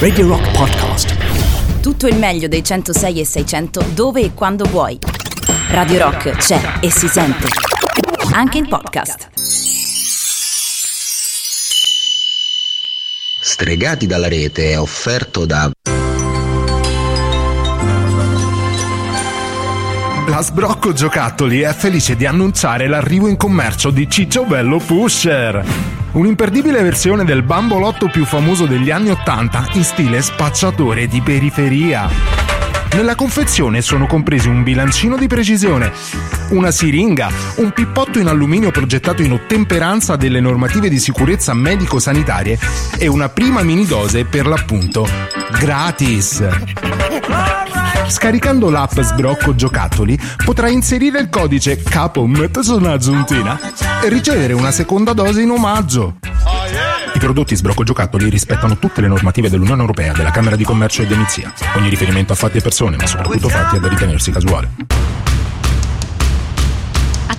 Radio 0.00 0.26
Rock 0.26 0.50
Podcast. 0.50 1.80
Tutto 1.80 2.08
il 2.08 2.16
meglio 2.16 2.48
dei 2.48 2.64
106 2.64 3.20
e 3.20 3.24
600 3.24 3.84
dove 3.94 4.22
e 4.22 4.34
quando 4.34 4.64
vuoi. 4.64 4.98
Radio 5.68 6.00
Rock 6.00 6.30
c'è 6.32 6.60
e 6.80 6.90
si 6.90 7.06
sente. 7.06 7.46
Anche 8.32 8.58
in 8.58 8.66
podcast. 8.66 9.28
Stregati 13.40 14.08
dalla 14.08 14.26
rete 14.26 14.72
è 14.72 14.80
offerto 14.80 15.46
da 15.46 15.70
La 20.26 20.42
Sbrocco 20.42 20.92
Giocattoli 20.92 21.60
è 21.60 21.72
felice 21.72 22.16
di 22.16 22.26
annunciare 22.26 22.88
l'arrivo 22.88 23.28
in 23.28 23.36
commercio 23.36 23.90
di 23.90 24.10
Ciccio 24.10 24.44
Bello 24.44 24.78
Pusher. 24.78 25.99
Un'imperdibile 26.12 26.82
versione 26.82 27.24
del 27.24 27.42
bambolotto 27.42 28.08
più 28.08 28.24
famoso 28.24 28.66
degli 28.66 28.90
anni 28.90 29.10
Ottanta 29.10 29.66
in 29.74 29.84
stile 29.84 30.20
spacciatore 30.20 31.06
di 31.06 31.20
periferia. 31.20 32.08
Nella 32.94 33.14
confezione 33.14 33.80
sono 33.80 34.06
compresi 34.06 34.48
un 34.48 34.64
bilancino 34.64 35.16
di 35.16 35.28
precisione, 35.28 35.92
una 36.50 36.72
siringa, 36.72 37.30
un 37.56 37.70
pippotto 37.70 38.18
in 38.18 38.26
alluminio 38.26 38.72
progettato 38.72 39.22
in 39.22 39.32
ottemperanza 39.32 40.16
delle 40.16 40.40
normative 40.40 40.88
di 40.88 40.98
sicurezza 40.98 41.54
medico-sanitarie 41.54 42.58
e 42.98 43.06
una 43.06 43.28
prima 43.28 43.62
mini 43.62 43.86
dose 43.86 44.24
per 44.24 44.46
l'appunto 44.46 45.06
gratis. 45.60 46.42
Scaricando 48.06 48.70
l'app 48.70 48.98
Sbrocco 49.00 49.54
Giocattoli 49.54 50.18
potrai 50.44 50.72
inserire 50.72 51.20
il 51.20 51.28
codice 51.28 51.82
Capo 51.82 52.28
Sono 52.60 52.92
Aggiuntina 52.92 53.58
e 54.02 54.08
ricevere 54.08 54.52
una 54.52 54.70
seconda 54.70 55.12
dose 55.12 55.42
in 55.42 55.50
omaggio. 55.50 56.16
I 57.14 57.18
prodotti 57.18 57.54
Sbrocco 57.54 57.84
Giocattoli 57.84 58.28
rispettano 58.28 58.78
tutte 58.78 59.00
le 59.00 59.08
normative 59.08 59.50
dell'Unione 59.50 59.80
Europea, 59.80 60.12
della 60.12 60.30
Camera 60.30 60.56
di 60.56 60.64
Commercio 60.64 61.02
e 61.02 61.06
Demizia. 61.06 61.52
Ogni 61.76 61.88
riferimento 61.88 62.32
a 62.32 62.36
fatti 62.36 62.58
e 62.58 62.60
persone, 62.60 62.96
ma 62.96 63.06
soprattutto 63.06 63.48
fatti, 63.48 63.76
è 63.76 63.80
da 63.80 63.88
ritenersi 63.88 64.30
casuale. 64.30 64.70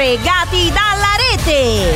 Stregati 0.00 0.72
dalla 0.72 1.12
rete! 1.28 1.92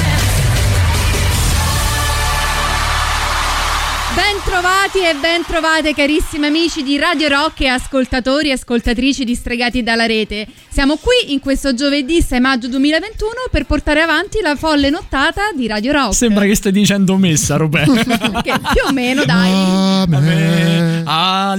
Ben 4.15 4.43
trovati 4.45 4.99
e 4.99 5.15
ben 5.19 5.43
trovate 5.47 5.95
carissimi 5.95 6.45
amici 6.45 6.83
di 6.83 6.99
Radio 6.99 7.29
Rock 7.29 7.63
e 7.63 7.69
ascoltatori 7.69 8.51
e 8.51 8.53
ascoltatrici 8.53 9.25
di 9.25 9.35
Stregati 9.35 9.83
dalla 9.83 10.05
Rete. 10.05 10.47
Siamo 10.69 10.97
qui 10.97 11.33
in 11.33 11.41
questo 11.41 11.73
giovedì 11.73 12.21
6 12.21 12.41
maggio 12.41 12.69
2021 12.69 13.31
per 13.51 13.65
portare 13.65 14.03
avanti 14.03 14.43
la 14.43 14.55
folle 14.55 14.91
nottata 14.91 15.53
di 15.57 15.67
Radio 15.67 15.93
Rock. 15.93 16.13
Sembra 16.13 16.45
che 16.45 16.55
stai 16.57 16.73
dicendo 16.73 17.17
messa, 17.17 17.57
Roberto. 17.57 17.95
più 18.45 18.85
o 18.87 18.93
meno, 18.93 19.25
dai. 19.25 19.51
Amen. 19.51 21.05
Alleluia. 21.07 21.55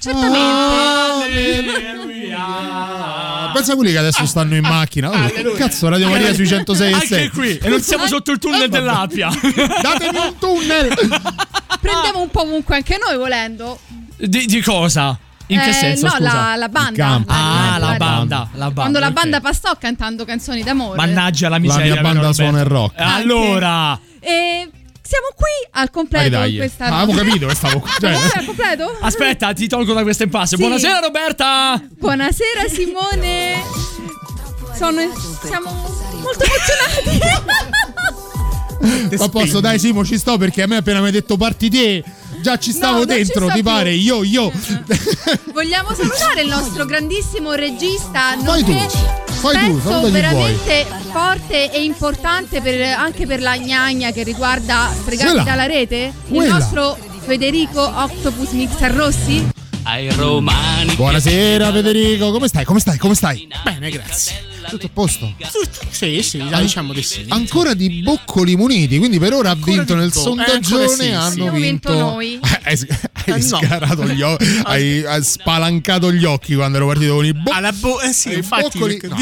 Certamente. 0.00 0.42
Alleluia. 1.62 3.33
Pensa 3.54 3.72
a 3.72 3.76
quelli 3.76 3.92
che 3.92 3.98
adesso 3.98 4.26
stanno 4.26 4.54
in 4.56 4.62
macchina. 4.62 5.10
Oh, 5.10 5.52
cazzo, 5.56 5.88
Radio 5.88 6.08
Maria 6.10 6.34
sui 6.34 6.46
106 6.46 6.92
e 6.92 6.98
6. 7.06 7.22
Anche 7.22 7.30
qui. 7.30 7.56
E 7.58 7.68
non 7.68 7.80
siamo 7.80 8.06
sotto 8.06 8.30
il 8.32 8.38
tunnel 8.38 8.68
dell'Appia. 8.68 9.28
Datemi 9.80 10.18
un 10.18 10.38
tunnel. 10.38 10.88
Prendiamo 11.80 12.20
un 12.20 12.30
po' 12.30 12.42
ovunque 12.42 12.76
anche 12.76 12.98
noi 13.02 13.16
volendo. 13.16 13.78
Di, 14.16 14.46
di 14.46 14.60
cosa? 14.62 15.18
In 15.48 15.60
che 15.60 15.68
Eh, 15.68 15.72
senso? 15.72 16.06
No, 16.06 16.12
scusa? 16.12 16.32
la, 16.32 16.56
la 16.56 16.68
banda. 16.68 17.04
campo. 17.04 17.32
Ah, 17.32 17.76
la 17.78 17.86
radio. 17.86 17.98
banda. 17.98 18.36
La 18.52 18.64
banda. 18.66 18.72
Quando 18.80 18.98
la 18.98 19.10
banda 19.10 19.40
passò 19.40 19.76
cantando 19.78 20.24
canzoni 20.24 20.62
d'amore. 20.62 20.96
Mannaggia 20.96 21.48
la 21.48 21.56
La 21.56 21.60
miseria. 21.60 21.92
mia 21.92 22.02
banda 22.02 22.32
suona 22.32 22.60
il 22.60 22.64
rock. 22.66 22.94
Allora. 23.00 23.98
E 24.20 24.70
siamo 25.14 25.28
qui 25.36 25.68
al 25.80 25.90
completo 25.90 26.28
Dai, 26.28 26.38
dai. 26.40 26.50
di 26.50 26.56
questa 26.56 26.84
Ah, 26.86 27.00
avevo 27.00 27.16
capito 27.22 27.46
che 27.46 27.54
stavo. 27.54 27.82
Cioè, 28.00 28.12
al 28.34 28.44
completo? 28.44 28.98
Aspetta, 29.00 29.52
ti 29.52 29.68
tolgo 29.68 29.92
da 29.92 30.02
questo 30.02 30.24
impasse. 30.24 30.56
Sì. 30.56 30.62
Buonasera, 30.62 30.98
Roberta. 30.98 31.80
Buonasera 31.98 32.68
Simone. 32.68 33.62
Sono, 34.76 35.00
siamo 35.44 35.70
molto 36.20 36.44
emozionati. 36.44 37.20
ma 39.18 39.28
posso, 39.28 39.60
dai, 39.60 39.78
Simo, 39.78 40.04
ci 40.04 40.18
sto 40.18 40.36
perché 40.36 40.62
a 40.62 40.66
me 40.66 40.76
appena 40.78 40.98
mi 41.00 41.06
hai 41.06 41.12
detto 41.12 41.36
parti 41.36 41.70
te. 41.70 42.02
Già 42.42 42.58
ci 42.58 42.72
stavo 42.72 43.00
ci 43.00 43.06
dentro, 43.06 43.46
ti 43.46 43.52
più. 43.54 43.62
pare? 43.62 43.92
Io, 43.94 44.22
io. 44.24 44.50
Vogliamo 45.52 45.94
salutare 45.94 46.42
il 46.42 46.48
nostro 46.48 46.84
grandissimo 46.84 47.52
regista, 47.52 48.34
nonché 48.34 48.86
fai 49.52 49.66
tu, 49.68 49.74
pezzo 49.76 50.10
veramente 50.10 50.86
forte 51.12 51.72
e 51.72 51.82
importante 51.84 52.60
per- 52.60 52.80
anche 52.96 53.26
per 53.26 53.40
la 53.40 53.56
gnagna 53.56 54.10
che 54.10 54.22
riguarda 54.22 54.90
Quella. 55.04 55.42
dalla 55.42 55.66
rete, 55.66 56.12
il 56.28 56.34
Quella. 56.34 56.54
nostro 56.58 56.96
Federico 57.24 57.80
Octopus 57.80 58.50
Mixer 58.50 58.92
Rossi. 58.92 59.48
ai 59.84 60.10
romani. 60.12 60.94
Buonasera, 60.94 61.70
Federico. 61.72 62.30
Come 62.32 62.48
stai? 62.48 62.64
Come 62.64 62.80
stai? 62.80 62.98
Come 62.98 63.14
stai? 63.14 63.48
Bene, 63.62 63.90
grazie. 63.90 64.52
Tutto 64.68 64.86
a 64.86 64.90
posto? 64.92 65.32
Sì, 65.90 66.22
sì, 66.22 66.38
dai, 66.48 66.62
diciamo 66.62 66.92
di 66.92 67.02
sì. 67.02 67.24
Ancora 67.28 67.74
di 67.74 68.02
boccoli 68.02 68.56
muniti, 68.56 68.98
quindi 68.98 69.18
per 69.18 69.32
ora 69.32 69.50
ha 69.50 69.54
vinto 69.54 69.94
nel 69.94 70.10
bo- 70.12 70.18
eh, 70.18 70.22
sondaggione. 70.22 70.82
ancora 70.82 70.88
sì, 70.88 71.02
sì. 71.02 71.08
hanno 71.10 71.26
Abbiamo 71.26 71.50
vinto. 71.58 71.90
vinto 71.90 72.04
noi. 72.04 72.40
Hai, 72.64 72.78
hai 73.26 73.40
Eh, 73.40 73.44
no. 73.48 73.58
scarato 73.58 74.06
gli 74.06 74.22
occhi, 74.22 74.60
hai, 74.64 75.04
hai 75.04 75.22
spalancato 75.22 76.10
gli 76.12 76.24
occhi 76.24 76.54
quando 76.54 76.78
ero 76.78 76.86
partito 76.86 77.14
con 77.14 77.24
i 77.26 77.32
boccoli. 77.34 77.56
Alla 77.56 77.72
bo- 77.72 78.00
eh 78.00 78.12
sì, 78.12 78.32
infatti, 78.34 78.78
boccoli- 78.78 79.00
no. 79.02 79.16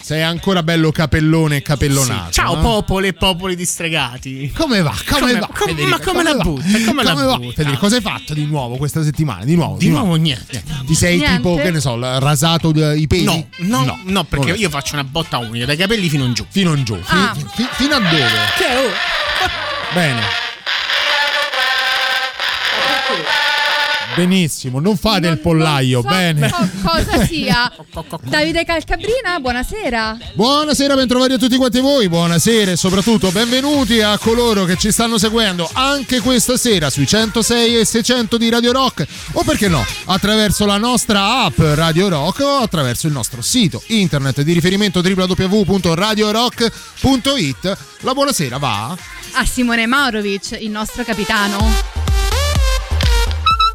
Sei 0.00 0.22
ancora 0.22 0.62
bello 0.62 0.90
capellone 0.90 1.56
e 1.56 1.62
capellonato. 1.62 2.32
Ciao 2.32 2.54
no? 2.56 2.60
popoli 2.62 3.08
e 3.08 3.12
popoli 3.12 3.54
distregati. 3.56 4.50
Come 4.54 4.80
va? 4.82 4.94
Come, 5.08 5.38
Come- 5.56 5.74
va? 5.82 5.88
ma 5.88 5.98
come 6.00 6.22
la 6.22 6.34
butta? 6.36 6.64
Come 6.86 7.02
la 7.02 7.12
va? 7.14 7.36
butta? 7.38 7.76
Cosa 7.76 7.96
hai 7.96 8.02
fatto 8.02 8.32
di 8.34 8.46
nuovo 8.46 8.76
questa 8.76 9.02
settimana? 9.02 9.44
Di 9.44 9.54
nuovo? 9.56 9.76
Di 9.78 9.88
nuovo 9.88 10.14
niente. 10.14 10.62
Ti 10.86 10.94
sei 10.94 11.18
Niente. 11.18 11.36
tipo, 11.36 11.56
che 11.56 11.70
ne 11.70 11.80
so, 11.80 11.98
rasato 12.18 12.70
i 12.94 13.06
peli? 13.06 13.24
No, 13.24 13.46
no, 13.58 13.98
no, 14.04 14.24
perché 14.24 14.54
è. 14.54 14.68
Io 14.70 14.76
faccio 14.78 14.94
una 14.94 15.02
botta 15.04 15.38
unica, 15.38 15.66
dai 15.66 15.76
capelli 15.76 16.08
fino 16.08 16.24
in 16.24 16.32
giù. 16.32 16.46
Fino 16.48 16.72
in 16.74 16.84
giù. 16.84 16.94
Fi- 17.02 17.16
Ah. 17.16 17.34
fi- 17.54 17.68
fino 17.72 17.96
a 17.96 17.98
dove? 17.98 18.30
Che 18.56 18.66
oh, 18.76 18.92
Bene. 19.92 20.22
Benissimo, 24.14 24.80
non 24.80 24.96
fate 24.96 25.28
il 25.28 25.38
pollaio, 25.38 26.02
So 26.02 26.08
bene. 26.08 26.50
co- 26.50 26.68
cosa 26.84 27.24
sia. 27.24 27.70
Davide 28.24 28.64
Calcabrina, 28.64 29.38
buonasera. 29.40 30.18
Buonasera, 30.34 30.94
bentrovati 30.96 31.34
a 31.34 31.38
tutti 31.38 31.56
quanti 31.56 31.78
voi, 31.80 32.08
buonasera 32.08 32.72
e 32.72 32.76
soprattutto 32.76 33.30
benvenuti 33.30 34.00
a 34.00 34.18
coloro 34.18 34.64
che 34.64 34.76
ci 34.76 34.90
stanno 34.90 35.16
seguendo 35.18 35.68
anche 35.72 36.18
questa 36.20 36.56
sera 36.56 36.90
sui 36.90 37.06
106 37.06 37.78
e 37.78 37.84
600 37.84 38.36
di 38.36 38.48
Radio 38.50 38.72
Rock 38.72 39.06
o 39.32 39.44
perché 39.44 39.68
no, 39.68 39.84
attraverso 40.06 40.66
la 40.66 40.76
nostra 40.76 41.44
app 41.44 41.58
Radio 41.58 42.08
Rock 42.08 42.40
o 42.40 42.56
attraverso 42.58 43.06
il 43.06 43.12
nostro 43.12 43.40
sito 43.42 43.80
internet 43.86 44.42
di 44.42 44.52
riferimento 44.52 45.00
www.radiorock.it. 45.00 47.76
La 48.00 48.12
buonasera 48.14 48.58
va 48.58 48.96
A 49.34 49.44
Simone 49.46 49.86
Maurovic, 49.86 50.56
il 50.60 50.70
nostro 50.70 51.04
capitano. 51.04 51.99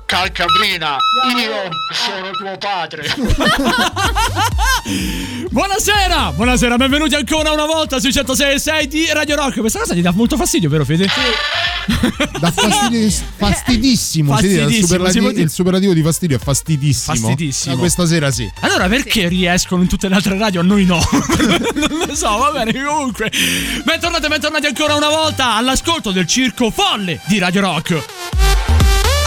Calcabrina, 0.06 0.98
io 1.36 1.70
sono 1.92 2.30
tuo 2.32 2.56
padre. 2.60 3.04
Buonasera, 5.50 6.32
buonasera, 6.34 6.78
benvenuti 6.78 7.16
ancora 7.16 7.52
una 7.52 7.66
volta 7.66 8.00
sui 8.00 8.14
106 8.14 8.88
di 8.88 9.08
Radio 9.12 9.36
Rock. 9.36 9.60
Questa 9.60 9.80
cosa 9.80 9.96
ti 9.96 10.02
dà 10.02 10.12
molto 10.12 10.38
fastidio, 10.38 10.70
vero 10.70 10.86
Fede? 10.86 11.08
da 12.40 12.52
fastidis- 12.52 13.24
fastidissimo, 13.36 14.38
si 14.38 14.46
il, 14.46 14.60
Fastidissimo, 14.60 15.10
si 15.10 15.20
può 15.20 15.30
dire. 15.30 15.42
il 15.42 15.50
superlativo 15.50 15.94
di 15.94 16.04
fastidio 16.04 16.38
è 16.38 16.40
fastidissimo. 16.40 17.16
Fastidissimo. 17.16 17.74
Ma 17.74 17.80
questa 17.80 18.06
sera 18.06 18.30
sì. 18.30 18.48
Allora 18.60 18.88
perché 18.88 19.28
riescono 19.28 19.82
in 19.82 19.88
tutte 19.88 20.08
le 20.08 20.14
altre 20.16 20.38
radio 20.38 20.60
a 20.60 20.64
noi 20.64 20.86
no? 20.86 21.00
non 21.74 22.06
lo 22.08 22.16
so, 22.16 22.38
va 22.38 22.52
bene, 22.52 22.72
comunque. 22.84 23.32
Bentornati, 23.84 24.28
bentornati 24.28 24.68
ancora 24.68 24.94
una 24.94 25.10
volta 25.10 25.56
all'ascolto 25.56 26.12
del 26.12 26.28
circo 26.28 26.70
folle 26.70 27.20
di 27.26 27.40
Radio 27.40 27.62
Rock. 27.62 28.04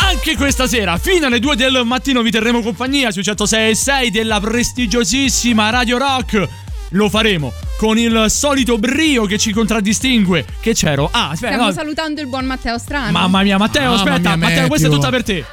Anche 0.09 0.37
questa 0.37 0.67
sera, 0.67 0.97
fino 0.97 1.27
alle 1.27 1.39
2 1.39 1.55
del 1.55 1.83
mattino, 1.85 2.23
vi 2.23 2.31
terremo 2.31 2.63
compagnia 2.63 3.11
sui 3.11 3.23
106 3.23 3.71
e 3.71 3.75
6 3.75 4.11
della 4.11 4.41
prestigiosissima 4.41 5.69
Radio 5.69 5.99
Rock. 5.99 6.49
Lo 6.93 7.11
faremo 7.11 7.53
con 7.77 7.99
il 7.99 8.25
solito 8.29 8.79
brio 8.79 9.27
che 9.27 9.37
ci 9.37 9.53
contraddistingue. 9.53 10.47
Che 10.63 10.73
c'ero? 10.73 11.11
Ah, 11.13 11.29
aspetta, 11.29 11.53
Stiamo 11.53 11.65
no. 11.67 11.73
salutando 11.73 12.23
il 12.23 12.27
buon 12.27 12.47
Matteo 12.47 12.79
Strano. 12.79 13.11
Mamma 13.11 13.43
mia, 13.43 13.59
Matteo, 13.59 13.91
Mamma 13.91 13.97
aspetta, 13.97 14.37
mia, 14.37 14.49
Matteo, 14.49 14.67
questa 14.67 14.87
è 14.87 14.91
tutta 14.91 15.11
per 15.11 15.23
te. 15.23 15.45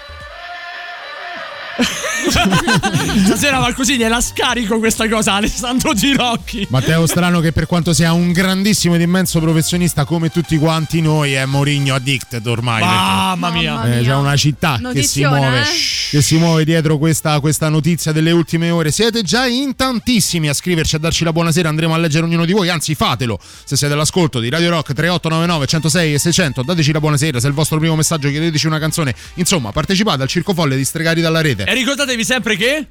Stasera 3.25 3.59
va 3.59 3.73
così, 3.73 3.97
gliela 3.97 4.19
scarico 4.21 4.79
questa 4.79 5.07
cosa, 5.07 5.33
Alessandro 5.33 5.93
Girocchi. 5.93 6.65
Matteo 6.69 7.05
Strano 7.07 7.39
che 7.39 7.51
per 7.51 7.65
quanto 7.67 7.93
sia 7.93 8.13
un 8.13 8.31
grandissimo 8.31 8.95
ed 8.95 9.01
immenso 9.01 9.39
professionista 9.39 10.05
come 10.05 10.29
tutti 10.29 10.57
quanti 10.57 11.01
noi 11.01 11.33
è 11.33 11.45
Mourinho 11.45 11.95
addicted 11.95 12.45
ormai. 12.45 12.81
Mamma 12.81 13.49
mia. 13.51 13.73
Mamma 13.75 13.85
Eh, 13.93 13.99
mia. 14.01 14.09
c'è 14.09 14.15
una 14.15 14.35
città 14.35 14.73
che 14.73 14.77
si, 15.03 15.21
Notiziona, 15.21 15.37
muove, 15.37 15.61
eh? 15.61 15.65
che 16.11 16.21
si 16.21 16.37
muove 16.37 16.65
dietro 16.65 16.97
questa, 16.97 17.39
questa 17.39 17.69
notizia 17.69 18.11
delle 18.11 18.31
ultime 18.31 18.69
ore. 18.69 18.91
Siete 18.91 19.21
già 19.23 19.45
in 19.45 19.75
tantissimi 19.75 20.49
a 20.49 20.53
scriverci, 20.53 20.95
a 20.95 20.99
darci 20.99 21.23
la 21.23 21.31
buonasera. 21.31 21.69
Andremo 21.69 21.93
a 21.93 21.97
leggere 21.97 22.25
ognuno 22.25 22.45
di 22.45 22.53
voi. 22.53 22.69
Anzi, 22.69 22.95
fatelo 22.95 23.39
se 23.63 23.75
siete 23.75 23.93
all'ascolto 23.93 24.39
di 24.39 24.49
Radio 24.49 24.69
Rock 24.69 24.93
3899 24.93 25.65
106 25.67 26.13
e 26.13 26.19
600. 26.19 26.63
Dateci 26.63 26.91
la 26.91 26.99
buonasera. 26.99 27.39
Se 27.39 27.45
è 27.45 27.49
il 27.49 27.55
vostro 27.55 27.77
primo 27.79 27.95
messaggio, 27.95 28.29
chiedeteci 28.29 28.67
una 28.67 28.79
canzone. 28.79 29.13
Insomma, 29.35 29.71
partecipate 29.71 30.21
al 30.21 30.27
circo 30.27 30.53
folle 30.53 30.75
di 30.75 30.83
Stregati 30.85 31.21
dalla 31.21 31.41
rete. 31.41 31.63
E 31.63 31.73
ricordatevi 32.15 32.23
sempre 32.23 32.55
che. 32.55 32.87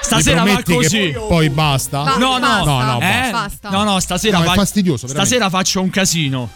Stasera 0.00 0.42
va 0.42 0.62
così. 0.64 1.12
che 1.12 1.18
poi 1.28 1.48
basta? 1.50 2.02
Va- 2.02 2.16
No, 2.16 2.38
no, 2.38 2.40
basta, 2.40 2.64
no, 2.64 2.82
no, 2.82 3.00
Eh? 3.00 3.30
basta. 3.30 3.68
No, 3.70 3.84
no, 3.84 4.00
stasera 4.00 4.38
No, 4.38 4.44
è 4.44 4.46
fa- 4.48 4.54
fastidioso, 4.54 5.06
veramente. 5.06 5.28
Stasera 5.36 5.50
faccio 5.50 5.80
un 5.80 5.90
casino. 5.90 6.50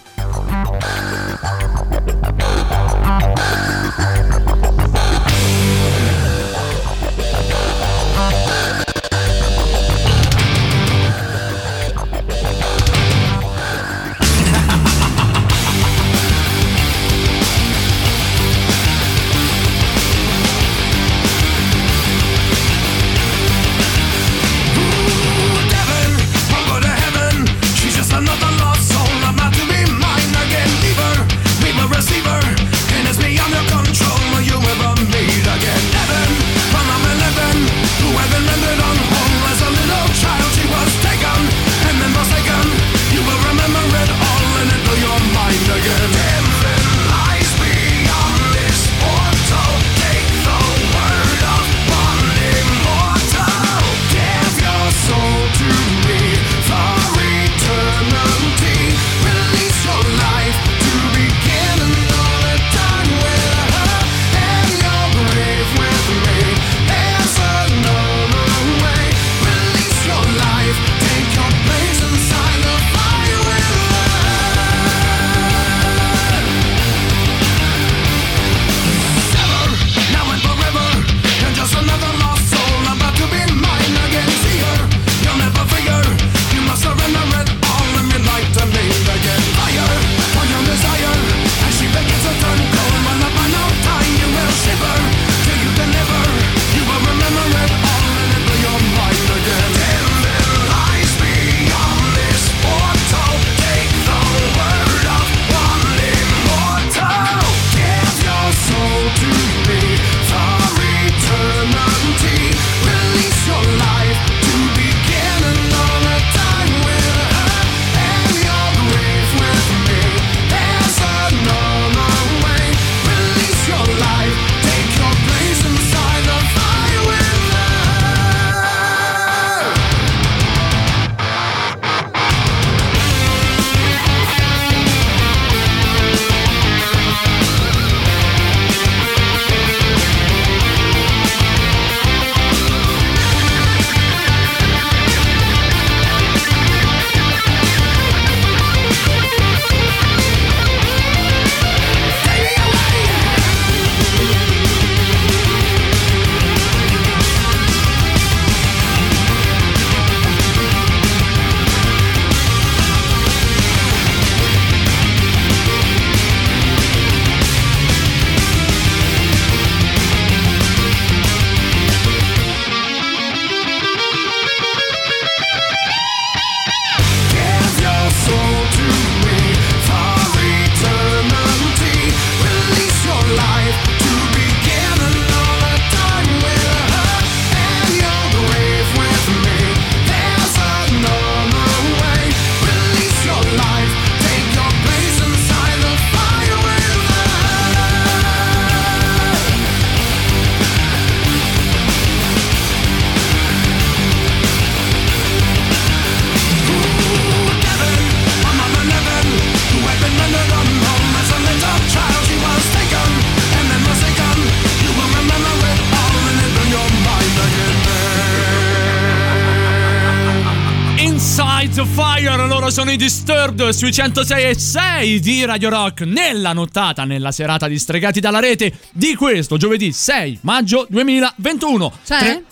Loro 222.95 222.97
sono 222.97 222.97
i 222.97 222.97
Disturbed 222.97 223.69
sui 223.71 223.93
106 223.93 224.45
e 224.45 224.59
6 224.59 225.21
di 225.21 225.45
Radio 225.45 225.69
Rock 225.69 226.03
nella 226.03 226.53
nottata, 226.53 227.05
nella 227.05 227.33
serata 227.33 227.67
di 227.67 227.79
Stregati 227.79 228.21
dalla 228.21 228.39
rete 228.39 228.73
di 228.93 229.15
questo 229.15 229.57
giovedì 229.57 229.93
6 229.93 230.39
maggio 230.43 230.87
2021. 230.89 231.93
C'è? 232.05 232.43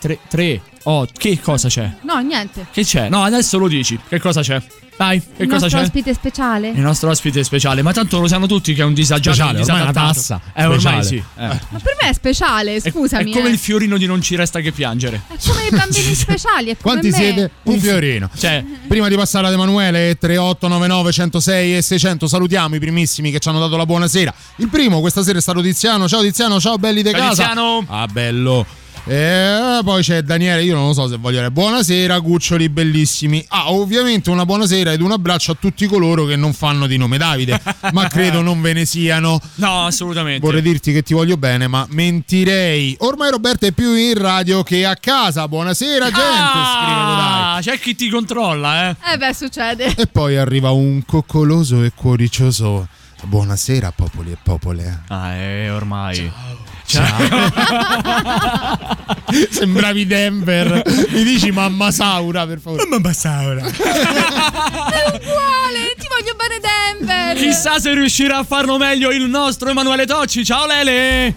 3, 0.00 0.18
3, 0.28 0.60
oh, 0.84 1.06
che 1.12 1.40
cosa 1.40 1.68
c'è? 1.68 1.90
No, 2.02 2.18
niente. 2.18 2.66
Che 2.70 2.82
c'è? 2.82 3.08
No, 3.08 3.22
adesso 3.22 3.56
lo 3.58 3.68
dici. 3.68 3.98
Che 4.06 4.20
cosa 4.20 4.42
c'è? 4.42 4.60
Dai, 4.96 5.20
che 5.20 5.42
Il 5.42 5.48
cosa 5.48 5.62
nostro 5.62 5.78
c'è? 5.80 5.84
ospite 5.86 6.14
speciale? 6.14 6.68
Il 6.68 6.78
nostro 6.80 7.10
ospite 7.10 7.42
speciale, 7.42 7.82
ma 7.82 7.92
tanto 7.92 8.20
lo 8.20 8.28
sanno 8.28 8.46
tutti 8.46 8.74
che 8.74 8.82
è 8.82 8.84
un 8.84 8.94
disagiato, 8.94 9.34
Speciale, 9.36 9.58
un 9.58 9.64
ormai 9.64 9.78
è 9.80 9.82
una 9.82 9.92
tassa. 9.92 10.40
Eh, 10.54 10.62
ormai 10.64 10.78
Speciale. 10.78 11.04
sì. 11.04 11.16
eh. 11.16 11.46
Ma 11.46 11.78
per 11.82 11.96
me 12.00 12.08
è 12.10 12.12
speciale, 12.12 12.74
È- 12.76 12.90
scusami. 12.90 13.30
È, 13.32 13.34
come 13.34 13.48
eh. 13.48 13.52
il 13.52 13.58
fiorino 13.58 13.96
di 13.98 14.06
non 14.06 14.22
ci 14.22 14.36
resta 14.36 14.60
che 14.60 14.70
piangere. 14.70 15.22
È 15.26 15.34
come 15.44 15.66
i 15.66 15.70
bambini 15.70 16.14
speciali. 16.14 16.70
È 16.70 16.76
come 16.80 17.00
Quanti 17.00 17.08
me. 17.10 17.16
siete? 17.16 17.50
Un 17.64 17.78
fiorino. 17.80 18.30
Cioè, 18.36 18.64
Prima 18.86 19.08
di 19.08 19.16
passare 19.16 19.48
ad 19.48 19.52
Emanuele, 19.52 20.16
3899 20.16 21.12
106 21.12 21.76
e 21.76 21.82
600, 21.82 22.28
salutiamo 22.28 22.76
i 22.76 22.78
primissimi 22.78 23.30
che 23.32 23.40
ci 23.40 23.48
hanno 23.48 23.58
dato 23.58 23.76
la 23.76 23.86
buonasera. 23.86 24.32
Il 24.56 24.68
primo 24.68 25.00
questa 25.00 25.22
sera 25.24 25.38
è 25.38 25.42
stato 25.42 25.60
Tiziano. 25.60 26.06
Ciao 26.06 26.22
Tiziano, 26.22 26.60
ciao 26.60 26.76
belli 26.78 27.02
di 27.02 27.10
Ciao, 27.10 27.18
casa. 27.20 27.42
Tiziano. 27.46 27.84
Ah, 27.88 28.06
bello. 28.06 28.64
E 29.06 29.80
poi 29.84 30.02
c'è 30.02 30.22
Daniele, 30.22 30.62
io 30.62 30.74
non 30.74 30.86
lo 30.86 30.92
so 30.94 31.06
se 31.08 31.18
voglio 31.18 31.36
dire 31.36 31.50
buonasera, 31.50 32.22
cuccioli 32.22 32.70
bellissimi. 32.70 33.44
Ah, 33.48 33.70
ovviamente 33.70 34.30
una 34.30 34.46
buonasera 34.46 34.92
ed 34.92 35.02
un 35.02 35.12
abbraccio 35.12 35.52
a 35.52 35.56
tutti 35.60 35.86
coloro 35.86 36.24
che 36.24 36.36
non 36.36 36.54
fanno 36.54 36.86
di 36.86 36.96
nome 36.96 37.18
Davide, 37.18 37.60
ma 37.92 38.08
credo 38.08 38.40
non 38.40 38.62
ve 38.62 38.72
ne 38.72 38.86
siano. 38.86 39.38
no, 39.56 39.84
assolutamente. 39.84 40.40
Vorrei 40.40 40.62
dirti 40.62 40.90
che 40.90 41.02
ti 41.02 41.12
voglio 41.12 41.36
bene, 41.36 41.66
ma 41.66 41.86
mentirei. 41.90 42.96
Ormai 43.00 43.30
Roberto 43.30 43.66
è 43.66 43.72
più 43.72 43.94
in 43.94 44.16
radio 44.16 44.62
che 44.62 44.86
a 44.86 44.96
casa. 44.96 45.46
Buonasera, 45.48 46.04
gente. 46.06 46.20
scrive 46.20 47.14
dai. 47.14 47.56
Ah, 47.56 47.58
c'è 47.60 47.78
chi 47.78 47.94
ti 47.94 48.08
controlla, 48.08 48.88
eh. 48.88 48.96
Eh 49.12 49.18
beh, 49.18 49.34
succede. 49.34 49.94
E 49.96 50.06
poi 50.06 50.38
arriva 50.38 50.70
un 50.70 51.04
coccoloso 51.04 51.82
e 51.82 51.92
cuoricioso. 51.94 52.88
Buonasera, 53.24 53.92
popoli 53.92 54.32
e 54.32 54.38
popole. 54.42 55.02
Ah, 55.08 55.32
eh, 55.34 55.70
ormai. 55.70 56.16
Ciao. 56.16 56.73
Sembravi 59.50 60.06
Denver. 60.06 60.82
Mi 61.10 61.22
dici 61.24 61.50
mamma 61.50 61.90
Saura, 61.90 62.46
per 62.46 62.60
favore. 62.60 62.86
Mamma 62.86 63.12
Saura. 63.12 63.62
È 63.64 63.70
uguale. 63.70 65.94
Ti 65.98 66.06
voglio 66.08 66.34
bene, 66.36 66.60
Denver. 66.60 67.36
Chissà 67.36 67.78
se 67.78 67.92
riuscirà 67.94 68.38
a 68.38 68.44
farlo 68.44 68.76
meglio 68.78 69.10
il 69.10 69.28
nostro 69.28 69.68
Emanuele 69.70 70.06
Tocci. 70.06 70.44
Ciao 70.44 70.66
Lele. 70.66 71.34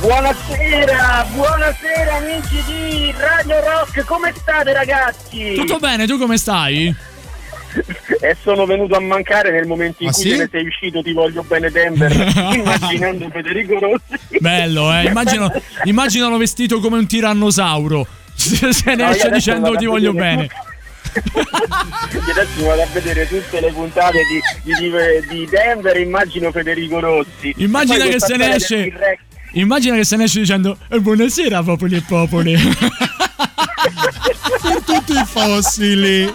Buonasera, 0.00 1.26
buonasera 1.32 2.16
amici 2.16 2.62
di 2.66 3.14
Radio 3.16 3.60
Rock, 3.60 4.04
come 4.04 4.32
state 4.36 4.72
ragazzi? 4.72 5.54
Tutto 5.54 5.78
bene, 5.78 6.06
tu 6.06 6.18
come 6.18 6.36
stai? 6.36 6.94
E 8.20 8.36
sono 8.42 8.66
venuto 8.66 8.94
a 8.96 9.00
mancare 9.00 9.50
nel 9.50 9.66
momento 9.66 10.02
in 10.02 10.08
Ah, 10.10 10.12
cui 10.12 10.22
sì? 10.22 10.28
te 10.30 10.36
ne 10.36 10.48
sei 10.50 10.66
uscito, 10.66 11.02
ti 11.02 11.12
voglio 11.12 11.42
bene 11.42 11.70
Denver, 11.70 12.10
immaginando 12.54 13.28
Federico 13.30 13.78
Rossi. 13.78 14.38
Bello, 14.38 14.92
eh. 14.92 15.04
Immagino, 15.06 15.50
immaginalo 15.84 16.36
vestito 16.36 16.80
come 16.80 16.98
un 16.98 17.06
tirannosauro. 17.06 18.06
Se 18.34 18.94
ne 18.94 19.04
No, 19.04 19.10
esce 19.10 19.30
dicendo 19.30 19.74
ti 19.76 19.86
voglio 19.86 20.12
bene. 20.12 20.48
Adesso 21.12 22.64
vado 22.64 22.82
a 22.82 22.86
vedere 22.92 23.28
tutte 23.28 23.60
le 23.60 23.70
puntate 23.72 24.18
di, 24.24 24.40
di, 24.72 24.90
di 25.28 25.46
Denver 25.46 25.96
immagino 25.98 26.50
Federico 26.50 27.00
Rossi. 27.00 27.52
Immagina 27.58 28.06
che 28.06 28.18
se 28.20 28.36
ne 28.36 28.54
esce-. 28.54 28.92
Immagina 29.54 29.96
che 29.96 30.04
se 30.04 30.16
ne 30.16 30.24
esce 30.24 30.40
dicendo 30.40 30.78
"Eh, 30.88 31.00
buonasera 31.00 31.62
popoli 31.62 31.96
e 31.96 32.02
popoli. 32.06 32.54
Per 34.62 34.82
tutti 34.84 35.12
i 35.12 35.24
fossili. 35.26 36.34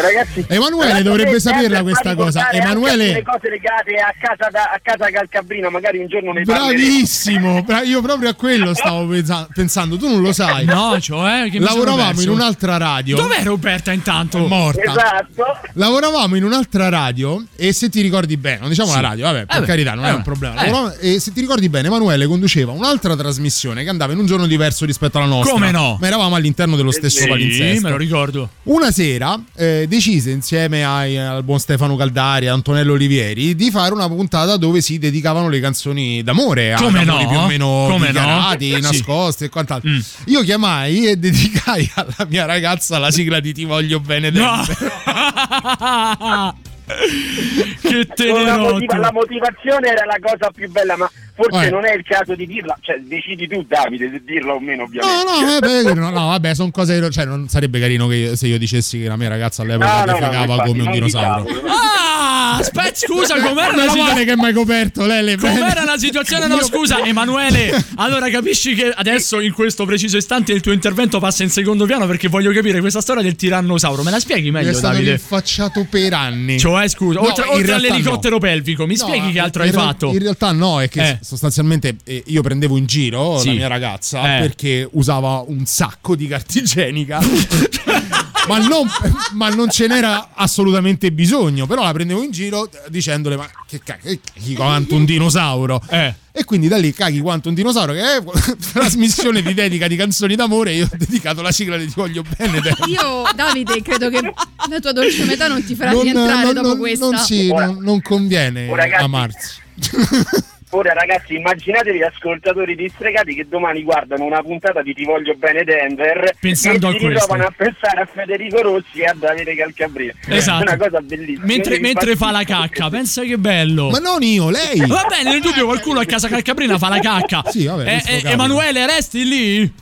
Ragazzi, 0.00 0.44
Emanuele 0.48 1.02
dovrebbe 1.02 1.40
saperla 1.40 1.82
questa 1.82 2.14
cosa. 2.14 2.50
Emanuele- 2.50 3.16
alcune 3.16 3.22
cose 3.22 3.48
legate 3.50 3.94
a 3.94 4.14
casa, 4.18 4.50
da, 4.50 4.62
a 4.64 4.80
casa 4.82 5.10
Calcabrina, 5.10 5.70
magari 5.70 5.98
un 5.98 6.06
giorno 6.06 6.32
ne. 6.32 6.42
Bravissimo. 6.42 7.62
Bra- 7.62 7.82
Io 7.82 8.00
proprio 8.02 8.28
a 8.28 8.34
quello 8.34 8.74
stavo 8.74 9.06
pensa- 9.06 9.48
pensando. 9.52 9.96
Tu 9.96 10.08
non 10.08 10.20
lo 10.20 10.32
sai. 10.32 10.64
No, 10.64 10.98
cioè, 11.00 11.48
che 11.50 11.58
mi 11.58 11.66
sono 11.66 11.84
Lavoravamo 11.84 12.20
in 12.20 12.28
un'altra 12.28 12.76
radio. 12.76 13.16
Dov'è 13.16 13.42
Roberta 13.42 13.92
intanto? 13.92 14.38
Morta. 14.46 14.82
Esatto. 14.82 15.44
Lavoravamo 15.74 16.36
in 16.36 16.44
un'altra 16.44 16.88
radio 16.88 17.42
e 17.56 17.72
se 17.72 17.88
ti 17.88 18.00
ricordi 18.02 18.36
bene, 18.36 18.58
non 18.60 18.68
diciamo 18.68 18.88
Sì. 18.90 18.94
la 18.96 19.00
radio, 19.08 19.24
vabbè, 19.24 19.46
per 19.46 19.56
Eh 19.56 19.60
beh, 19.60 19.66
carità, 19.66 19.94
non 19.94 20.04
eh 20.04 20.08
è 20.10 20.12
un 20.12 20.22
problema. 20.22 20.64
eh. 21.00 21.14
E 21.14 21.20
se 21.20 21.32
ti 21.32 21.40
ricordi 21.40 21.68
bene, 21.68 21.88
Emanuele 21.88 22.26
conduceva 22.26 22.72
un'altra 22.72 23.16
trasmissione 23.16 23.82
che 23.82 23.88
andava 23.88 24.12
in 24.12 24.18
un 24.18 24.26
giorno 24.26 24.46
diverso 24.46 24.84
rispetto 24.84 25.16
alla 25.18 25.26
nostra. 25.26 25.52
Come 25.52 25.70
no? 25.70 25.96
Ma 26.00 26.06
eravamo 26.06 26.34
all'interno 26.34 26.76
dello 26.76 26.90
stesso 26.90 27.20
Sì, 27.22 27.28
palinsesto. 27.28 27.82
me 27.82 27.90
lo 27.90 27.96
ricordo. 27.96 28.48
Una 28.64 28.90
sera 28.90 29.38
eh, 29.56 29.85
decise 29.86 30.30
insieme 30.30 30.84
ai- 30.84 31.16
al 31.18 31.42
buon 31.42 31.58
Stefano 31.58 31.96
Caldari 31.96 32.46
e 32.46 32.48
Antonello 32.48 32.92
Olivieri 32.94 33.54
di 33.54 33.70
fare 33.70 33.92
una 33.94 34.08
puntata 34.08 34.56
dove 34.56 34.80
si 34.80 34.98
dedicavano 34.98 35.48
le 35.48 35.60
canzoni 35.60 36.22
d'amore 36.22 36.72
a 36.74 36.76
Come 36.80 37.04
no? 37.04 37.16
più 37.26 37.36
o 37.38 37.46
meno 37.46 37.86
Come 37.90 38.06
no? 38.06 38.12
dichiarati, 38.12 38.74
Sì. 38.74 38.80
nascosti 38.80 39.44
e 39.44 39.48
quant'altro. 39.48 39.88
Mm. 39.90 39.98
Io 40.26 40.42
chiamai 40.42 41.06
e 41.08 41.16
dedicai 41.16 41.90
alla 41.94 42.26
mia 42.28 42.44
ragazza 42.46 42.98
la 42.98 43.10
sigla 43.10 43.40
di 43.40 43.52
Ti 43.52 43.64
voglio 43.64 44.00
bene 44.00 44.30
No. 44.30 44.64
Che 46.86 48.06
La, 48.28 48.56
motiva- 48.58 48.96
la 48.96 49.10
tenerotto. 49.10 49.12
motivazione 49.12 49.88
era 49.88 50.04
la 50.04 50.18
cosa 50.20 50.50
più 50.54 50.70
bella, 50.70 50.96
ma 50.96 51.10
forse 51.36 51.66
Eh. 51.66 51.70
non 51.70 51.84
è 51.84 51.92
il 51.94 52.02
caso 52.02 52.34
di 52.34 52.46
dirla. 52.46 52.76
Cioè, 52.80 52.98
decidi 53.00 53.46
tu, 53.46 53.64
Davide, 53.68 54.10
se 54.10 54.22
dirla 54.24 54.54
o 54.54 54.60
meno, 54.60 54.82
No, 54.82 54.84
ovviamente. 54.88 55.24
no, 55.24 55.60
vabbè, 55.60 55.94
no, 55.94 56.10
no, 56.10 56.26
vabbè, 56.28 56.54
sono 56.54 56.70
cose. 56.70 57.10
Cioè, 57.10 57.24
non 57.26 57.48
sarebbe 57.48 57.78
carino 57.78 58.06
che 58.08 58.32
se 58.36 58.46
io 58.46 58.58
dicessi 58.58 58.98
che 59.00 59.06
la 59.08 59.16
mia 59.16 59.28
ragazza 59.28 59.62
all'epoca 59.62 59.86
No, 59.86 60.04
no, 60.04 60.12
no, 60.12 60.18
defecava 60.18 60.52
infatti, 60.52 60.68
come 60.70 60.82
un 60.82 60.90
dinosauro. 60.90 61.42
diciamo. 61.44 61.66
Ah, 61.68 62.56
aspetta, 62.58 62.94
scusa, 62.94 63.34
com'era 63.40 63.74
la 63.76 63.88
situazione? 63.90 64.24
che 64.24 64.36
mi 64.36 64.44
hai 64.46 64.52
coperto, 64.52 65.04
Lele. 65.06 65.36
Com'era 65.36 65.84
la 65.84 65.98
situazione? 65.98 66.46
No, 66.46 66.62
scusa, 66.62 67.04
Emanuele. 67.04 67.84
Allora 67.96 68.28
capisci 68.30 68.74
che 68.74 68.90
adesso, 68.94 69.40
in 69.40 69.52
questo 69.52 69.84
preciso 69.84 70.16
istante, 70.16 70.52
il 70.52 70.60
tuo 70.60 70.72
intervento 70.72 71.18
passa 71.18 71.42
in 71.42 71.50
secondo 71.50 71.84
piano 71.86 72.06
perché 72.06 72.28
voglio 72.28 72.52
capire 72.52 72.80
questa 72.80 73.00
storia 73.00 73.22
del 73.22 73.36
tirannosauro. 73.36 74.02
Me 74.02 74.10
la 74.10 74.20
spieghi 74.20 74.50
Mi 74.50 74.58
è 74.60 74.62
meglio, 74.62 74.72
stato 74.74 74.94
Davide? 74.94 75.10
rinfacciato 75.12 75.86
per 75.90 76.12
anni. 76.14 76.58
Cioè, 76.58 76.88
scusa, 76.88 77.20
No, 77.20 77.26
oltre, 77.26 77.44
oltre 77.48 77.72
all'elicottero 77.72 78.34
no. 78.36 78.40
pelvico, 78.40 78.86
mi 78.86 78.96
No, 78.96 79.06
spieghi 79.06 79.32
che 79.32 79.40
altro 79.40 79.62
hai 79.62 79.72
fatto? 79.72 80.10
In 80.12 80.18
realtà 80.18 80.52
no, 80.52 80.80
è 80.80 80.88
che 80.88 81.00
Eh. 81.08 81.18
Sostanzialmente 81.26 81.96
eh, 82.04 82.22
io 82.26 82.40
prendevo 82.42 82.76
in 82.76 82.86
giro 82.86 83.38
Sì. 83.38 83.48
la 83.48 83.52
mia 83.54 83.66
ragazza 83.66 84.36
Eh. 84.36 84.40
perché 84.40 84.88
usava 84.92 85.42
un 85.46 85.66
sacco 85.66 86.14
di 86.14 86.28
carta 86.28 86.58
igienica. 86.58 87.18
ma, 88.48 88.58
non, 88.58 88.88
ma 89.32 89.48
non 89.48 89.68
ce 89.68 89.88
n'era 89.88 90.30
assolutamente 90.34 91.10
bisogno. 91.10 91.66
Però 91.66 91.82
la 91.82 91.92
prendevo 91.92 92.22
in 92.22 92.30
giro 92.30 92.70
dicendole: 92.88 93.36
Ma 93.36 93.48
che 93.66 93.80
cacchio, 93.82 94.18
caghi 94.34 94.54
quanto 94.54 94.94
un 94.94 95.04
dinosauro. 95.04 95.82
Eh. 95.88 96.14
E 96.30 96.44
quindi 96.44 96.68
da 96.68 96.76
lì 96.76 96.92
caghi 96.92 97.18
quanto 97.20 97.48
un 97.48 97.54
dinosauro, 97.54 97.92
che 97.94 98.00
è 98.02 98.22
trasmissione 98.72 99.42
di 99.42 99.52
dedica 99.54 99.88
di 99.88 99.96
canzoni 99.96 100.36
d'amore. 100.36 100.74
Io 100.74 100.84
ho 100.84 100.96
dedicato 100.96 101.42
la 101.42 101.50
sigla 101.50 101.76
di 101.76 101.86
Ti 101.86 101.94
voglio 101.96 102.22
bene. 102.36 102.58
Io, 102.86 103.24
Davide, 103.34 103.82
credo 103.82 104.08
che 104.10 104.20
la 104.20 104.78
tua 104.80 104.92
dolce 104.92 105.24
metà 105.24 105.48
non 105.48 105.64
ti 105.64 105.74
farà 105.74 105.90
Non, 105.92 106.02
rientrare 106.02 106.44
non- 106.44 106.54
dopo 106.54 106.68
non- 106.68 106.78
questa. 106.78 107.08
non 107.08 107.18
si- 107.18 107.48
non- 107.52 107.78
non 107.80 108.00
conviene 108.02 108.72
ragazzi- 108.74 109.02
amarsi. 109.02 109.64
Ora, 110.70 110.92
ragazzi, 110.92 111.36
immaginatevi 111.36 112.02
ascoltatori 112.02 112.74
distregati 112.74 113.34
che 113.34 113.46
domani 113.48 113.84
guardano 113.84 114.24
una 114.24 114.42
puntata 114.42 114.82
di 114.82 114.94
Ti 114.94 115.04
voglio 115.04 115.34
bene 115.36 115.62
Denver 115.62 116.34
Pensando 116.40 116.88
e 116.88 116.90
a 116.90 116.92
si 116.92 116.98
questo. 116.98 117.08
ritrovano 117.20 117.44
a 117.46 117.54
pensare 117.56 118.00
a 118.00 118.08
Federico 118.12 118.62
Rossi 118.62 118.98
e 119.00 119.04
a 119.04 119.14
Davide 119.16 119.54
Calcabrina. 119.54 120.12
Esatto. 120.26 120.64
È 120.64 120.66
una 120.66 120.76
cosa 120.76 121.00
bellissima. 121.00 121.44
Mentre, 121.46 121.78
mentre 121.78 122.16
fa 122.16 122.32
la 122.32 122.42
cacca, 122.42 122.90
pensa 122.90 123.22
che 123.22 123.38
bello. 123.38 123.90
Ma 123.90 123.98
non 123.98 124.22
io, 124.22 124.50
lei. 124.50 124.80
Va 124.86 125.06
bene, 125.08 125.30
nel 125.30 125.40
dubbio 125.40 125.66
qualcuno 125.66 126.00
a 126.00 126.04
casa 126.04 126.26
Calcabrina 126.28 126.76
fa 126.78 126.88
la 126.88 126.98
cacca. 126.98 127.42
Sì, 127.48 127.66
vabbè, 127.66 128.02
Eh, 128.04 128.16
eh. 128.24 128.30
Emanuele, 128.32 128.86
resti 128.86 129.24
lì? 129.26 129.72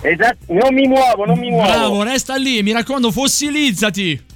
Esatto, 0.00 0.38
non 0.54 0.72
mi 0.72 0.86
muovo, 0.86 1.24
non 1.26 1.38
mi 1.38 1.50
muovo. 1.50 1.66
Bravo, 1.68 2.02
resta 2.04 2.36
lì, 2.36 2.62
mi 2.62 2.70
raccomando, 2.72 3.10
fossilizzati. 3.10 4.26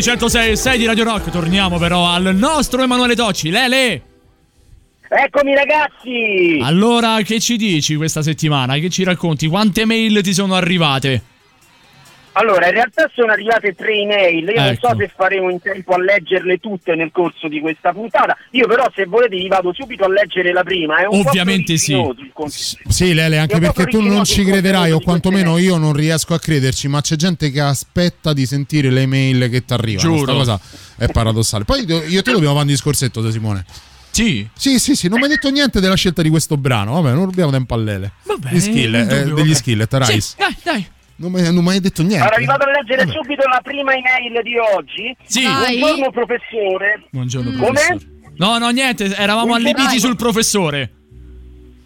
Sui 0.00 0.02
106 0.02 0.50
e 0.52 0.56
6 0.56 0.78
di 0.78 0.86
Radio 0.86 1.04
Rock. 1.04 1.30
Torniamo 1.30 1.78
però 1.78 2.06
al 2.06 2.34
nostro 2.34 2.82
Emanuele 2.82 3.14
Tocci. 3.14 3.50
Lele! 3.50 4.02
Eccomi 5.08 5.54
ragazzi! 5.54 6.58
Allora, 6.62 7.20
che 7.22 7.38
ci 7.38 7.56
dici 7.56 7.96
questa 7.96 8.22
settimana? 8.22 8.78
Che 8.78 8.88
ci 8.88 9.04
racconti? 9.04 9.46
Quante 9.46 9.84
mail 9.84 10.22
ti 10.22 10.32
sono 10.32 10.54
arrivate? 10.54 11.22
Allora, 12.32 12.66
in 12.66 12.72
realtà 12.72 13.10
sono 13.12 13.32
arrivate 13.32 13.74
tre 13.74 13.92
email, 13.92 14.44
io 14.48 14.54
non 14.54 14.66
Ecco. 14.66 14.88
so 14.90 14.96
se 14.98 15.10
faremo 15.14 15.50
in 15.50 15.60
tempo 15.60 15.94
a 15.94 15.98
leggerle 16.00 16.58
tutte 16.58 16.94
nel 16.94 17.10
corso 17.12 17.48
di 17.48 17.58
questa 17.60 17.92
puntata, 17.92 18.36
io 18.52 18.66
però 18.68 18.88
se 18.94 19.04
volete 19.06 19.34
vi 19.36 19.48
vado 19.48 19.72
subito 19.74 20.04
a 20.04 20.08
leggere 20.08 20.52
la 20.52 20.62
prima, 20.62 20.98
è 20.98 21.06
un 21.06 21.24
Ovviamente 21.26 21.72
po' 21.72 21.78
sì. 21.78 22.30
con- 22.32 22.48
Sì, 22.48 23.14
Lele, 23.14 23.38
anche 23.38 23.58
perché 23.58 23.86
tu 23.86 24.00
non 24.00 24.24
ci 24.24 24.44
crederai, 24.44 24.92
o 24.92 25.00
quantomeno 25.00 25.58
io 25.58 25.76
non 25.76 25.92
riesco 25.92 26.32
a 26.34 26.38
crederci, 26.38 26.86
ma 26.88 27.00
c'è 27.00 27.16
gente 27.16 27.50
che 27.50 27.60
aspetta 27.60 28.32
di 28.32 28.46
sentire 28.46 28.90
le 28.90 29.06
mail 29.06 29.48
che 29.50 29.64
ti 29.64 29.72
arrivano. 29.72 30.08
Giuro. 30.16 30.34
Questa 30.34 30.54
cosa 30.54 30.60
è 30.98 31.08
paradossale. 31.08 31.64
Poi 31.64 31.84
io 31.84 32.22
te 32.22 32.30
dobbiamo 32.30 32.54
fare 32.54 32.66
un 32.66 32.66
discorsetto, 32.72 33.20
De 33.20 33.32
Simone. 33.32 33.64
Sì. 34.12 34.48
Sì, 34.54 34.78
sì, 34.78 34.94
sì, 34.94 35.08
non 35.08 35.18
mi 35.18 35.24
hai 35.24 35.30
detto 35.30 35.50
niente 35.50 35.80
della 35.80 35.94
scelta 35.96 36.22
di 36.22 36.28
questo 36.30 36.56
brano. 36.56 36.92
Vabbè, 37.00 37.12
non 37.14 37.24
rubiamo 37.26 37.50
tempo 37.50 37.74
a 37.74 37.76
Lele. 37.76 38.12
Vabbè, 38.24 38.50
Gli 38.52 38.60
skill, 38.60 38.90
non 38.92 39.00
eh, 39.10 39.22
degli 39.24 39.30
vabbè. 39.32 39.54
skillet, 39.54 40.02
Sì, 40.04 40.12
Rice. 40.12 40.34
dai, 40.36 40.56
dai. 40.62 40.86
Non 41.20 41.32
mi 41.32 41.42
non 41.52 41.62
mi 41.62 41.70
hai 41.70 41.80
detto 41.80 42.00
niente. 42.02 42.22
Allora 42.22 42.38
vi 42.38 42.46
vado 42.46 42.64
a 42.64 42.70
leggere 42.70 43.04
Vabbè. 43.04 43.18
subito 43.20 43.46
la 43.46 43.60
prima 43.62 43.92
email 43.92 44.42
di 44.42 44.56
oggi. 44.56 45.14
Sì. 45.22 45.42
Buongiorno 45.42 46.10
professore. 46.10 47.02
Buongiorno, 47.10 47.50
Come? 47.50 47.72
professore. 47.72 48.18
No, 48.36 48.56
no, 48.56 48.70
niente, 48.70 49.14
eravamo 49.14 49.54
allibiti 49.54 50.00
sul 50.00 50.16
professore. 50.16 50.99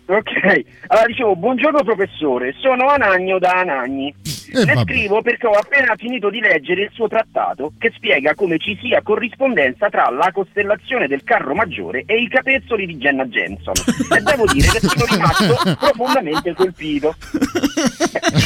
Ok, 0.06 0.64
allora 0.88 1.06
dicevo, 1.06 1.34
buongiorno 1.34 1.82
professore, 1.82 2.54
sono 2.58 2.88
Anagno 2.88 3.38
da 3.38 3.52
Anagni. 3.60 4.14
Eh, 4.52 4.64
Le 4.64 4.74
vabbè. 4.74 4.82
scrivo 4.82 5.22
perché 5.22 5.46
ho 5.46 5.52
appena 5.52 5.94
finito 5.96 6.28
di 6.28 6.40
leggere 6.40 6.82
il 6.82 6.90
suo 6.92 7.08
trattato 7.08 7.72
che 7.78 7.90
spiega 7.96 8.34
come 8.34 8.58
ci 8.58 8.76
sia 8.82 9.00
corrispondenza 9.02 9.88
tra 9.88 10.10
la 10.10 10.30
costellazione 10.30 11.08
del 11.08 11.24
carro 11.24 11.54
maggiore 11.54 12.02
e 12.06 12.20
i 12.20 12.28
capezzoli 12.28 12.84
di 12.84 12.96
Jenna 12.98 13.24
Jensen. 13.24 13.72
E 14.14 14.20
devo 14.20 14.44
dire 14.52 14.68
che 14.68 14.80
sono 14.80 15.04
rimasto 15.08 15.56
profondamente 15.80 16.52
colpito. 16.52 17.14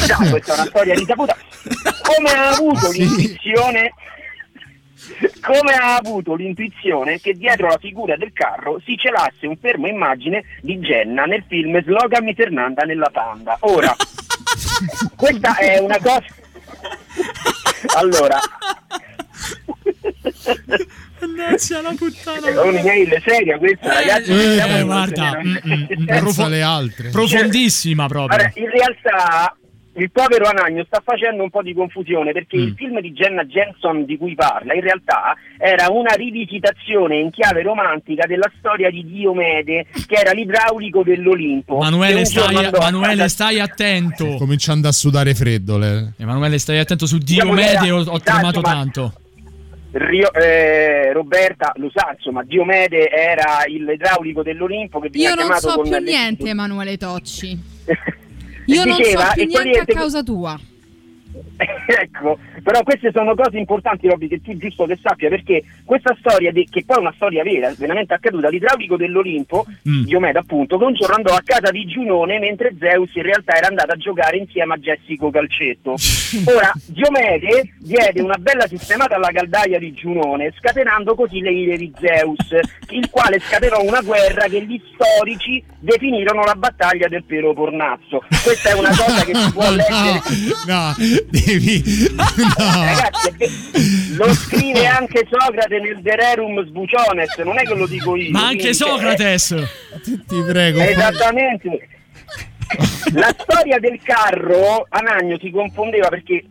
Già, 0.05 0.17
questa 0.29 0.53
è 0.53 0.55
una 0.55 0.65
storia 0.65 0.93
risaputa. 0.93 1.35
Come 2.03 2.29
ha 2.31 2.49
avuto 2.51 2.87
Sì. 2.89 2.99
l'intuizione 3.01 3.91
come 5.41 5.73
ha 5.73 5.95
avuto 5.95 6.35
l'intuizione 6.35 7.19
che 7.19 7.33
dietro 7.33 7.67
la 7.67 7.77
figura 7.77 8.15
del 8.15 8.31
carro 8.33 8.79
si 8.85 8.95
celasse 8.97 9.47
un 9.47 9.57
fermo 9.57 9.87
immagine 9.87 10.43
di 10.61 10.77
Jenna 10.79 11.25
nel 11.25 11.43
film 11.47 11.81
Slogami 11.83 12.33
Fernanda 12.33 12.83
nella 12.83 13.09
panda. 13.11 13.57
Ora, 13.61 13.95
questa 15.15 15.57
è 15.57 15.79
una 15.79 15.97
cosa... 15.97 16.25
Allora, 17.97 18.39
Mannaggia 21.19 21.81
la 21.81 21.93
puttana. 21.97 22.47
è 22.47 22.61
un'email 22.61 23.21
seria 23.25 23.57
questa, 23.57 23.93
ragazzi. 23.93 24.31
Eh, 24.31 24.77
in- 24.79 24.85
guarda, 24.85 25.41
mm, 25.43 25.55
mm, 25.65 26.39
alle 26.39 26.61
altre. 26.61 27.09
profondissima 27.09 28.07
proprio. 28.07 28.37
Allora, 28.37 28.51
in 28.55 28.69
realtà 28.69 29.55
il 30.01 30.11
povero 30.11 30.45
Anagno 30.45 30.83
sta 30.85 31.01
facendo 31.03 31.43
un 31.43 31.49
po' 31.49 31.61
di 31.61 31.73
confusione 31.73 32.31
perché 32.31 32.57
Mm. 32.57 32.61
il 32.61 32.73
film 32.75 32.99
di 33.01 33.11
Jenna 33.13 33.43
Jensen 33.45 34.05
di 34.05 34.17
cui 34.17 34.35
parla 34.35 34.73
in 34.73 34.81
realtà 34.81 35.35
era 35.57 35.87
una 35.89 36.13
rivisitazione 36.13 37.17
in 37.19 37.31
chiave 37.31 37.61
romantica 37.61 38.25
della 38.25 38.49
storia 38.59 38.89
di 38.89 39.05
Diomede 39.05 39.85
che 40.07 40.15
era 40.15 40.31
l'idraulico 40.31 41.03
dell'Olimpo. 41.03 41.77
Manuele, 41.77 42.25
stai, 42.25 42.55
a 42.65 42.69
Manuele, 42.77 43.15
casa- 43.15 43.27
stai 43.27 43.59
attento. 43.59 44.35
Cominciando 44.37 44.87
a 44.87 44.91
sudare 44.91 45.33
freddo, 45.35 45.77
Lele. 45.77 46.13
Emanuele, 46.17 46.57
stai 46.57 46.79
attento 46.79 47.05
su 47.05 47.17
Diomede, 47.17 47.77
che 47.81 47.91
ho, 47.91 47.99
ho 48.01 48.19
tremato 48.19 48.61
ma- 48.61 48.69
tanto. 48.71 49.13
Rio- 49.91 50.31
eh, 50.33 51.11
Roberta 51.13 51.71
lo 51.77 51.89
sa, 51.91 52.11
insomma, 52.15 52.43
Diomede 52.43 53.09
era 53.09 53.63
il 53.67 53.89
idraulico 53.91 54.43
dell'Olimpo 54.43 54.99
che 54.99 55.09
veniva 55.09 55.29
Io 55.31 55.35
non 55.35 55.45
chiamato 55.45 55.69
so 55.69 55.75
con 55.77 55.83
più 55.83 55.93
le- 55.93 56.01
niente, 56.01 56.49
Emanuele 56.49 56.95
Tocci. 56.97 57.59
Io 58.73 58.85
non 58.85 58.95
so 58.95 59.01
Diceva, 59.01 59.31
più 59.33 59.43
niente 59.45 59.57
a 59.57 59.61
praticamente- 59.61 59.93
causa 59.93 60.23
tua. 60.23 60.59
ecco, 61.87 62.37
però 62.63 62.81
queste 62.83 63.11
sono 63.13 63.35
cose 63.35 63.57
importanti, 63.57 64.07
Robby, 64.07 64.27
che 64.27 64.41
tu 64.41 64.55
giusto 64.57 64.85
che 64.85 64.97
sappia, 65.01 65.29
perché 65.29 65.63
questa 65.83 66.15
storia, 66.19 66.51
di- 66.51 66.67
che 66.69 66.83
poi 66.85 66.97
è 66.97 66.99
una 67.01 67.13
storia 67.15 67.43
vera, 67.43 67.73
veramente 67.77 68.13
accaduta, 68.13 68.49
l'idraulico 68.49 68.95
dell'Olimpo, 68.95 69.65
Mm. 69.87 70.03
Diomede 70.03 70.39
appunto, 70.39 70.77
che 70.77 70.83
un 70.83 70.93
giorno 70.93 71.15
andò 71.15 71.33
a 71.33 71.41
casa 71.43 71.71
di 71.71 71.85
Giunone 71.85 72.37
mentre 72.39 72.75
Zeus 72.79 73.13
in 73.15 73.23
realtà 73.23 73.55
era 73.55 73.67
andato 73.67 73.93
a 73.93 73.95
giocare 73.95 74.37
insieme 74.37 74.73
a 74.73 74.77
Jessico 74.77 75.29
Calcetto. 75.29 75.95
Ora, 76.45 76.71
Diomede 76.85 77.73
diede 77.79 78.21
una 78.21 78.37
bella 78.37 78.67
sistemata 78.67 79.15
alla 79.15 79.31
caldaia 79.31 79.79
di 79.79 79.91
Giunone, 79.93 80.53
scatenando 80.57 81.15
così 81.15 81.39
le 81.39 81.51
ire 81.51 81.77
di 81.77 81.91
Zeus, 81.99 82.51
il 82.89 83.09
quale 83.09 83.39
scatenò 83.39 83.81
una 83.83 84.01
guerra 84.01 84.47
che 84.47 84.61
gli 84.63 84.79
storici 84.93 85.63
definirono 85.79 86.43
la 86.43 86.55
battaglia 86.55 87.07
del 87.07 87.23
Pero 87.23 87.53
Pornazzo. 87.53 88.23
Questa 88.43 88.69
è 88.69 88.73
una 88.73 88.89
cosa 88.89 89.23
che 89.25 89.33
si 89.35 89.51
può 89.51 89.69
leggere 89.71 90.21
No, 90.67 90.93
devi. 91.53 91.83
No. 92.59 92.83
Ragazzi, 92.85 94.15
lo 94.15 94.33
scrive 94.33 94.85
anche 94.85 95.27
Socrate 95.29 95.79
nel 95.79 96.01
De 96.01 96.15
Rerum 96.15 96.65
Sbuciones, 96.65 97.35
non 97.37 97.57
è 97.57 97.63
che 97.63 97.73
lo 97.75 97.87
dico 97.87 98.15
io. 98.15 98.31
Ma 98.31 98.47
anche 98.47 98.73
Socrates. 98.73 99.55
Ti 100.03 100.43
prego. 100.47 100.79
eh, 100.79 100.91
Esattamente. 100.91 101.87
La 103.13 103.33
storia 103.37 103.79
del 103.79 103.99
carro, 104.03 104.85
Anagno 104.89 105.37
si 105.39 105.49
confondeva 105.49 106.07
perché 106.09 106.43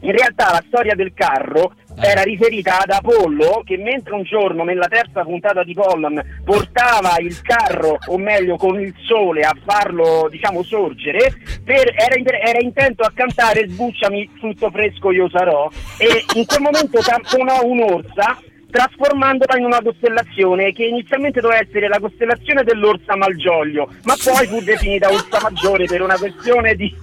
in 0.00 0.10
realtà 0.12 0.50
la 0.50 0.64
storia 0.66 0.94
del 0.94 1.12
carro 1.14 1.74
era 2.00 2.22
riferita 2.22 2.80
ad 2.80 2.90
Apollo 2.90 3.62
che 3.64 3.76
mentre 3.76 4.14
un 4.14 4.22
giorno 4.22 4.64
nella 4.64 4.88
terza 4.88 5.22
puntata 5.22 5.62
di 5.62 5.74
Pollon 5.74 6.20
portava 6.44 7.16
il 7.18 7.40
carro, 7.42 7.98
o 8.06 8.18
meglio 8.18 8.56
con 8.56 8.80
il 8.80 8.94
sole, 9.06 9.42
a 9.42 9.54
farlo 9.64 10.28
diciamo 10.30 10.62
sorgere, 10.62 11.32
per- 11.64 11.94
era, 11.96 12.14
era 12.14 12.58
intento 12.60 13.02
a 13.02 13.12
cantare 13.14 13.68
Sbucciami 13.68 14.30
frutto 14.38 14.70
fresco 14.70 15.10
io 15.10 15.28
sarò 15.28 15.68
e 15.98 16.24
in 16.34 16.46
quel 16.46 16.60
momento 16.60 17.00
tamponò 17.00 17.60
un'orsa 17.64 18.38
trasformandola 18.70 19.58
in 19.58 19.64
una 19.64 19.80
costellazione 19.82 20.72
che 20.72 20.84
inizialmente 20.84 21.40
doveva 21.40 21.60
essere 21.60 21.88
la 21.88 21.98
costellazione 21.98 22.62
dell'orsa 22.62 23.16
Malgioglio, 23.16 23.92
ma 24.04 24.14
poi 24.22 24.46
fu 24.46 24.60
definita 24.60 25.10
orsa 25.10 25.40
maggiore 25.42 25.86
per 25.86 26.02
una 26.02 26.16
questione 26.16 26.74
di, 26.74 26.94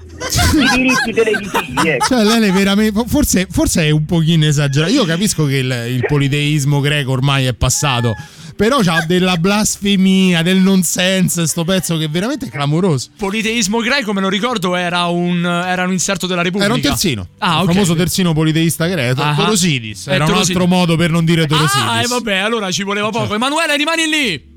di 0.54 0.70
diritti 0.76 1.14
televisivi. 1.14 1.90
ecco. 1.90 2.06
Cioè. 2.06 3.06
Forse, 3.08 3.48
forse 3.50 3.86
è 3.86 3.90
un 3.90 4.06
pochino 4.06 4.46
esagerato. 4.46 4.92
Io 4.92 5.06
capisco 5.06 5.46
che 5.46 5.58
il, 5.58 5.86
il 5.90 6.06
politeismo 6.08 6.80
greco 6.80 7.12
ormai 7.12 7.46
è 7.46 7.54
passato. 7.54 8.16
Però 8.58 8.80
c'ha 8.82 9.06
della 9.06 9.38
blasfemia, 9.38 10.42
del 10.42 10.58
nonsense, 10.58 11.46
sto 11.46 11.64
pezzo 11.64 11.96
che 11.96 12.06
è 12.06 12.10
veramente 12.10 12.50
clamoroso. 12.50 13.10
Politeismo 13.16 13.80
greco, 13.82 14.14
me 14.14 14.22
lo 14.22 14.30
ricordo, 14.30 14.76
era 14.76 15.06
un, 15.06 15.46
era 15.46 15.84
un 15.84 15.92
inserto 15.92 16.26
della 16.26 16.42
Repubblica. 16.42 16.66
Era 16.66 16.74
un 16.74 16.82
terzino. 16.82 17.28
Ah, 17.38 17.62
il 17.62 17.68
famoso 17.68 17.94
terzino 17.94 18.34
politeista 18.34 18.88
greco. 18.88 19.22
Ah. 19.22 19.36
Torosidis. 19.36 20.08
Eh, 20.08 20.14
Era 20.16 20.24
un 20.24 20.32
Torosidis. 20.32 20.56
altro 20.56 20.76
modo 20.76 20.96
per 20.96 21.12
non 21.12 21.24
dire 21.24 21.46
Torosidis. 21.46 21.84
Ah, 21.86 22.02
e 22.02 22.08
vabbè, 22.08 22.36
allora 22.38 22.72
ci 22.72 22.82
voleva 22.82 23.10
poco. 23.10 23.36
Emanuele, 23.36 23.78
rimani 23.78 24.08
lì. 24.10 24.56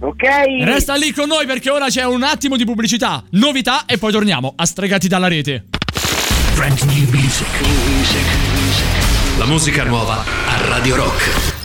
Ok. 0.00 0.22
Resta 0.64 0.94
lì 0.94 1.10
con 1.12 1.28
noi 1.28 1.46
perché 1.46 1.70
ora 1.70 1.86
c'è 1.88 2.04
un 2.04 2.22
attimo 2.22 2.56
di 2.58 2.66
pubblicità, 2.66 3.24
novità 3.30 3.86
e 3.86 3.96
poi 3.96 4.12
torniamo 4.12 4.52
a 4.54 4.66
Stregati 4.66 5.08
dalla 5.08 5.28
rete. 5.28 5.64
Brand 6.54 6.78
new 6.82 7.08
music. 7.10 7.46
La 9.38 9.46
musica 9.46 9.84
nuova 9.84 10.22
a 10.46 10.66
Radio 10.68 10.94
Rock. 10.96 11.57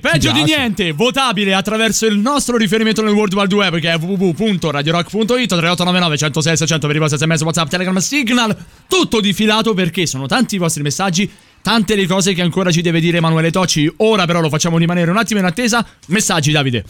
Ministri. 0.00 0.30
Peggio 0.30 0.32
di 0.32 0.42
niente, 0.42 0.92
votabile 0.92 1.54
attraverso 1.54 2.06
il 2.06 2.18
nostro 2.18 2.56
riferimento 2.56 3.02
nel 3.02 3.12
World 3.12 3.34
Wide 3.34 3.54
Web 3.54 3.78
che 3.78 3.90
è 3.90 3.96
www.radiorock.it 3.96 5.26
3899 5.26 6.16
106 6.16 6.56
600 6.56 6.86
per 6.86 6.96
i 6.96 6.98
vostri 6.98 7.18
sms, 7.18 7.42
WhatsApp, 7.42 7.68
Telegram, 7.68 7.96
Signal. 7.98 8.56
Tutto 8.86 9.20
difilato 9.20 9.74
perché 9.74 10.06
sono 10.06 10.26
tanti 10.26 10.54
i 10.54 10.58
vostri 10.58 10.82
messaggi. 10.82 11.30
Tante 11.60 11.96
le 11.96 12.06
cose 12.06 12.32
che 12.32 12.42
ancora 12.42 12.70
ci 12.70 12.80
deve 12.80 13.00
dire 13.00 13.18
Emanuele 13.18 13.50
Tocci. 13.50 13.92
Ora 13.98 14.26
però 14.26 14.40
lo 14.40 14.48
facciamo 14.48 14.78
rimanere 14.78 15.10
un 15.10 15.16
attimo 15.16 15.40
in 15.40 15.46
attesa. 15.46 15.84
Messaggi, 16.06 16.52
Davide. 16.52 16.84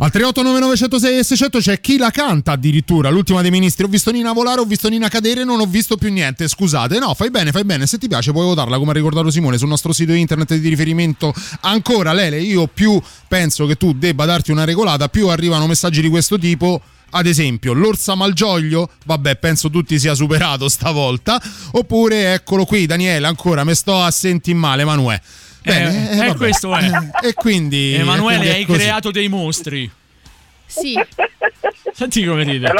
Al 0.00 0.12
3899 0.12 0.76
106 0.76 1.18
e 1.18 1.24
600 1.24 1.58
c'è 1.58 1.80
chi 1.80 1.96
la 1.98 2.10
canta 2.10 2.52
addirittura, 2.52 3.10
l'ultima 3.10 3.42
dei 3.42 3.50
ministri. 3.50 3.82
Ho 3.82 3.88
visto 3.88 4.12
Nina 4.12 4.30
volare, 4.30 4.60
ho 4.60 4.64
visto 4.64 4.88
Nina 4.88 5.08
cadere, 5.08 5.42
non 5.42 5.58
ho 5.58 5.66
visto 5.66 5.96
più 5.96 6.12
niente. 6.12 6.46
Scusate, 6.46 7.00
no, 7.00 7.14
fai 7.14 7.30
bene, 7.30 7.50
fai 7.50 7.64
bene. 7.64 7.84
Se 7.84 7.98
ti 7.98 8.06
piace 8.06 8.30
puoi 8.30 8.44
votarla, 8.44 8.78
come 8.78 8.92
ha 8.92 8.94
ricordato 8.94 9.28
Simone, 9.28 9.58
sul 9.58 9.66
nostro 9.66 9.92
sito 9.92 10.12
internet 10.12 10.54
di 10.54 10.68
riferimento. 10.68 11.34
Ancora, 11.62 12.12
Lele, 12.12 12.40
io 12.40 12.68
più 12.68 13.02
penso 13.26 13.66
che 13.66 13.74
tu 13.74 13.92
debba 13.92 14.24
darti 14.24 14.52
una 14.52 14.62
regolata, 14.62 15.08
più 15.08 15.26
arrivano 15.26 15.66
messaggi 15.66 16.00
di 16.00 16.08
questo 16.08 16.38
tipo. 16.38 16.80
Ad 17.10 17.26
esempio, 17.26 17.72
l'orsa 17.72 18.14
Malgioglio, 18.14 18.90
vabbè, 19.04 19.34
penso 19.38 19.68
tutti 19.68 19.98
sia 19.98 20.14
superato 20.14 20.68
stavolta. 20.70 21.42
Oppure, 21.72 22.34
eccolo 22.34 22.66
qui, 22.66 22.86
Daniele, 22.86 23.26
ancora, 23.26 23.64
me 23.64 23.74
sto 23.74 24.00
a 24.00 24.12
sentire 24.12 24.56
male, 24.56 24.82
Emanuele. 24.82 25.22
Bene, 25.62 26.10
Eh, 26.12 26.16
vabbè. 26.16 26.28
eh, 26.30 26.34
questo 26.36 26.74
è. 26.76 26.88
E 27.24 27.34
quindi. 27.34 27.94
Emanuele, 27.94 28.36
e 28.36 28.38
quindi 28.38 28.48
è 28.48 28.54
hai 28.58 28.64
così. 28.64 28.78
creato 28.78 29.10
dei 29.10 29.28
mostri. 29.28 29.90
Sì. 30.66 30.94
Senti 31.92 32.24
come 32.24 32.42
ride. 32.44 32.72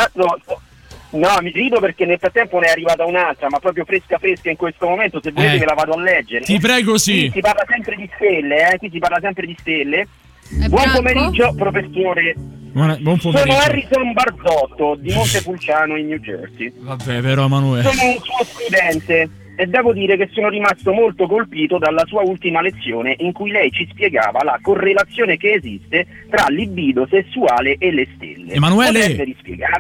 No, 1.10 1.38
mi 1.40 1.50
rido 1.50 1.80
perché 1.80 2.04
nel 2.04 2.18
frattempo 2.18 2.58
ne 2.58 2.66
è 2.66 2.70
arrivata 2.70 3.04
un'altra, 3.06 3.48
ma 3.48 3.58
proprio 3.58 3.84
fresca 3.86 4.18
fresca 4.18 4.50
in 4.50 4.56
questo 4.56 4.86
momento, 4.86 5.20
se 5.22 5.32
volete 5.32 5.54
Eh. 5.54 5.58
me 5.58 5.64
la 5.64 5.72
vado 5.74 5.94
a 5.94 6.00
leggere. 6.02 6.44
Ti 6.44 6.58
prego, 6.58 6.98
sì. 6.98 7.20
Qui 7.22 7.30
si 7.32 7.40
parla 7.40 7.64
sempre 7.66 7.96
di 7.96 8.10
stelle, 8.14 8.72
eh? 8.72 8.78
qui 8.78 8.90
si 8.90 8.98
parla 8.98 9.18
sempre 9.20 9.46
di 9.46 9.56
stelle. 9.58 10.06
Buon 10.50 10.68
bianco? 10.68 10.96
pomeriggio, 10.96 11.54
professore. 11.56 12.34
Buona- 12.36 12.96
buon 12.96 13.18
Sono 13.20 13.38
pomeriggio. 13.38 13.58
Harrison 13.64 14.12
Barzotto 14.12 14.96
di 15.00 15.12
Montepulciano 15.14 15.96
in 15.96 16.06
New 16.08 16.18
Jersey. 16.18 16.72
Vabbè, 16.76 17.20
però, 17.20 17.46
Emanuele. 17.46 17.88
Sono 17.90 18.04
un 18.10 18.18
suo 18.22 18.44
studente 18.44 19.28
e 19.60 19.66
devo 19.66 19.92
dire 19.92 20.16
che 20.16 20.28
sono 20.32 20.48
rimasto 20.48 20.92
molto 20.92 21.26
colpito 21.26 21.78
dalla 21.78 22.04
sua 22.06 22.22
ultima 22.22 22.60
lezione 22.62 23.16
in 23.18 23.32
cui 23.32 23.50
lei 23.50 23.72
ci 23.72 23.88
spiegava 23.90 24.44
la 24.44 24.56
correlazione 24.62 25.36
che 25.36 25.54
esiste 25.54 26.06
tra 26.30 26.46
libido 26.48 27.08
sessuale 27.10 27.74
e 27.76 27.90
le 27.90 28.06
stelle. 28.14 28.52
Emanuele? 28.52 29.34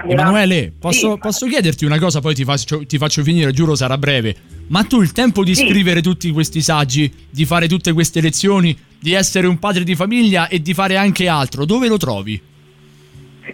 Emanuele, 0.08 0.72
posso, 0.76 1.12
Sì. 1.12 1.18
posso 1.20 1.46
chiederti 1.46 1.84
una 1.84 2.00
cosa, 2.00 2.18
poi 2.20 2.34
ti 2.34 2.42
faccio, 2.42 2.84
ti 2.86 2.98
faccio 2.98 3.22
finire, 3.22 3.52
giuro 3.52 3.76
sarà 3.76 3.96
breve. 3.96 4.34
Ma 4.66 4.82
tu 4.82 5.00
il 5.00 5.12
tempo 5.12 5.44
di 5.44 5.54
Sì. 5.54 5.68
scrivere 5.68 6.00
tutti 6.02 6.28
questi 6.32 6.60
saggi, 6.60 7.08
di 7.30 7.44
fare 7.44 7.68
tutte 7.68 7.92
queste 7.92 8.20
lezioni, 8.20 8.76
di 8.98 9.12
essere 9.12 9.46
un 9.46 9.60
padre 9.60 9.84
di 9.84 9.94
famiglia 9.94 10.48
e 10.48 10.60
di 10.60 10.74
fare 10.74 10.96
anche 10.96 11.28
altro, 11.28 11.64
dove 11.64 11.86
lo 11.86 11.98
trovi? 11.98 12.40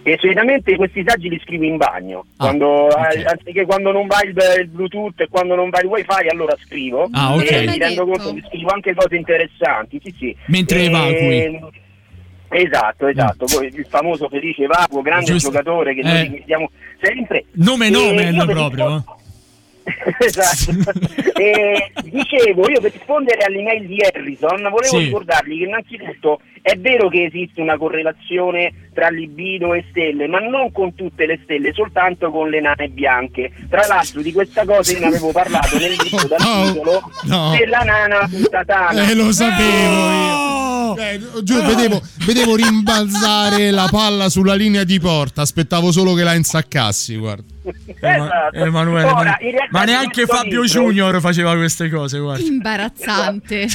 E 0.03 0.17
solitamente 0.21 0.75
questi 0.77 1.05
saggi 1.07 1.29
li 1.29 1.41
scrivo 1.43 1.65
in 1.65 1.77
bagno, 1.77 2.27
Ah, 2.37 2.45
quando, 2.47 2.67
ok. 2.87 3.15
eh, 3.15 3.25
anziché 3.25 3.65
quando 3.65 3.93
non 3.93 4.07
va 4.07 4.19
il, 4.23 4.35
il 4.61 4.69
Bluetooth 4.69 5.21
e 5.21 5.29
quando 5.29 5.55
non 5.55 5.71
va 5.71 5.81
il 5.81 5.87
wifi 5.87 6.29
allora 6.31 6.55
scrivo 6.65 7.09
Ah, 7.13 7.35
ok. 7.35 7.51
e 7.51 7.67
mi 7.67 7.79
rendo 7.79 8.05
conto 8.05 8.35
che 8.35 8.43
scrivo 8.49 8.69
anche 8.71 8.95
cose 8.95 9.17
interessanti, 9.17 10.01
sì 10.03 10.15
sì. 10.19 10.37
Mentre 10.47 10.81
E- 10.81 10.85
evacui. 10.87 11.83
Esatto, 12.51 13.09
esatto, 13.09 13.47
poi 13.47 13.67
il 13.67 13.87
famoso 13.89 14.29
Felice 14.29 14.65
Evacuo, 14.65 15.03
grande 15.03 15.25
Giusto. 15.25 15.51
giocatore 15.51 15.93
che 15.95 16.01
Eh. 16.01 16.05
noi 16.05 16.23
ricordiamo 16.29 16.71
sempre. 17.01 17.45
Nome 17.53 17.89
E 17.89 17.91
per 17.91 18.47
proprio. 18.47 18.97
eh. 18.97 19.23
esatto. 20.19 20.91
e 21.37 21.93
dicevo, 22.05 22.69
io 22.69 22.81
per 22.81 22.93
rispondere 22.93 23.43
all'email 23.45 23.87
di 23.87 23.99
Harrison 24.01 24.63
volevo 24.63 24.85
Sì. 24.85 24.99
ricordargli 24.99 25.59
che 25.59 25.65
innanzitutto 25.65 26.41
è 26.63 26.77
vero 26.79 27.09
che 27.11 27.25
esiste 27.25 27.61
una 27.61 27.77
correlazione 27.77 28.89
tra 28.95 29.09
libido 29.09 29.75
e 29.75 29.85
stelle, 29.91 30.27
ma 30.27 30.39
non 30.39 30.73
con 30.73 30.95
tutte 30.95 31.27
le 31.27 31.41
stelle, 31.43 31.75
soltanto 31.75 32.31
con 32.31 32.49
le 32.49 32.61
nane 32.61 32.89
bianche. 32.89 33.51
Tra 33.69 33.87
l'altro 33.87 34.23
di 34.23 34.33
questa 34.33 34.65
cosa 34.65 34.93
io 34.93 35.01
ne 35.01 35.07
avevo 35.07 35.31
parlato 35.31 35.77
nel 35.77 35.91
libro 35.91 36.27
dal 36.27 36.39
titolo 36.41 37.03
no. 37.25 37.55
della 37.59 37.81
nana 37.81 38.27
putatana. 38.31 39.07
Eh, 39.07 39.15
lo 39.15 39.31
sapevo 39.31 40.11
io. 40.11 40.44
Eh, 40.97 41.21
giù, 41.43 41.61
vedevo, 41.63 42.01
vedevo 42.27 42.57
rimbalzare 42.57 43.71
la 43.71 43.89
palla 43.91 44.29
sulla 44.29 44.55
linea 44.55 44.85
di 44.85 44.99
porta. 45.01 45.43
Aspettavo 45.43 45.93
solo 45.93 46.15
che 46.15 46.23
la 46.23 46.35
insaccassi. 46.35 47.17
Guarda. 47.17 47.45
Esatto. 48.01 48.57
Emanuele, 48.57 49.09
Ora, 49.11 49.23
ma, 49.25 49.37
ma 49.71 49.85
neanche 49.85 50.27
Fabio 50.27 50.63
libro- 50.63 50.81
Junior 50.83 51.21
faceva 51.21 51.55
queste 51.57 51.89
cose, 51.89 52.19
guarda. 52.19 52.45
Imbarazzante. 52.45 53.67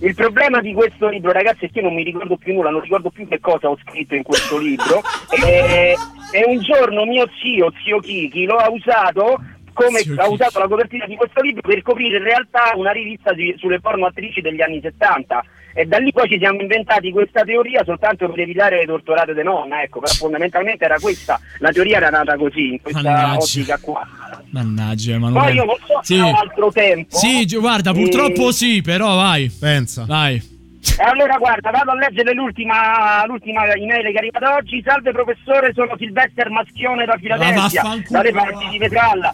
Il 0.00 0.14
problema 0.16 0.60
di 0.60 0.72
questo 0.72 1.08
libro, 1.08 1.30
ragazzi, 1.30 1.66
è 1.66 1.70
che 1.70 1.78
io 1.78 1.84
non 1.86 1.94
mi 1.94 2.02
ricordo 2.02 2.36
più 2.36 2.52
nulla, 2.54 2.70
non 2.70 2.80
ricordo 2.80 3.10
più 3.10 3.28
che 3.28 3.38
cosa 3.38 3.68
ho 3.68 3.78
scritto 3.86 4.14
in 4.16 4.22
questo 4.24 4.58
libro. 4.58 5.00
E, 5.44 5.94
e 6.32 6.44
un 6.46 6.60
giorno 6.60 7.04
mio 7.04 7.28
zio, 7.42 7.72
zio 7.84 7.98
Kiki, 8.00 8.44
lo 8.44 8.56
ha 8.56 8.68
usato 8.70 9.38
come 9.74 10.00
Zio 10.00 10.14
ha 10.14 10.22
Kiki. 10.24 10.32
usato 10.34 10.58
la 10.58 10.66
copertina 10.68 11.06
di 11.06 11.14
questo 11.16 11.40
libro 11.40 11.62
per 11.62 11.80
coprire 11.82 12.16
in 12.18 12.24
realtà 12.24 12.72
una 12.74 12.90
rivista 12.90 13.32
di- 13.32 13.54
sulle 13.58 13.80
porno 13.80 14.06
attrici 14.06 14.40
degli 14.40 14.60
anni 14.60 14.80
70. 14.82 15.42
E 15.74 15.84
da 15.86 15.98
lì 15.98 16.12
poi 16.12 16.28
ci 16.28 16.38
siamo 16.38 16.60
inventati 16.60 17.10
questa 17.10 17.42
teoria 17.44 17.82
soltanto 17.84 18.28
per 18.28 18.40
evitare 18.40 18.76
le 18.78 18.86
torturate 18.86 19.34
di 19.34 19.42
nonna, 19.42 19.82
ecco, 19.82 20.00
però 20.00 20.12
fondamentalmente 20.12 20.84
era 20.84 20.98
questa, 21.00 21.40
la 21.58 21.70
teoria 21.70 21.96
era 21.96 22.10
nata 22.10 22.36
così, 22.36 22.72
in 22.72 22.80
questa 22.82 23.00
Mannaggia. 23.02 23.36
ottica 23.38 23.78
qua. 23.80 24.06
Mannaggia, 24.50 25.12
Emanuele. 25.14 25.46
Poi 25.46 25.54
io 25.56 25.64
non 25.64 25.76
so 25.86 26.00
se 26.02 26.14
Sì. 26.14 26.20
altro 26.20 26.70
tempo. 26.72 27.16
Sì, 27.16 27.46
guarda, 27.58 27.90
E- 27.90 27.94
purtroppo 27.94 28.52
sì, 28.52 28.82
però 28.82 29.14
vai. 29.16 29.50
Pensa. 29.58 30.04
Vai. 30.06 30.51
E 30.84 31.02
allora 31.04 31.36
guarda, 31.38 31.70
vado 31.70 31.92
a 31.92 31.94
leggere 31.94 32.32
l'ultima, 32.34 33.24
l'ultima 33.26 33.64
email 33.74 34.02
che 34.02 34.12
è 34.12 34.16
arrivata 34.18 34.56
oggi. 34.56 34.82
Salve 34.84 35.12
professore, 35.12 35.72
sono 35.74 35.94
Silvester 35.96 36.50
Maschione 36.50 37.04
da 37.04 37.16
Filadelfia, 37.20 37.82
dalle 38.08 38.32
parti 38.32 38.68
di 38.68 38.78
Vetralla. 38.78 39.32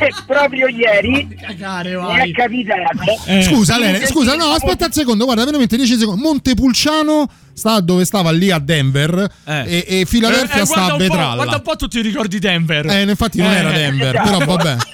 e 0.00 0.08
proprio 0.26 0.68
ieri 0.68 1.28
Cagare, 1.40 1.96
mi 1.96 2.16
è 2.16 2.30
capitato. 2.30 3.02
Eh. 3.26 3.42
Scusa, 3.42 3.74
di 3.76 3.80
Lele, 3.82 4.06
scusa, 4.06 4.36
no, 4.36 4.44
aspetta 4.46 4.86
un 4.86 4.92
secondo, 4.92 5.24
guarda, 5.24 5.44
veramente 5.44 5.76
10 5.76 5.96
secondi. 5.98 6.22
Montepulciano 6.22 7.28
sta 7.52 7.80
dove 7.80 8.04
stava 8.04 8.30
lì 8.30 8.50
a 8.52 8.60
Denver 8.60 9.28
Eh. 9.44 9.84
e, 9.86 10.00
e 10.00 10.04
Filadelfia 10.06 10.58
Eh, 10.58 10.62
eh, 10.62 10.64
sta 10.66 10.84
a 10.92 10.96
Vetralla. 10.96 11.34
Guarda 11.34 11.56
un 11.56 11.62
po', 11.62 11.74
tu 11.76 11.88
ti 11.88 12.00
ricordi 12.00 12.38
Denver. 12.38 12.86
Eh, 12.86 13.02
infatti 13.02 13.38
non 13.42 13.50
Eh. 13.52 13.56
era 13.56 13.70
Denver, 13.72 14.14
esatto. 14.14 14.38
però 14.38 14.54
vabbè. 14.56 14.76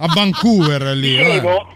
A 0.00 0.06
Vancouver 0.14 0.82
lì. 0.96 1.16
Dicevo, 1.16 1.66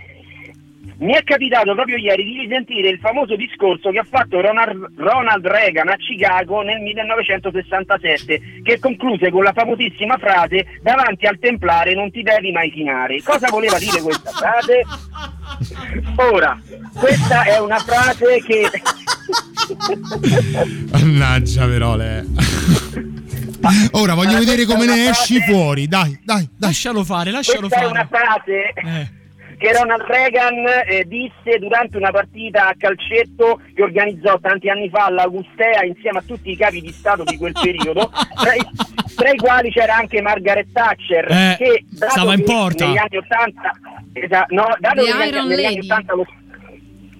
mi 1.02 1.14
è 1.14 1.22
capitato 1.24 1.74
proprio 1.74 1.96
ieri 1.96 2.22
di 2.24 2.38
risentire 2.40 2.88
il 2.88 2.98
famoso 3.00 3.34
discorso 3.34 3.90
che 3.90 3.98
ha 3.98 4.06
fatto 4.08 4.40
Ronald, 4.40 4.92
Ronald 4.96 5.44
Reagan 5.44 5.88
a 5.88 5.96
Chicago 5.96 6.62
nel 6.62 6.80
1967, 6.80 8.40
che 8.62 8.78
concluse 8.78 9.30
con 9.30 9.42
la 9.42 9.52
famosissima 9.52 10.16
frase 10.18 10.78
davanti 10.80 11.26
al 11.26 11.38
templare 11.40 11.94
non 11.94 12.10
ti 12.12 12.22
devi 12.22 12.52
mai 12.52 12.70
chinare. 12.70 13.20
Cosa 13.22 13.48
voleva 13.50 13.78
dire 13.78 14.00
questa 14.00 14.30
frase? 14.30 14.82
Ora, 16.16 16.58
questa 16.94 17.42
è 17.44 17.58
una 17.58 17.78
frase 17.78 18.40
che... 18.46 18.70
Mannaggia, 20.92 21.66
però, 21.66 21.96
le. 21.96 22.24
Ora 23.92 24.14
voglio 24.14 24.38
vedere 24.38 24.64
come 24.64 24.86
ne 24.86 25.08
esci 25.08 25.40
fuori. 25.40 25.86
Dai, 25.88 26.18
dai, 26.22 26.48
dai. 26.56 26.68
Lascialo 26.68 27.04
fare, 27.04 27.30
lascialo 27.30 27.68
Questa 27.68 27.80
è 27.80 27.84
una 27.86 28.06
fare. 28.10 28.24
frase 28.24 28.72
Eh. 28.74 29.20
Che 29.62 29.72
Ronald 29.72 30.02
Reagan 30.02 30.54
eh, 30.88 31.04
disse 31.06 31.58
durante 31.60 31.96
una 31.96 32.10
partita 32.10 32.66
a 32.68 32.74
calcetto 32.76 33.60
che 33.74 33.82
organizzò 33.82 34.36
tanti 34.40 34.68
anni 34.68 34.88
fa 34.90 35.04
all'Augustea 35.04 35.84
insieme 35.84 36.18
a 36.18 36.22
tutti 36.26 36.50
i 36.50 36.56
capi 36.56 36.80
di 36.80 36.90
Stato 36.90 37.22
di 37.22 37.36
quel 37.36 37.52
periodo, 37.62 38.10
tra 38.42 38.54
i, 38.54 38.60
tra 39.14 39.30
i 39.30 39.36
quali 39.36 39.70
c'era 39.70 39.94
anche 39.94 40.20
Margaret 40.20 40.66
Thatcher, 40.72 41.30
Eh, 41.30 41.54
che 41.58 41.84
stava 41.94 42.34
in 42.34 42.42
porta. 42.42 42.86
negli 42.86 42.96
anni 42.98 43.16
80, 43.18 43.70
esa- 44.14 44.46
no, 44.48 44.66
dato 44.80 45.04
The 45.04 45.12
che 45.12 45.16
negli, 45.18 45.30
negli 45.30 45.36
anni 45.36 45.62
Lady. 45.76 45.78
80 45.78 46.14
lo- 46.14 46.26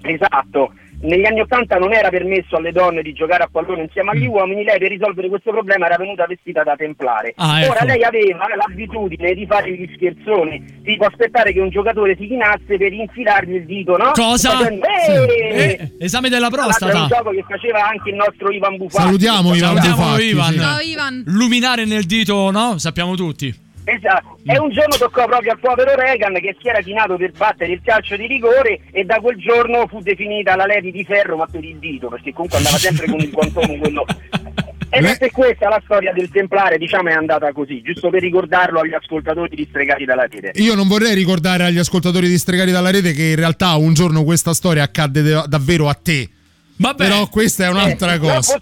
esatto, 0.01 0.73
negli 1.03 1.25
anni 1.25 1.41
80 1.41 1.77
non 1.77 1.93
era 1.93 2.09
permesso 2.09 2.55
alle 2.57 2.71
donne 2.71 3.01
di 3.01 3.13
giocare 3.13 3.43
a 3.43 3.49
pallone 3.51 3.83
insieme 3.83 4.11
agli 4.11 4.25
uomini, 4.25 4.63
lei 4.63 4.79
per 4.79 4.89
risolvere 4.89 5.27
questo 5.29 5.51
problema 5.51 5.85
era 5.87 5.97
venuta 5.97 6.25
vestita 6.25 6.63
da 6.63 6.75
templare. 6.75 7.33
Ah, 7.37 7.61
ecco. 7.61 7.71
Ora 7.71 7.83
lei 7.85 8.03
aveva 8.03 8.45
l'abitudine 8.55 9.33
di 9.33 9.45
fare 9.45 9.71
gli 9.71 9.89
scherzoni, 9.95 10.81
tipo 10.83 11.05
aspettare 11.05 11.51
che 11.53 11.59
un 11.59 11.69
giocatore 11.69 12.15
si 12.19 12.27
chinasse 12.27 12.77
per 12.77 12.93
infilargli 12.93 13.55
il 13.55 13.65
dito, 13.65 13.97
no? 13.97 14.11
Cosa? 14.13 14.51
Facendo, 14.51 14.85
Sì. 15.05 15.11
"Eh!" 15.11 15.77
Eh, 15.79 15.91
esame 15.99 16.29
della 16.29 16.49
l'altro 16.49 16.61
È 16.61 16.65
un 16.65 16.69
prostata. 16.89 17.07
gioco 17.07 17.29
che 17.31 17.45
faceva 17.47 17.87
anche 17.87 18.09
il 18.09 18.15
nostro 18.15 18.49
Ivan 18.51 18.77
Bufatti. 18.77 19.03
Salutiamo 19.03 19.53
Ivan 19.55 19.75
Salutiamo 19.81 19.95
Bufatti, 20.05 20.23
Ivan. 20.25 20.51
sì. 20.53 20.59
Ciao 20.59 20.79
Ivan. 20.79 21.23
Luminare 21.27 21.85
nel 21.85 22.03
dito, 22.05 22.51
no? 22.51 22.77
Sappiamo 22.77 23.15
tutti. 23.15 23.62
Esatto, 23.85 24.37
e 24.45 24.57
un 24.59 24.69
giorno 24.71 24.95
toccò 24.97 25.25
proprio 25.25 25.51
al 25.51 25.59
povero 25.59 25.93
Reagan 25.95 26.33
che 26.35 26.55
si 26.61 26.67
era 26.67 26.81
chinato 26.81 27.17
per 27.17 27.31
battere 27.31 27.73
il 27.73 27.81
calcio 27.83 28.15
di 28.15 28.27
rigore 28.27 28.79
e 28.91 29.03
da 29.03 29.19
quel 29.19 29.37
giorno 29.37 29.87
fu 29.87 29.99
definita 29.99 30.55
la 30.55 30.65
Lady 30.65 30.91
di 30.91 31.03
ferro 31.03 31.35
ma 31.37 31.45
per 31.45 31.63
il 31.63 31.77
dito, 31.77 32.07
perché 32.07 32.31
comunque 32.31 32.57
andava 32.59 32.77
sempre 32.77 33.07
con 33.09 33.19
il 33.19 33.29
guantone 33.29 33.77
quello. 33.77 34.05
E 34.95 35.01
Le- 35.01 35.17
è 35.17 35.31
questa 35.31 35.69
la 35.69 35.81
storia 35.83 36.13
del 36.13 36.29
Templare, 36.29 36.77
diciamo, 36.77 37.09
è 37.09 37.13
andata 37.13 37.51
così, 37.51 37.81
giusto 37.81 38.11
per 38.11 38.21
ricordarlo 38.21 38.81
agli 38.81 38.93
ascoltatori 38.93 39.55
distregati 39.55 40.05
dalla 40.05 40.27
rete. 40.29 40.51
Io 40.61 40.75
non 40.75 40.87
vorrei 40.87 41.15
ricordare 41.15 41.63
agli 41.63 41.79
ascoltatori 41.79 42.27
distregati 42.27 42.69
dalla 42.69 42.91
rete 42.91 43.11
che 43.11 43.23
in 43.29 43.35
realtà 43.35 43.73
un 43.73 43.95
giorno 43.95 44.23
questa 44.23 44.53
storia 44.53 44.83
accadde 44.83 45.23
de- 45.23 45.43
davvero 45.47 45.89
a 45.89 45.95
te. 45.95 46.29
Vabbè, 46.75 47.07
Però 47.07 47.27
questa 47.27 47.65
è 47.65 47.69
un'altra 47.69 48.13
Eh, 48.13 48.19
cosa. 48.19 48.53
no. 48.53 48.61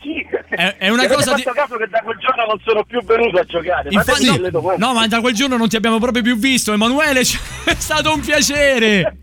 È- 0.56 0.76
è 0.78 0.90
una 0.90 1.08
cosa 1.08 1.34
di- 1.34 1.44
caso 1.44 1.78
che 1.78 1.88
da 1.88 2.02
quel 2.02 2.18
giorno 2.18 2.46
non 2.46 2.60
sono 2.66 2.84
più 2.84 3.02
venuto 3.04 3.40
a 3.40 3.44
giocare. 3.46 3.90
infatti, 3.90 4.30
delle 4.32 4.52
domande. 4.52 4.86
no, 4.86 4.94
ma 4.94 5.08
da 5.08 5.22
quel 5.22 5.34
giorno 5.34 5.56
non 5.58 5.70
ti 5.70 5.76
abbiamo 5.78 5.98
proprio 6.00 6.22
più 6.24 6.36
visto, 6.38 6.74
Emanuele. 6.74 7.22
È 7.66 7.76
stato 7.78 8.14
un 8.14 8.20
piacere. 8.20 9.16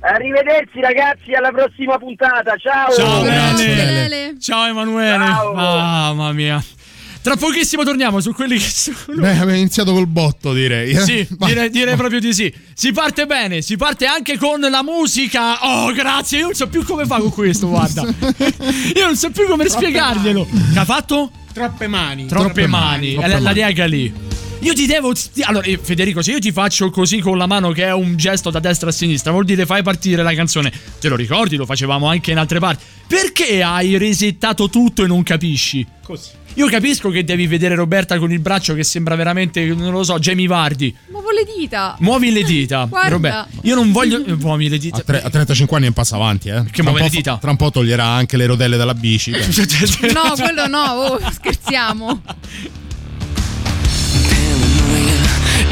Arrivederci 0.00 0.80
ragazzi, 0.80 1.32
alla 1.32 1.50
prossima 1.50 1.96
puntata. 1.98 2.56
Ciao. 2.56 2.90
Ciao 2.92 3.22
Lele. 3.22 3.84
Lele. 4.08 4.34
Ciao 4.40 4.66
Emanuele. 4.66 5.18
Mamma 5.54 6.32
mia. 6.32 6.62
Tra 7.24 7.36
pochissimo 7.36 7.84
torniamo 7.84 8.20
su 8.20 8.34
quelli 8.34 8.58
che 8.58 8.68
sono. 8.68 8.96
Beh, 9.14 9.30
abbiamo 9.30 9.54
iniziato 9.54 9.94
col 9.94 10.06
botto, 10.06 10.52
direi. 10.52 10.90
eh. 10.92 11.00
Sì, 11.00 11.26
Vai. 11.38 11.48
direi, 11.54 11.70
direi 11.70 11.96
proprio 11.96 12.20
di 12.20 12.34
sì. 12.34 12.52
Si 12.74 12.92
parte 12.92 13.24
bene, 13.24 13.62
si 13.62 13.78
parte 13.78 14.04
anche 14.04 14.36
con 14.36 14.60
la 14.60 14.82
musica. 14.82 15.58
Oh, 15.62 15.90
grazie, 15.92 16.40
io 16.40 16.44
non 16.44 16.54
so 16.54 16.68
più 16.68 16.84
come 16.84 17.06
fa 17.06 17.16
con 17.20 17.30
questo, 17.32 17.66
guarda. 17.68 18.02
Io 18.94 19.06
non 19.06 19.16
so 19.16 19.30
più 19.30 19.46
come 19.46 19.66
spiegarglielo. 19.70 20.46
Che 20.74 20.78
ha 20.78 20.84
fatto? 20.84 21.30
Troppe 21.54 21.86
mani. 21.86 22.26
Troppe, 22.26 22.44
Troppe 22.44 22.66
mani. 22.66 22.86
mani, 22.86 23.12
troppe 23.14 23.28
la, 23.28 23.34
la 23.36 23.40
mani. 23.40 23.54
riega 23.54 23.84
lì. 23.86 24.12
Io 24.64 24.72
ti 24.72 24.86
devo. 24.86 25.12
Allora, 25.42 25.66
Federico, 25.82 26.22
se 26.22 26.30
io 26.32 26.38
ti 26.38 26.50
faccio 26.50 26.88
così 26.88 27.18
con 27.18 27.36
la 27.36 27.46
mano, 27.46 27.70
che 27.72 27.84
è 27.84 27.92
un 27.92 28.16
gesto 28.16 28.48
da 28.48 28.60
destra 28.60 28.88
a 28.88 28.92
sinistra, 28.92 29.30
vuol 29.30 29.44
dire 29.44 29.66
fai 29.66 29.82
partire 29.82 30.22
la 30.22 30.32
canzone. 30.32 30.72
Te 30.98 31.10
lo 31.10 31.16
ricordi? 31.16 31.56
Lo 31.56 31.66
facevamo 31.66 32.08
anche 32.08 32.30
in 32.30 32.38
altre 32.38 32.60
parti. 32.60 32.82
Perché 33.06 33.62
hai 33.62 33.98
resettato 33.98 34.70
tutto 34.70 35.04
e 35.04 35.06
non 35.06 35.22
capisci? 35.22 35.86
Così. 36.02 36.30
Io 36.54 36.66
capisco 36.68 37.10
che 37.10 37.24
devi 37.24 37.46
vedere 37.46 37.74
Roberta 37.74 38.16
con 38.18 38.32
il 38.32 38.38
braccio 38.38 38.74
che 38.74 38.84
sembra 38.84 39.16
veramente, 39.16 39.62
non 39.66 39.90
lo 39.92 40.02
so, 40.02 40.18
Jamie 40.18 40.46
Vardi. 40.46 40.96
Muovo 41.10 41.30
le 41.30 41.44
dita. 41.44 41.96
Muovi 41.98 42.32
le 42.32 42.42
dita. 42.44 42.86
Guarda. 42.88 43.10
Roberta, 43.10 43.48
io 43.62 43.74
non 43.74 43.92
voglio. 43.92 44.22
Muovi 44.38 44.70
le 44.70 44.78
dita. 44.78 44.98
A, 44.98 45.00
tre- 45.00 45.22
a 45.22 45.28
35 45.28 45.76
anni 45.76 45.86
è 45.86 45.88
un 45.88 45.94
passo 45.94 46.14
avanti, 46.14 46.48
eh. 46.48 46.64
Muove 46.82 46.98
po' 47.00 47.04
le 47.04 47.10
dita? 47.10 47.36
Tra 47.38 47.50
un 47.50 47.56
po' 47.56 47.70
toglierà 47.70 48.06
anche 48.06 48.38
le 48.38 48.46
rotelle 48.46 48.78
dalla 48.78 48.94
bici. 48.94 49.30
beh. 49.30 50.12
No, 50.14 50.32
quello 50.38 50.66
no, 50.68 50.84
oh, 50.84 51.20
scherziamo. 51.30 52.22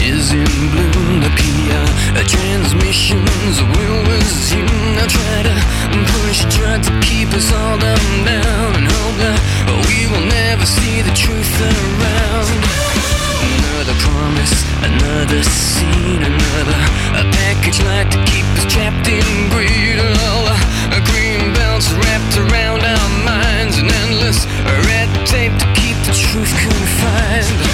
Is 0.02 0.32
in 0.32 0.44
bloom. 0.70 1.20
The 1.20 1.30
PR 1.38 2.22
transmissions 2.26 3.62
will 3.62 4.00
resume. 4.10 4.66
Now 4.96 5.06
try 5.06 5.42
to 5.46 5.54
push, 6.12 6.44
try 6.50 6.78
to 6.78 6.92
keep 7.00 7.28
us 7.34 7.52
all 7.52 7.78
down, 7.78 8.24
down, 8.24 8.70
and 8.78 8.86
hope 8.86 9.16
that 9.22 9.38
we 9.86 10.06
will 10.10 10.26
never 10.26 10.66
see 10.66 11.02
the 11.02 11.14
truth 11.14 11.54
around. 11.60 12.50
Another 13.62 13.96
promise, 14.02 14.54
another 14.82 15.42
scene, 15.42 16.22
another 16.22 16.80
a 17.18 17.24
package 17.42 17.82
like 17.82 18.10
to 18.10 18.20
keep 18.30 18.46
us 18.58 18.66
trapped 18.72 19.08
in 19.08 19.26
greed. 19.50 19.98
All 19.98 20.46
the 20.90 21.02
green 21.10 21.54
belts 21.54 21.90
wrapped 21.92 22.36
around 22.38 22.82
our 22.82 23.08
minds, 23.26 23.78
and 23.78 23.90
endless 23.90 24.46
red 24.86 25.08
tape 25.26 25.54
to 25.58 25.66
keep 25.74 25.96
the 26.06 26.14
truth 26.14 26.52
confined. 26.58 27.71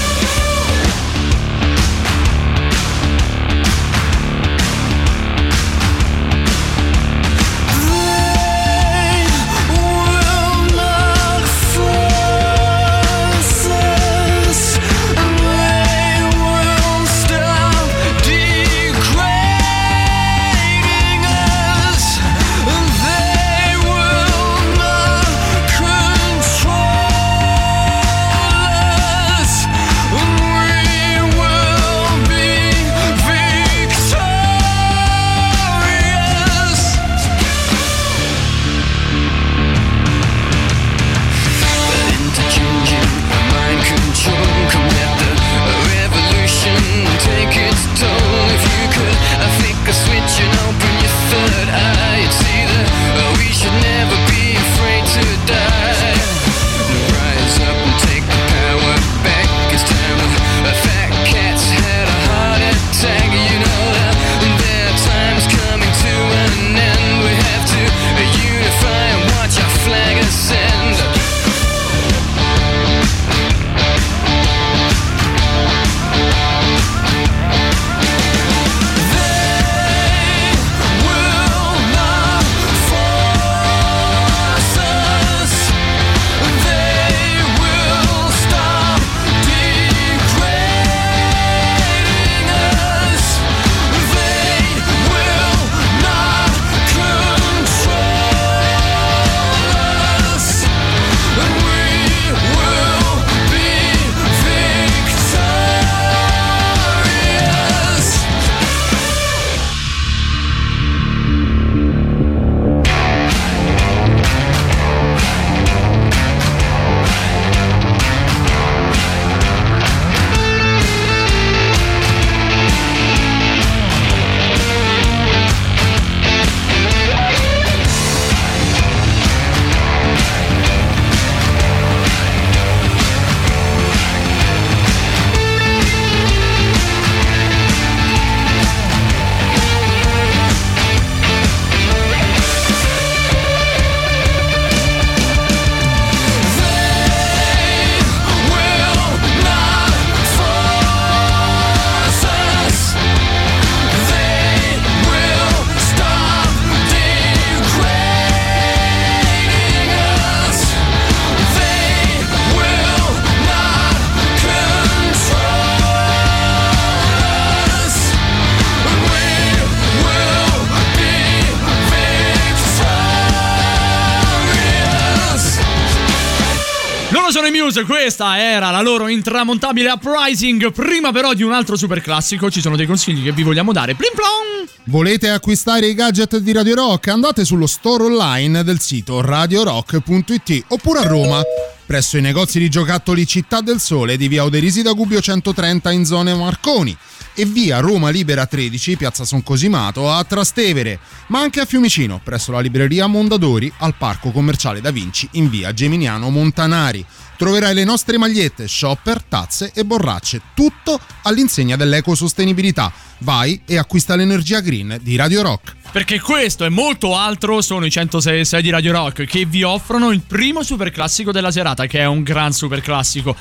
I 177.79 177.85
Muse, 177.85 177.85
questa 177.85 178.38
era 178.38 178.70
la 178.70 178.81
loro 178.81 179.08
intramontabile 179.08 179.90
Uprising. 179.90 180.72
Prima 180.72 181.12
però 181.12 181.35
di 181.35 181.42
un 181.42 181.52
altro 181.52 181.76
super 181.76 182.00
classico 182.00 182.50
ci 182.50 182.60
sono 182.60 182.76
dei 182.76 182.87
consigli 182.87 183.22
che 183.22 183.33
vi 183.33 183.42
vogliamo 183.42 183.72
dare. 183.72 183.94
Plim 183.94 184.12
plom! 184.14 184.66
Volete 184.85 185.29
acquistare 185.29 185.87
i 185.87 185.94
gadget 185.94 186.38
di 186.38 186.52
Radio 186.52 186.74
Rock? 186.74 187.08
Andate 187.08 187.44
sullo 187.44 187.66
store 187.66 188.04
online 188.04 188.64
del 188.64 188.81
sito 188.81 189.20
radiorock.it 189.20 190.64
oppure 190.68 191.00
a 191.00 191.06
Roma, 191.06 191.42
presso 191.85 192.16
i 192.16 192.20
negozi 192.20 192.58
di 192.58 192.68
giocattoli 192.68 193.26
Città 193.26 193.60
del 193.60 193.81
Sole 193.81 194.16
di 194.16 194.29
via 194.29 194.44
Oderisi 194.44 194.83
da 194.83 194.92
Gubbio 194.92 195.20
130 195.20 195.90
in 195.90 196.04
zone 196.04 196.35
Marconi 196.35 196.96
e 197.38 197.44
via 197.44 197.78
Roma 197.78 198.10
Libera 198.10 198.46
13, 198.46 198.96
piazza 198.96 199.24
Son 199.24 199.44
Cosimato, 199.44 200.10
a 200.10 200.24
Trastevere, 200.24 200.98
ma 201.28 201.38
anche 201.38 201.60
a 201.60 201.66
Fiumicino, 201.66 202.20
presso 202.20 202.50
la 202.50 202.58
libreria 202.58 203.06
Mondadori, 203.06 203.72
al 203.78 203.94
parco 203.94 204.32
commerciale 204.32 204.80
Da 204.80 204.90
Vinci 204.90 205.28
in 205.32 205.48
via 205.48 205.72
Geminiano 205.72 206.30
Montanari. 206.30 207.06
Troverai 207.36 207.74
le 207.74 207.84
nostre 207.84 208.18
magliette, 208.18 208.66
shopper, 208.66 209.22
tazze 209.22 209.70
e 209.72 209.84
borracce, 209.84 210.40
tutto 210.52 210.98
all'insegna 211.22 211.76
dell'ecosostenibilità. 211.76 212.92
Vai 213.18 213.60
e 213.64 213.78
acquista 213.78 214.16
l'energia 214.16 214.58
green 214.58 214.98
di 215.00 215.14
Radio 215.14 215.42
Rock. 215.42 215.76
Perché 215.92 216.18
questo 216.18 216.64
e 216.64 216.70
molto 216.70 217.16
altro 217.16 217.60
sono 217.60 217.86
i 217.86 217.90
106 217.90 218.60
di 218.60 218.70
Radio 218.70 218.90
Rock 218.90 219.26
che 219.26 219.44
vi 219.44 219.62
offrono 219.62 220.10
il 220.10 220.22
primo 220.22 220.64
superclassico 220.64 221.30
della 221.30 221.52
serata, 221.52 221.86
che 221.86 222.00
è 222.00 222.04
un 222.04 222.24
gran 222.24 222.52
superclassico. 222.52 223.36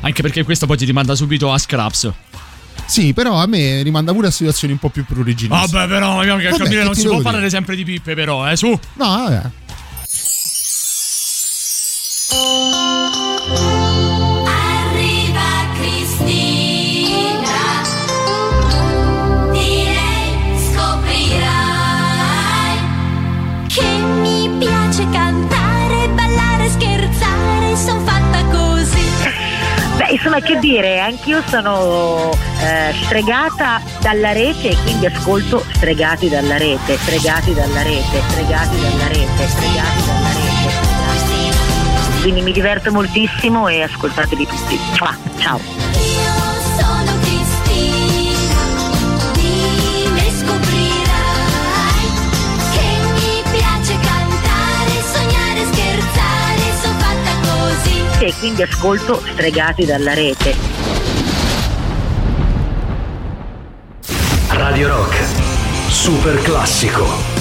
Anche 0.00 0.22
perché 0.22 0.42
questo 0.42 0.64
poi 0.64 0.78
ti 0.78 0.86
rimanda 0.86 1.14
subito 1.14 1.52
a 1.52 1.58
Scraps. 1.58 2.10
Sì, 2.92 3.14
però 3.14 3.36
a 3.36 3.46
me 3.46 3.82
rimanda 3.82 4.12
pure 4.12 4.26
a 4.26 4.30
situazioni 4.30 4.74
un 4.74 4.78
po' 4.78 4.90
più 4.90 5.06
pruriginose. 5.06 5.66
Vabbè, 5.72 5.88
però, 5.88 6.12
vogliamo 6.16 6.40
che 6.40 6.50
vabbè, 6.50 6.68
che 6.68 6.84
non 6.84 6.94
si 6.94 7.04
può 7.04 7.12
dire? 7.12 7.22
parlare 7.22 7.48
sempre 7.48 7.74
di 7.74 7.84
pippe, 7.84 8.14
però, 8.14 8.46
eh, 8.46 8.54
su. 8.54 8.68
No, 8.68 9.06
vabbè. 9.06 9.50
insomma 30.12 30.40
che 30.40 30.58
dire, 30.58 31.00
anch'io 31.00 31.42
sono 31.46 32.30
eh, 32.60 32.92
stregata 33.04 33.80
dalla 34.00 34.32
rete 34.32 34.70
e 34.70 34.76
quindi 34.82 35.06
ascolto 35.06 35.64
stregati 35.72 36.28
dalla 36.28 36.56
rete, 36.58 36.96
stregati 36.98 37.54
dalla 37.54 37.82
rete, 37.82 38.22
stregati 38.28 38.76
dalla 38.80 39.08
rete, 39.08 39.48
stregati 39.48 40.04
dalla 40.06 40.28
rete. 40.28 40.40
Quindi 42.20 42.42
mi 42.42 42.52
diverto 42.52 42.92
moltissimo 42.92 43.66
e 43.68 43.82
ascoltateli 43.82 44.46
tutti. 44.46 44.78
Ciao! 44.94 45.14
ciao. 45.38 45.91
rete 58.22 58.26
e 58.26 58.34
quindi 58.38 58.62
ascolto 58.62 59.20
stregati 59.32 59.84
dalla 59.84 60.14
rete. 60.14 60.54
Radio 64.48 64.88
Rock, 64.88 65.16
super 65.88 66.40
classico. 66.42 67.31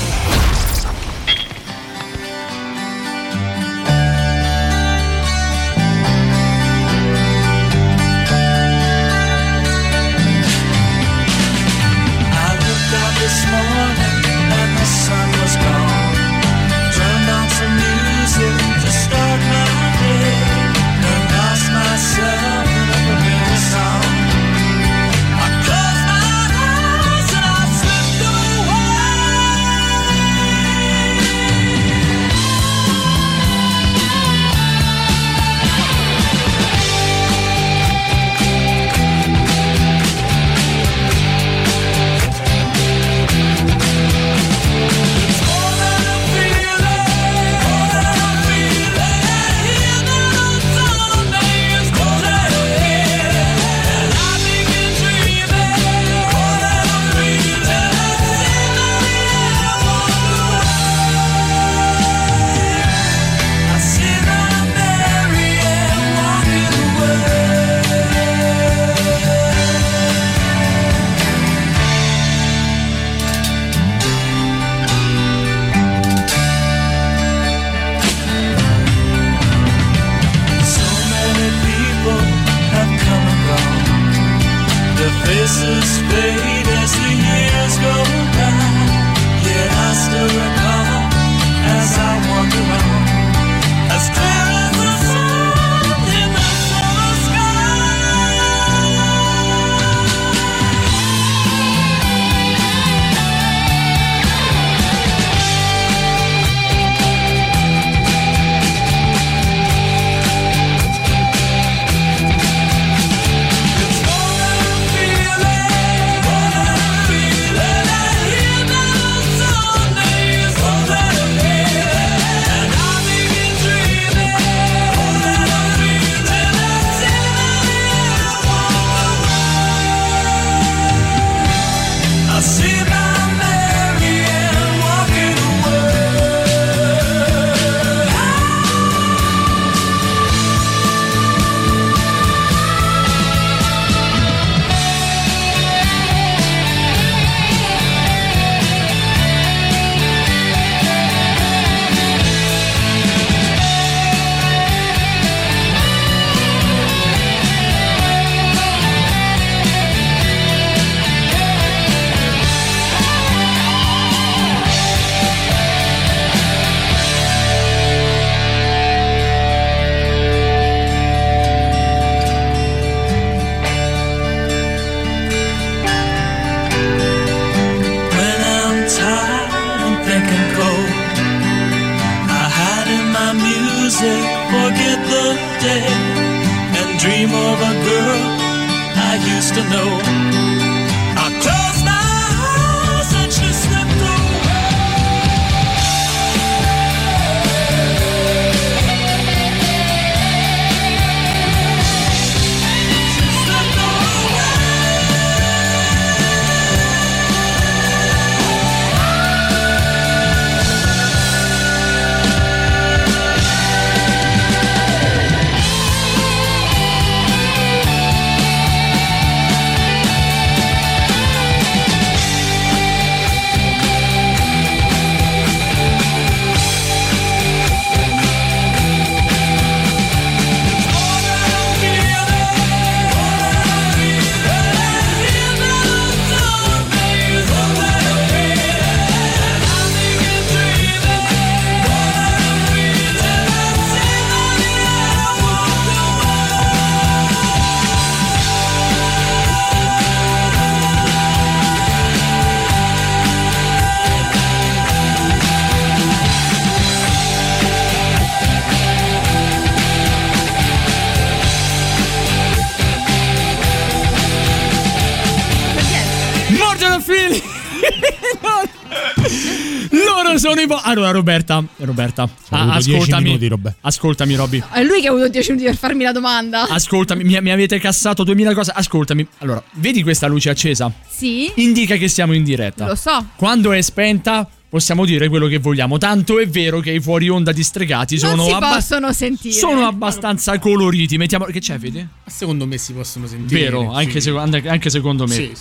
Allora, 270.91 271.11
Roberta, 271.11 271.63
Roberta, 271.77 272.23
ah, 272.49 272.59
avuto 272.61 272.79
10 272.79 272.91
ascoltami. 272.91 273.23
minuti, 273.23 273.47
Robè. 273.47 273.73
Ascoltami, 273.81 274.35
Robby. 274.35 274.63
È 274.71 274.83
lui 274.83 274.99
che 275.01 275.07
ha 275.07 275.11
avuto 275.11 275.29
10 275.29 275.51
minuti 275.51 275.67
per 275.69 275.77
farmi 275.77 276.03
la 276.03 276.11
domanda. 276.11 276.67
Ascoltami, 276.67 277.23
mi, 277.23 277.39
mi 277.41 277.51
avete 277.51 277.79
cassato 277.79 278.23
2000 278.23 278.53
cose. 278.53 278.71
Ascoltami. 278.75 279.25
Allora, 279.39 279.63
vedi 279.75 280.03
questa 280.03 280.27
luce 280.27 280.49
accesa? 280.49 280.91
Sì, 281.07 281.49
Indica 281.55 281.95
che 281.95 282.07
siamo 282.09 282.33
in 282.33 282.43
diretta. 282.43 282.87
lo 282.87 282.95
so. 282.95 283.25
Quando 283.37 283.71
è 283.71 283.81
spenta, 283.81 284.47
possiamo 284.71 285.03
dire 285.03 285.27
quello 285.27 285.47
che 285.47 285.57
vogliamo. 285.59 285.97
Tanto 285.97 286.39
è 286.39 286.47
vero 286.47 286.79
che 286.79 286.91
i 286.91 287.01
fuori 287.01 287.27
onda 287.27 287.51
distregati 287.51 288.17
sono, 288.17 288.35
non 288.35 288.45
si 288.47 288.51
abba- 288.53 288.73
possono 288.75 289.11
sentire. 289.11 289.53
sono 289.53 289.85
abbastanza 289.85 290.57
coloriti. 290.59 291.17
Mettiamo. 291.17 291.43
Che 291.45 291.59
c'è, 291.59 291.77
vedi? 291.77 292.07
Secondo 292.25 292.65
me 292.65 292.77
si 292.77 292.93
possono 292.93 293.27
sentire. 293.27 293.59
Vero, 293.63 293.91
anche, 293.91 294.21
sì. 294.21 294.29
seco- 294.29 294.39
anche 294.39 294.89
secondo 294.89 295.27
me. 295.27 295.33
Sì, 295.33 295.51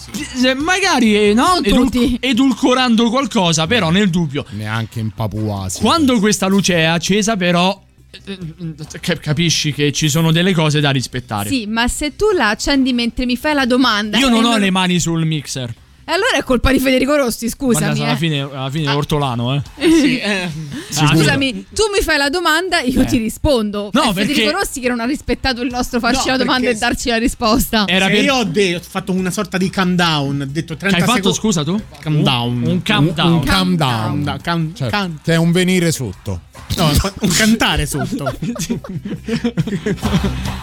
Eh, 0.47 0.55
Magari 0.55 1.17
eh, 1.31 1.35
no, 1.35 1.55
Non 1.55 1.65
edul- 1.65 1.91
tutti. 1.91 2.17
edulcorando 2.21 3.11
qualcosa, 3.11 3.67
però 3.67 3.91
nel 3.91 4.09
dubbio. 4.11 4.45
Neanche 4.51 5.01
in 5.01 5.11
Papuasi. 5.11 5.81
Quando 5.81 6.19
questa 6.21 6.47
luce 6.47 6.77
è 6.77 6.85
accesa, 6.85 7.37
però. 7.37 7.83
eh, 8.13 8.21
eh, 8.39 8.99
cap- 9.01 9.19
Capisci 9.19 9.73
che 9.73 9.91
ci 9.93 10.09
sono 10.09 10.31
delle 10.31 10.53
cose 10.53 10.79
da 10.81 10.91
rispettare. 10.91 11.49
Sì, 11.51 11.67
ma 11.67 11.89
se 11.89 12.15
tu 12.15 12.27
la 12.35 12.51
accendi 12.51 12.93
mentre 12.93 13.27
mi 13.27 13.37
fai 13.37 13.55
la 13.55 13.67
domanda. 13.67 14.19
Io 14.19 14.29
non 14.29 14.45
ho 14.45 14.57
le 14.57 14.71
mani 14.71 15.01
sul 15.01 15.25
mixer. 15.27 15.75
E 16.05 16.13
allora 16.13 16.37
è 16.39 16.43
colpa 16.43 16.73
di 16.73 16.81
Federico 16.81 17.15
Rossi, 17.15 17.49
scusami. 17.49 17.85
Guarda, 17.87 18.03
alla 18.05 18.13
eh. 18.15 18.17
fine, 18.17 18.41
alla 18.41 18.71
fine 18.71 18.91
è 18.91 18.95
ortolano, 18.97 19.55
eh. 19.55 19.63
Sì, 20.01 20.19
eh. 20.19 20.49
Scusami, 20.89 21.67
tu 21.73 21.83
mi 21.97 22.03
fai 22.03 22.19
la 22.19 22.29
domanda, 22.29 22.81
io 22.81 23.03
Eh. 23.03 23.05
ti 23.05 23.19
rispondo. 23.19 23.91
No, 23.93 24.03
È 24.03 24.07
Federico 24.13 24.41
perché- 24.41 24.51
Rossi 24.51 24.81
che 24.81 24.89
non 24.89 24.99
ha 25.01 25.05
rispettato 25.05 25.63
il 25.63 25.71
nostro 25.71 26.01
farci 26.01 26.27
No, 26.27 26.33
la 26.33 26.39
domanda 26.39 26.63
perché 26.65 26.77
e 26.77 26.81
darci 26.81 27.09
la 27.11 27.17
risposta. 27.19 27.85
Era 27.87 28.07
per- 28.07 28.25
io 28.25 28.35
ho, 28.35 28.45
de- 28.45 28.75
ho 28.77 28.81
fatto 28.81 29.13
una 29.13 29.31
sorta 29.31 29.57
di 29.57 29.71
countdown, 29.71 30.41
ho 30.41 30.47
detto 30.51 30.77
30 30.77 30.97
Che 30.97 31.03
hai 31.03 31.09
fatto, 31.09 31.33
secondi. 31.33 31.39
scusa 31.39 31.63
tu? 31.65 31.81
Countdown. 32.03 32.63
Un 32.67 32.83
countdown. 32.83 33.33
Un 33.33 33.41
calm 33.45 33.77
down. 33.77 34.39
Count- 34.43 34.77
Cioè, 34.77 34.91
count- 34.91 35.21
che 35.23 35.33
è 35.35 35.37
un 35.37 35.53
venire 35.53 35.93
sotto. 35.93 36.41
no, 36.77 36.91
un 37.21 37.29
cantare 37.31 37.87
sotto. 37.87 38.35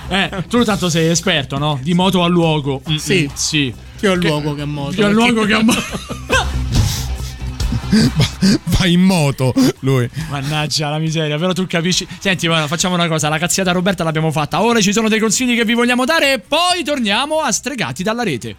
Eh, 0.10 0.30
tu 0.48 0.64
tanto 0.64 0.90
sei 0.90 1.10
esperto, 1.10 1.58
no? 1.58 1.80
Di 1.82 1.94
moto 1.94 2.24
a 2.24 2.28
luogo. 2.28 2.82
Mm, 2.90 2.96
Sì. 2.96 3.28
mm, 3.30 3.34
sì. 3.36 3.74
Più 4.00 4.12
al 4.12 4.20
luogo 4.20 4.54
che 4.54 4.62
a 4.62 4.66
moto. 4.66 4.92
Più 4.92 5.06
a 5.06 5.10
luogo 5.10 5.46
che 5.46 5.54
a 5.54 5.64
moto. 5.64 5.82
Va 8.66 8.86
in 8.86 9.02
moto 9.02 9.54
lui. 9.80 10.10
Mannaggia 10.30 10.90
la 10.90 10.98
miseria, 10.98 11.38
però 11.38 11.54
tu 11.54 11.66
capisci. 11.66 12.08
Senti, 12.20 12.48
facciamo 12.48 12.96
una 12.96 13.08
cosa, 13.08 13.30
la 13.30 13.38
cazziata 13.38 13.72
Roberta 13.72 14.04
l'abbiamo 14.04 14.32
fatta. 14.32 14.62
Ora 14.62 14.82
ci 14.82 14.94
sono 14.94 15.08
dei 15.10 15.20
consigli 15.20 15.56
che 15.56 15.66
vi 15.66 15.74
vogliamo 15.74 16.06
dare 16.06 16.34
e 16.34 16.40
poi 16.40 16.84
torniamo 16.84 17.40
a 17.40 17.52
stregati 17.52 18.04
dalla 18.04 18.24
rete. 18.24 18.56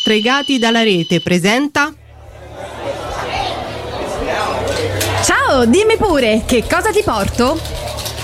Stregati 0.00 0.58
dalla 0.58 0.82
rete 0.82 1.20
presenta 1.20 1.92
Ciao, 5.24 5.64
dimmi 5.64 5.96
pure, 5.96 6.44
che 6.46 6.64
cosa 6.68 6.90
ti 6.90 7.02
porto? 7.04 7.60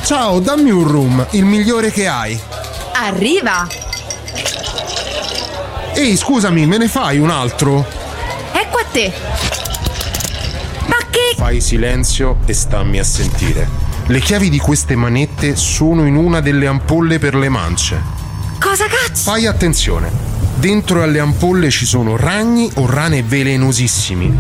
Ciao, 0.05 0.39
dammi 0.39 0.71
un 0.71 0.87
room, 0.87 1.27
il 1.33 1.45
migliore 1.45 1.91
che 1.91 2.07
hai. 2.07 2.39
Arriva! 2.95 3.67
Ehi, 5.95 6.17
scusami, 6.17 6.67
me 6.67 6.79
ne 6.79 6.89
fai 6.89 7.19
un 7.19 7.31
altro? 7.31 7.87
Ecco 8.53 8.79
a 8.79 8.85
te! 8.91 9.13
Ma 10.87 10.97
che... 11.11 11.35
Fai 11.37 11.61
silenzio 11.61 12.39
e 12.45 12.53
stammi 12.53 12.99
a 12.99 13.05
sentire. 13.05 13.69
Le 14.07 14.21
chiavi 14.21 14.51
di 14.51 14.59
queste 14.59 14.95
manette 14.97 15.57
sono 15.57 16.07
in 16.07 16.17
una 16.17 16.41
delle 16.41 16.67
ampolle 16.67 17.19
per 17.19 17.35
le 17.35 17.49
mance. 17.49 18.22
Cosa 18.73 18.87
cazzo? 18.87 19.31
Fai 19.31 19.45
attenzione. 19.45 20.11
Dentro 20.55 21.03
alle 21.03 21.19
ampolle 21.19 21.69
ci 21.69 21.85
sono 21.85 22.17
ragni 22.17 22.71
o 22.77 22.87
rane 22.87 23.23
velenosissimi. 23.23 24.35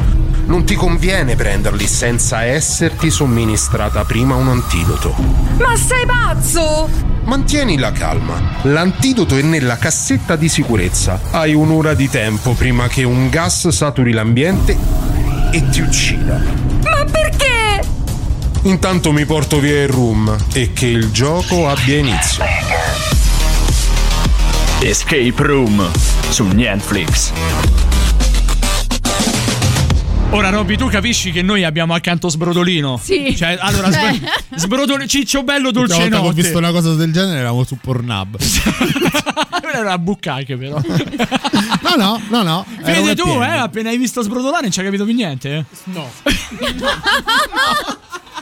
Non 0.46 0.64
ti 0.64 0.74
conviene 0.74 1.36
prenderli 1.36 1.86
senza 1.86 2.42
esserti 2.42 3.10
somministrata 3.10 4.04
prima 4.04 4.34
un 4.34 4.48
antidoto. 4.48 5.14
Ma 5.58 5.76
sei 5.76 6.06
pazzo? 6.06 6.88
Mantieni 7.24 7.76
la 7.76 7.92
calma. 7.92 8.60
L'antidoto 8.62 9.36
è 9.36 9.42
nella 9.42 9.76
cassetta 9.76 10.34
di 10.34 10.48
sicurezza. 10.48 11.20
Hai 11.30 11.52
un'ora 11.52 11.92
di 11.92 12.08
tempo 12.08 12.52
prima 12.52 12.88
che 12.88 13.02
un 13.02 13.28
gas 13.28 13.68
saturi 13.68 14.12
l'ambiente 14.12 14.74
e 15.50 15.68
ti 15.68 15.82
uccida. 15.82 16.40
Ma 16.84 17.04
perché? 17.04 17.86
Intanto 18.62 19.12
mi 19.12 19.26
porto 19.26 19.60
via 19.60 19.82
il 19.82 19.90
room 19.90 20.34
e 20.54 20.72
che 20.72 20.86
il 20.86 21.10
gioco 21.10 21.68
abbia 21.68 21.98
inizio. 21.98 23.11
Escape 24.82 25.32
Room 25.36 25.88
su 26.30 26.44
Netflix. 26.48 27.30
Ora, 30.30 30.50
Robby, 30.50 30.76
tu 30.76 30.88
capisci 30.88 31.30
che 31.30 31.40
noi 31.40 31.62
abbiamo 31.62 31.94
accanto 31.94 32.28
Sbrodolino? 32.28 32.98
Sì. 33.00 33.36
Cioè, 33.36 33.58
allora, 33.60 33.92
sb- 33.92 34.24
Sbrodolino, 34.56 35.06
Ciccio 35.06 35.44
Bello 35.44 35.70
Dolce 35.70 36.08
che 36.08 36.14
ho 36.16 36.22
Notte. 36.22 36.42
visto 36.42 36.58
una 36.58 36.72
cosa 36.72 36.94
del 36.94 37.12
genere 37.12 37.38
eravamo 37.38 37.62
su 37.64 37.76
Pornhub. 37.76 38.38
Quella 38.40 39.70
era 39.70 39.80
una 39.80 39.98
bucacche, 39.98 40.56
però. 40.56 40.80
No, 40.80 41.94
no, 41.96 42.20
no, 42.28 42.42
no. 42.42 42.66
Ero 42.82 43.14
tu, 43.14 43.28
eh, 43.40 43.46
appena 43.46 43.90
hai 43.90 43.98
visto 43.98 44.20
Sbrodolare 44.22 44.62
non 44.62 44.72
ci 44.72 44.80
hai 44.80 44.86
capito 44.86 45.04
più 45.04 45.14
niente, 45.14 45.58
eh? 45.58 45.64
No. 45.84 46.10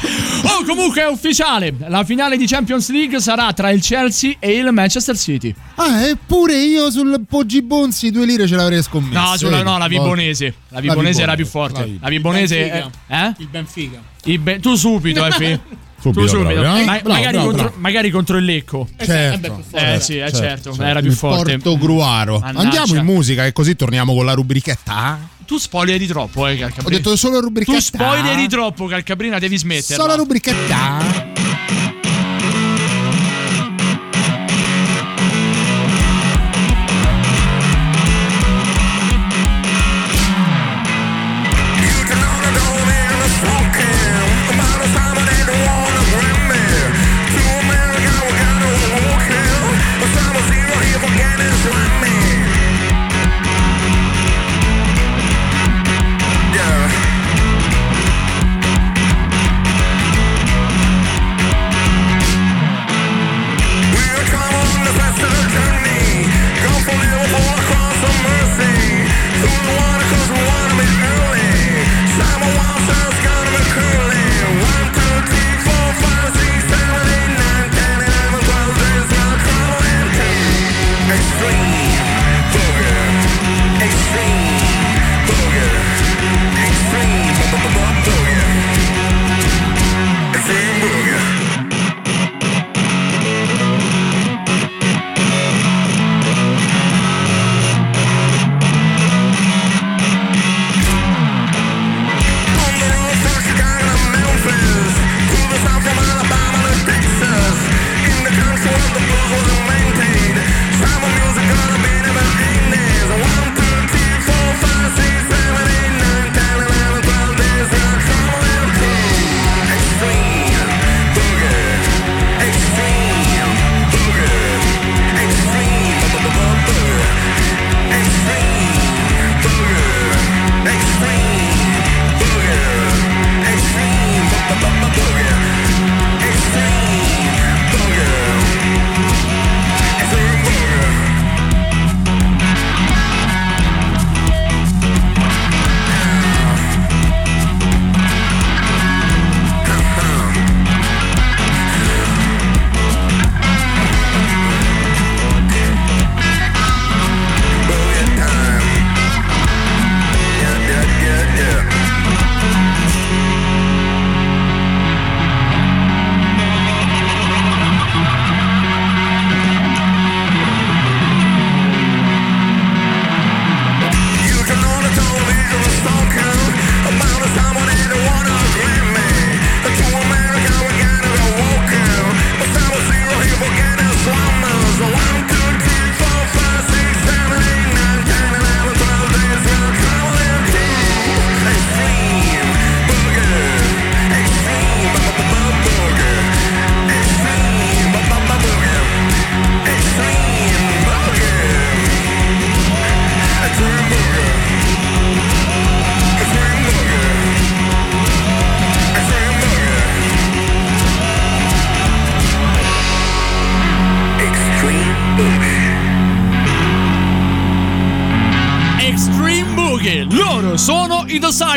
Oh, 0.48 0.64
comunque 0.64 1.02
è 1.02 1.06
ufficiale. 1.08 1.74
La 1.88 2.04
finale 2.04 2.36
di 2.36 2.46
Champions 2.46 2.90
League 2.90 3.20
sarà 3.20 3.52
tra 3.52 3.70
il 3.70 3.80
Chelsea 3.80 4.34
e 4.38 4.52
il 4.52 4.70
Manchester 4.70 5.16
City. 5.16 5.52
Ah, 5.74 6.06
eppure 6.06 6.56
io 6.56 6.90
sul 6.90 7.22
Poggi 7.28 7.62
Bonzi 7.62 8.10
due 8.10 8.24
lire 8.26 8.46
ce 8.46 8.54
l'avrei 8.54 8.82
scommesso. 8.82 9.18
No, 9.20 9.36
sulla, 9.36 9.62
no, 9.62 9.76
la 9.78 9.88
Vibonese. 9.88 10.54
La 10.68 10.80
Vibonese 10.80 11.22
era 11.22 11.34
più 11.34 11.46
forte. 11.46 11.98
La 12.00 12.08
Vibonese. 12.08 12.56
Benfica. 12.58 12.90
Eh? 13.08 13.34
Il 13.38 13.48
Benfica. 13.48 13.98
Il 14.24 14.38
be- 14.38 14.60
tu 14.60 14.74
subito, 14.76 15.24
eh, 15.26 15.30
Fi. 15.32 15.60
Subito 15.98 16.20
tu 16.20 16.28
subito. 16.28 16.48
proprio, 16.52 16.76
eh? 16.76 16.84
Ma- 16.84 17.00
Bravo, 17.02 17.08
magari, 17.08 17.32
bravo, 17.32 17.46
contro, 17.46 17.64
bravo. 17.64 17.80
magari 17.80 18.10
contro 18.10 18.36
il 18.36 18.44
Lecco. 18.44 18.88
Certo, 19.02 19.62
Eh 19.72 19.98
sì, 20.00 20.18
eh, 20.18 20.30
certo, 20.32 20.76
era 20.78 21.00
più 21.00 21.08
Il 21.10 21.16
forte. 21.16 21.58
Porto 21.58 21.78
Gruaro. 21.78 22.40
Andiamo 22.44 22.94
in 22.94 23.04
musica 23.04 23.46
e 23.46 23.52
così 23.52 23.74
torniamo 23.74 24.14
con 24.14 24.24
la 24.26 24.34
rubrichetta. 24.34 25.18
Tu 25.46 25.58
spoileri 25.58 26.06
troppo, 26.08 26.46
eh, 26.48 26.56
Calcabrina. 26.56 26.88
Ho 26.88 26.90
detto 26.90 27.16
solo 27.16 27.40
rubrichetta. 27.40 27.78
Tu 27.78 27.84
spoileri 27.84 28.48
troppo, 28.48 28.86
Calcabrina, 28.86 29.38
devi 29.38 29.56
smetterla. 29.56 30.02
Solo 30.02 30.16
rubrichetta. 30.16 31.35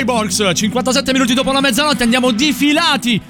Cyborgs. 0.10 0.52
57 0.56 1.14
minuti 1.14 1.36
dopo 1.36 1.52
la 1.52 1.62
mezzanotte 1.62 2.02
andiamo 2.02 2.32
difilati 2.32 3.22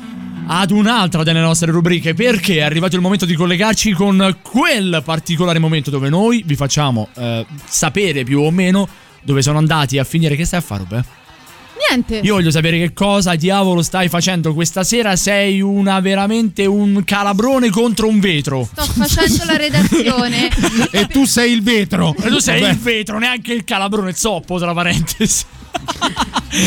ad 0.48 0.72
un'altra 0.72 1.24
delle 1.24 1.42
nostre 1.42 1.72
rubriche 1.72 2.14
perché 2.14 2.56
è 2.56 2.62
arrivato 2.62 2.96
il 2.96 3.02
momento 3.02 3.26
di 3.26 3.34
collegarci 3.34 3.92
con 3.92 4.38
quel 4.42 5.02
particolare 5.04 5.60
momento 5.60 5.90
dove 5.90 6.08
noi 6.08 6.42
vi 6.46 6.56
facciamo 6.56 7.10
eh, 7.16 7.46
sapere 7.66 8.24
più 8.24 8.40
o 8.40 8.50
meno 8.50 8.88
dove 9.24 9.42
sono 9.42 9.58
andati 9.58 9.98
a 9.98 10.06
finire. 10.06 10.38
Che 10.38 10.46
stai 10.46 10.60
a 10.60 10.62
fare, 10.62 10.84
Rubè? 10.84 11.02
Niente. 11.90 12.20
Io 12.20 12.36
voglio 12.36 12.50
sapere 12.50 12.78
che 12.78 12.94
cosa 12.94 13.36
diavolo 13.36 13.82
stai 13.82 14.08
facendo 14.08 14.54
questa 14.54 14.86
sera. 14.86 15.18
Sei 15.18 15.60
una 15.60 16.00
veramente 16.00 16.66
un 16.66 17.04
calabrone 17.04 17.70
contro 17.72 18.08
un 18.08 18.22
vetro. 18.22 18.68
Sto 18.72 18.84
facendo 18.84 19.44
la 19.44 19.58
redazione. 19.58 20.50
e 20.92 21.08
tu 21.08 21.26
sei 21.26 21.52
il 21.52 21.62
vetro. 21.62 22.16
E 22.18 22.30
tu 22.30 22.40
sei 22.40 22.62
Vabbè. 22.62 22.72
il 22.72 22.80
vetro, 22.80 23.20
neanche 23.20 23.52
il 23.52 23.66
calabrone 23.66 24.14
zoppo, 24.14 24.58
tra 24.58 24.74
parentesi. 24.74 25.44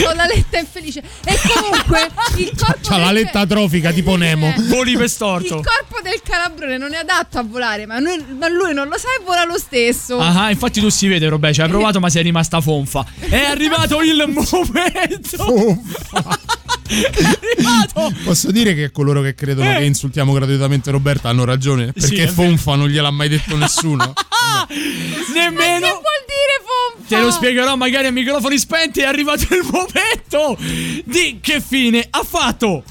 Con 0.04 0.16
la 0.16 0.26
letta 0.26 0.58
infelice. 0.58 1.02
E 1.24 1.38
comunque 1.54 2.08
il 2.36 2.52
corpo 2.56 2.78
C'ha 2.88 2.94
del 2.96 3.04
la 3.04 3.12
letta 3.12 3.40
atrofica 3.40 3.90
tipo 3.92 4.16
Nemo. 4.16 4.54
Voli 4.68 4.92
per 4.94 5.04
Il 5.04 5.10
storto. 5.10 5.56
corpo 5.56 6.00
del 6.02 6.20
calabrone 6.22 6.78
non 6.78 6.92
è 6.94 6.98
adatto 6.98 7.38
a 7.38 7.42
volare, 7.42 7.86
ma, 7.86 7.98
noi- 7.98 8.24
ma 8.38 8.48
lui 8.48 8.72
non 8.74 8.88
lo 8.88 8.96
sa 8.98 9.08
e 9.18 9.22
vola 9.24 9.44
lo 9.44 9.58
stesso. 9.58 10.18
Ah, 10.18 10.50
infatti 10.50 10.80
tu 10.80 10.88
si 10.88 11.08
vede, 11.08 11.28
Robè, 11.28 11.52
ci 11.52 11.60
hai 11.62 11.68
provato 11.68 11.98
ma 12.00 12.08
sei 12.10 12.22
rimasta 12.22 12.60
fonfa. 12.60 13.04
È 13.18 13.44
arrivato 13.44 14.00
il 14.02 14.24
momento. 14.28 15.70
È 16.92 17.24
arrivato. 17.24 18.12
Posso 18.24 18.50
dire 18.50 18.74
che 18.74 18.90
coloro 18.90 19.22
che 19.22 19.34
credono 19.34 19.70
Eh. 19.72 19.76
che 19.78 19.84
insultiamo 19.84 20.32
gratuitamente 20.34 20.90
Roberta 20.90 21.30
hanno 21.30 21.44
ragione? 21.44 21.92
Perché 21.92 22.26
Sì. 22.28 22.32
Fonfa 22.34 22.74
non 22.74 22.88
gliel'ha 22.88 23.10
mai 23.10 23.28
detto 23.30 23.56
nessuno. 23.56 24.12
Nemmeno. 25.32 25.91
Te 27.12 27.20
lo 27.20 27.30
spiegherò 27.30 27.76
magari 27.76 28.06
a 28.06 28.10
microfoni 28.10 28.56
spenti. 28.56 29.00
È 29.00 29.04
arrivato 29.04 29.42
il 29.54 29.68
momento 29.70 30.56
di 31.04 31.40
che 31.42 31.60
fine 31.60 32.06
ha 32.08 32.22
fatto. 32.24 32.82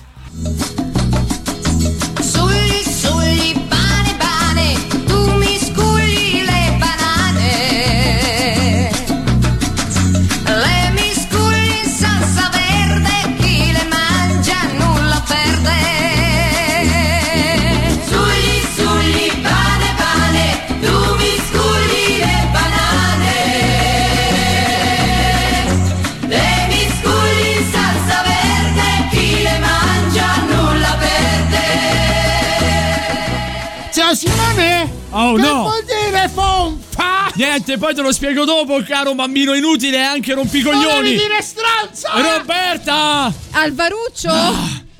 Oh 35.31 35.35
che 35.35 35.41
no! 35.41 35.61
vuol 35.61 35.83
dire 35.85 36.29
fonfa? 36.29 37.31
Niente, 37.35 37.77
poi 37.77 37.95
te 37.95 38.01
lo 38.01 38.11
spiego 38.11 38.43
dopo, 38.43 38.81
caro 38.83 39.15
bambino 39.15 39.53
inutile 39.53 39.97
e 39.97 40.01
anche 40.01 40.33
Volevi 40.33 40.61
rompicoglioni. 40.61 41.09
dire 41.11 41.41
stronza! 41.41 42.09
Roberta! 42.37 43.33
Alvaruccio? 43.51 44.29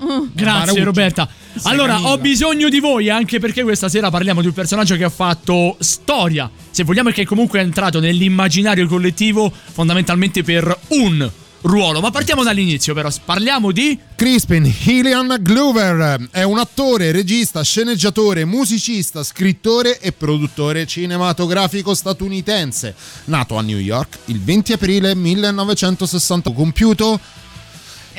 Mm. 0.03 0.27
Grazie. 0.33 0.83
Roberta. 0.83 1.27
Allora, 1.63 2.07
ho 2.07 2.17
bisogno 2.17 2.69
di 2.69 2.79
voi 2.79 3.09
anche 3.09 3.39
perché 3.39 3.63
questa 3.63 3.89
sera 3.89 4.09
parliamo 4.09 4.41
di 4.41 4.47
un 4.47 4.53
personaggio 4.53 4.95
che 4.95 5.03
ha 5.03 5.09
fatto 5.09 5.75
storia. 5.79 6.49
Se 6.71 6.83
vogliamo 6.83 7.09
è 7.09 7.13
che 7.13 7.25
comunque 7.25 7.59
è 7.59 7.63
entrato 7.63 7.99
nell'immaginario 7.99 8.87
collettivo 8.87 9.51
fondamentalmente 9.51 10.43
per 10.43 10.75
un 10.89 11.29
ruolo. 11.61 11.99
Ma 12.01 12.11
partiamo 12.11 12.43
dall'inizio 12.43 12.93
però. 12.93 13.09
Parliamo 13.23 13.71
di 13.71 13.97
Crispin 14.15 14.71
Hillian 14.83 15.37
Glover 15.41 16.27
è 16.31 16.43
un 16.43 16.59
attore, 16.59 17.11
regista, 17.11 17.63
sceneggiatore, 17.63 18.45
musicista, 18.45 19.23
scrittore 19.23 19.99
e 19.99 20.11
produttore 20.11 20.85
cinematografico 20.85 21.93
statunitense, 21.93 22.95
nato 23.25 23.57
a 23.57 23.61
New 23.61 23.77
York 23.77 24.17
il 24.25 24.41
20 24.41 24.73
aprile 24.73 25.15
1960, 25.15 26.51
compiuto 26.51 27.19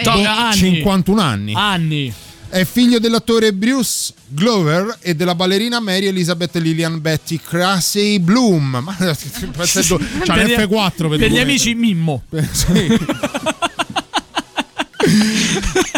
To- 0.03 0.11
boh, 0.11 0.25
anni. 0.25 0.57
51 0.57 1.21
anni. 1.21 1.53
anni. 1.55 2.15
È 2.53 2.67
figlio 2.67 2.99
dell'attore 2.99 3.55
Bruce 3.55 4.13
Glover 4.29 4.99
e 5.01 5.15
della 5.15 5.35
ballerina 5.35 5.81
Mary 5.81 6.05
Elizabeth 6.09 6.55
Lillian 6.57 7.01
Betty 7.01 7.41
Crasey 7.43 8.19
Bloom. 8.19 8.83
Ma 8.85 8.95
c'ha 8.95 9.15
Per 9.17 10.47
gli- 10.47 10.53
l'F4 10.53 11.09
per, 11.09 11.19
per 11.19 11.31
gli 11.31 11.39
amici 11.39 11.73
Mimmo. 11.75 12.25
Sì. 12.53 12.99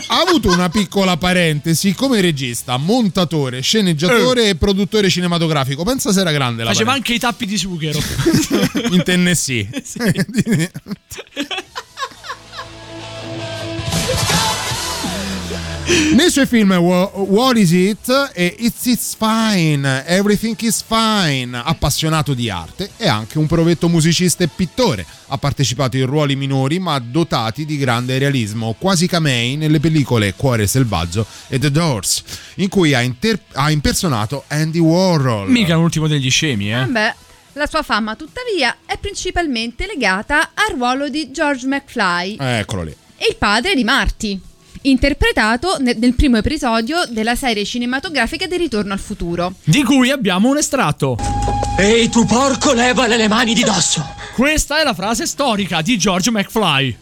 ha 0.07 0.21
avuto 0.27 0.49
una 0.51 0.69
piccola 0.71 1.17
parentesi 1.17 1.93
come 1.93 2.21
regista, 2.21 2.77
montatore, 2.77 3.61
sceneggiatore 3.61 4.49
e 4.51 4.55
produttore 4.55 5.11
cinematografico. 5.11 5.83
Pensa 5.83 6.13
se 6.13 6.21
era 6.21 6.31
grande 6.31 6.63
la 6.63 6.71
Faceva 6.71 6.93
parentesi. 6.93 7.13
anche 7.15 7.27
i 7.27 7.31
tappi 7.31 7.47
di 7.47 7.59
sughero. 7.59 7.99
in 8.95 9.03
Tennessee. 9.03 9.69
Nei 15.87 16.31
suoi 16.31 16.47
film 16.47 16.73
Wha- 16.73 17.11
What 17.15 17.59
Is 17.59 17.71
It 17.73 18.31
e 18.35 18.57
It's 18.61 18.87
It's 18.87 19.15
Fine, 19.19 20.05
Everything 20.07 20.57
is 20.63 20.83
Fine, 20.87 21.61
appassionato 21.63 22.33
di 22.33 22.49
arte 22.49 22.91
e 22.97 23.07
anche 23.07 23.37
un 23.39 23.47
provetto 23.47 23.89
musicista 23.89 24.43
e 24.45 24.49
pittore. 24.49 25.05
Ha 25.27 25.37
partecipato 25.37 25.99
in 25.99 26.07
ruoli 26.07 26.37
minori 26.37 26.79
ma 26.79 26.99
dotati 26.99 27.67
di 27.67 27.77
grande 27.77 28.17
realismo, 28.17 28.75
quasi 28.79 29.07
camei 29.07 29.57
nelle 29.57 29.79
pellicole 29.79 30.33
Cuore 30.35 30.67
selvaggio 30.67 31.27
e 31.49 31.59
The 31.59 31.71
Doors, 31.71 32.23
in 32.57 32.69
cui 32.71 32.95
ha, 32.95 33.03
inter- 33.03 33.41
ha 33.53 33.71
impersonato 33.71 34.45
Andy 34.49 34.79
Warhol. 34.79 35.51
Mica 35.51 35.75
l'ultimo 35.75 36.07
degli 36.09 36.31
scemi, 36.31 36.73
eh. 36.73 36.87
Beh, 36.87 37.15
la 37.55 37.67
sua 37.67 37.83
fama, 37.83 38.17
tuttavia, 38.17 38.79
è 38.87 38.97
principalmente 38.97 39.85
legata 39.87 40.51
al 40.55 40.75
ruolo 40.77 41.11
di 41.11 41.31
George 41.31 41.67
McFly, 41.67 42.37
Eccolo 42.39 42.85
lì. 42.85 42.97
il 43.29 43.37
padre 43.37 43.75
di 43.75 43.85
Marty, 43.85 44.41
interpretato 44.87 45.77
ne- 45.81 45.95
nel 45.99 46.15
primo 46.15 46.37
episodio 46.37 47.05
della 47.09 47.35
serie 47.35 47.65
cinematografica 47.65 48.47
di 48.47 48.57
Ritorno 48.57 48.93
al 48.93 48.99
futuro. 48.99 49.55
Di 49.65 49.83
cui 49.83 50.11
abbiamo 50.11 50.49
un 50.49 50.59
estratto. 50.59 51.17
Ehi 51.79 52.09
tu 52.09 52.25
porco, 52.27 52.73
levale 52.73 53.17
le 53.17 53.29
mani 53.29 53.55
di 53.55 53.63
dosso! 53.63 54.05
Questa 54.35 54.81
è 54.81 54.85
la 54.85 54.95
frase 54.95 55.27
storica 55.27 55.81
di 55.81 55.97
George 55.97 56.31
McFly. 56.31 56.97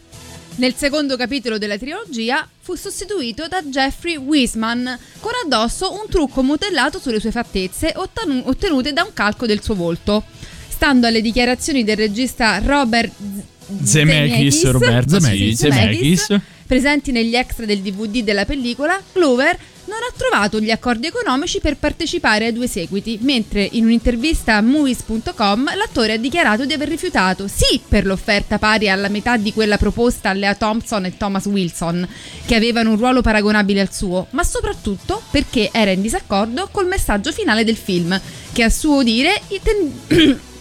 Nel 0.55 0.75
secondo 0.77 1.17
capitolo 1.17 1.57
della 1.57 1.77
trilogia 1.77 2.47
fu 2.61 2.75
sostituito 2.75 3.47
da 3.47 3.61
Jeffrey 3.63 4.17
Wiseman, 4.17 4.97
con 5.19 5.31
addosso 5.43 5.91
un 5.93 6.05
trucco 6.09 6.43
modellato 6.43 6.99
sulle 6.99 7.19
sue 7.19 7.31
fattezze 7.31 7.91
ottenu- 7.95 8.47
ottenute 8.47 8.93
da 8.93 9.03
un 9.03 9.13
calco 9.13 9.45
del 9.47 9.61
suo 9.63 9.73
volto. 9.75 10.23
Stando 10.67 11.07
alle 11.07 11.21
dichiarazioni 11.21 11.83
del 11.83 11.97
regista 11.97 12.59
Robert 12.59 13.11
Z- 13.17 13.83
Zemeckis, 13.83 14.69
Roberta, 14.69 15.19
sì, 15.19 15.55
Zemeckis. 15.55 16.35
Presenti 16.65 17.11
negli 17.11 17.35
extra 17.35 17.65
del 17.65 17.81
DVD 17.81 18.23
della 18.23 18.45
pellicola, 18.45 19.01
Glover 19.11 19.57
non 19.85 19.97
ha 19.97 20.13
trovato 20.15 20.59
gli 20.59 20.71
accordi 20.71 21.07
economici 21.07 21.59
per 21.59 21.77
partecipare 21.77 22.45
ai 22.45 22.53
due 22.53 22.67
seguiti, 22.67 23.17
mentre 23.21 23.67
in 23.73 23.83
un'intervista 23.85 24.55
a 24.55 24.61
movies.com 24.61 25.75
l'attore 25.75 26.13
ha 26.13 26.17
dichiarato 26.17 26.65
di 26.65 26.73
aver 26.73 26.87
rifiutato 26.87 27.47
sì 27.47 27.81
per 27.85 28.05
l'offerta 28.05 28.57
pari 28.57 28.89
alla 28.89 29.09
metà 29.09 29.37
di 29.37 29.51
quella 29.51 29.77
proposta 29.77 30.29
a 30.29 30.33
Lea 30.33 30.55
Thompson 30.55 31.05
e 31.05 31.17
Thomas 31.17 31.45
Wilson, 31.45 32.07
che 32.45 32.55
avevano 32.55 32.91
un 32.91 32.97
ruolo 32.97 33.21
paragonabile 33.21 33.81
al 33.81 33.93
suo, 33.93 34.27
ma 34.31 34.43
soprattutto 34.43 35.21
perché 35.29 35.69
era 35.71 35.91
in 35.91 36.01
disaccordo 36.01 36.69
col 36.71 36.87
messaggio 36.87 37.31
finale 37.31 37.63
del 37.63 37.77
film, 37.77 38.19
che 38.51 38.63
a 38.63 38.69
suo 38.69 39.03
dire 39.03 39.41
ten- 39.61 40.39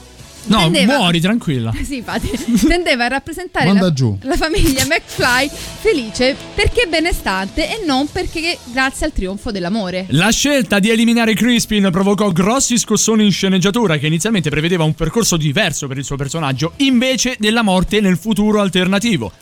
No, 0.45 0.59
Tendeva- 0.59 0.99
muori 0.99 1.21
tranquilla. 1.21 1.73
sì, 1.83 1.97
infatti, 1.97 2.31
tendeva 2.67 3.05
a 3.05 3.09
rappresentare 3.09 3.73
la, 3.73 3.93
la 4.23 4.37
famiglia 4.37 4.85
McFly 4.85 5.51
felice 5.81 6.37
perché 6.55 6.87
benestante 6.89 7.69
e 7.69 7.85
non 7.85 8.09
perché 8.11 8.59
grazie 8.73 9.07
al 9.07 9.13
trionfo 9.13 9.51
dell'amore. 9.51 10.07
La 10.11 10.31
scelta 10.31 10.79
di 10.79 10.91
eliminare 10.91 11.35
Crispin 11.35 11.89
provocò 11.91 12.31
grossi 12.31 12.79
scossoni 12.79 13.25
in 13.25 13.33
sceneggiatura 13.33 13.99
che 13.99 14.07
inizialmente 14.07 14.51
prevedeva 14.51 14.85
un 14.85 14.95
percorso 14.95 15.37
diverso 15.37 15.87
per 15.87 15.99
il 15.99 16.05
suo 16.05 16.17
personaggio, 16.17 16.73
invece 16.77 17.37
della 17.39 17.63
morte 17.63 18.01
nel 18.01 18.17
futuro 18.17 18.61
alternativo. 18.61 19.33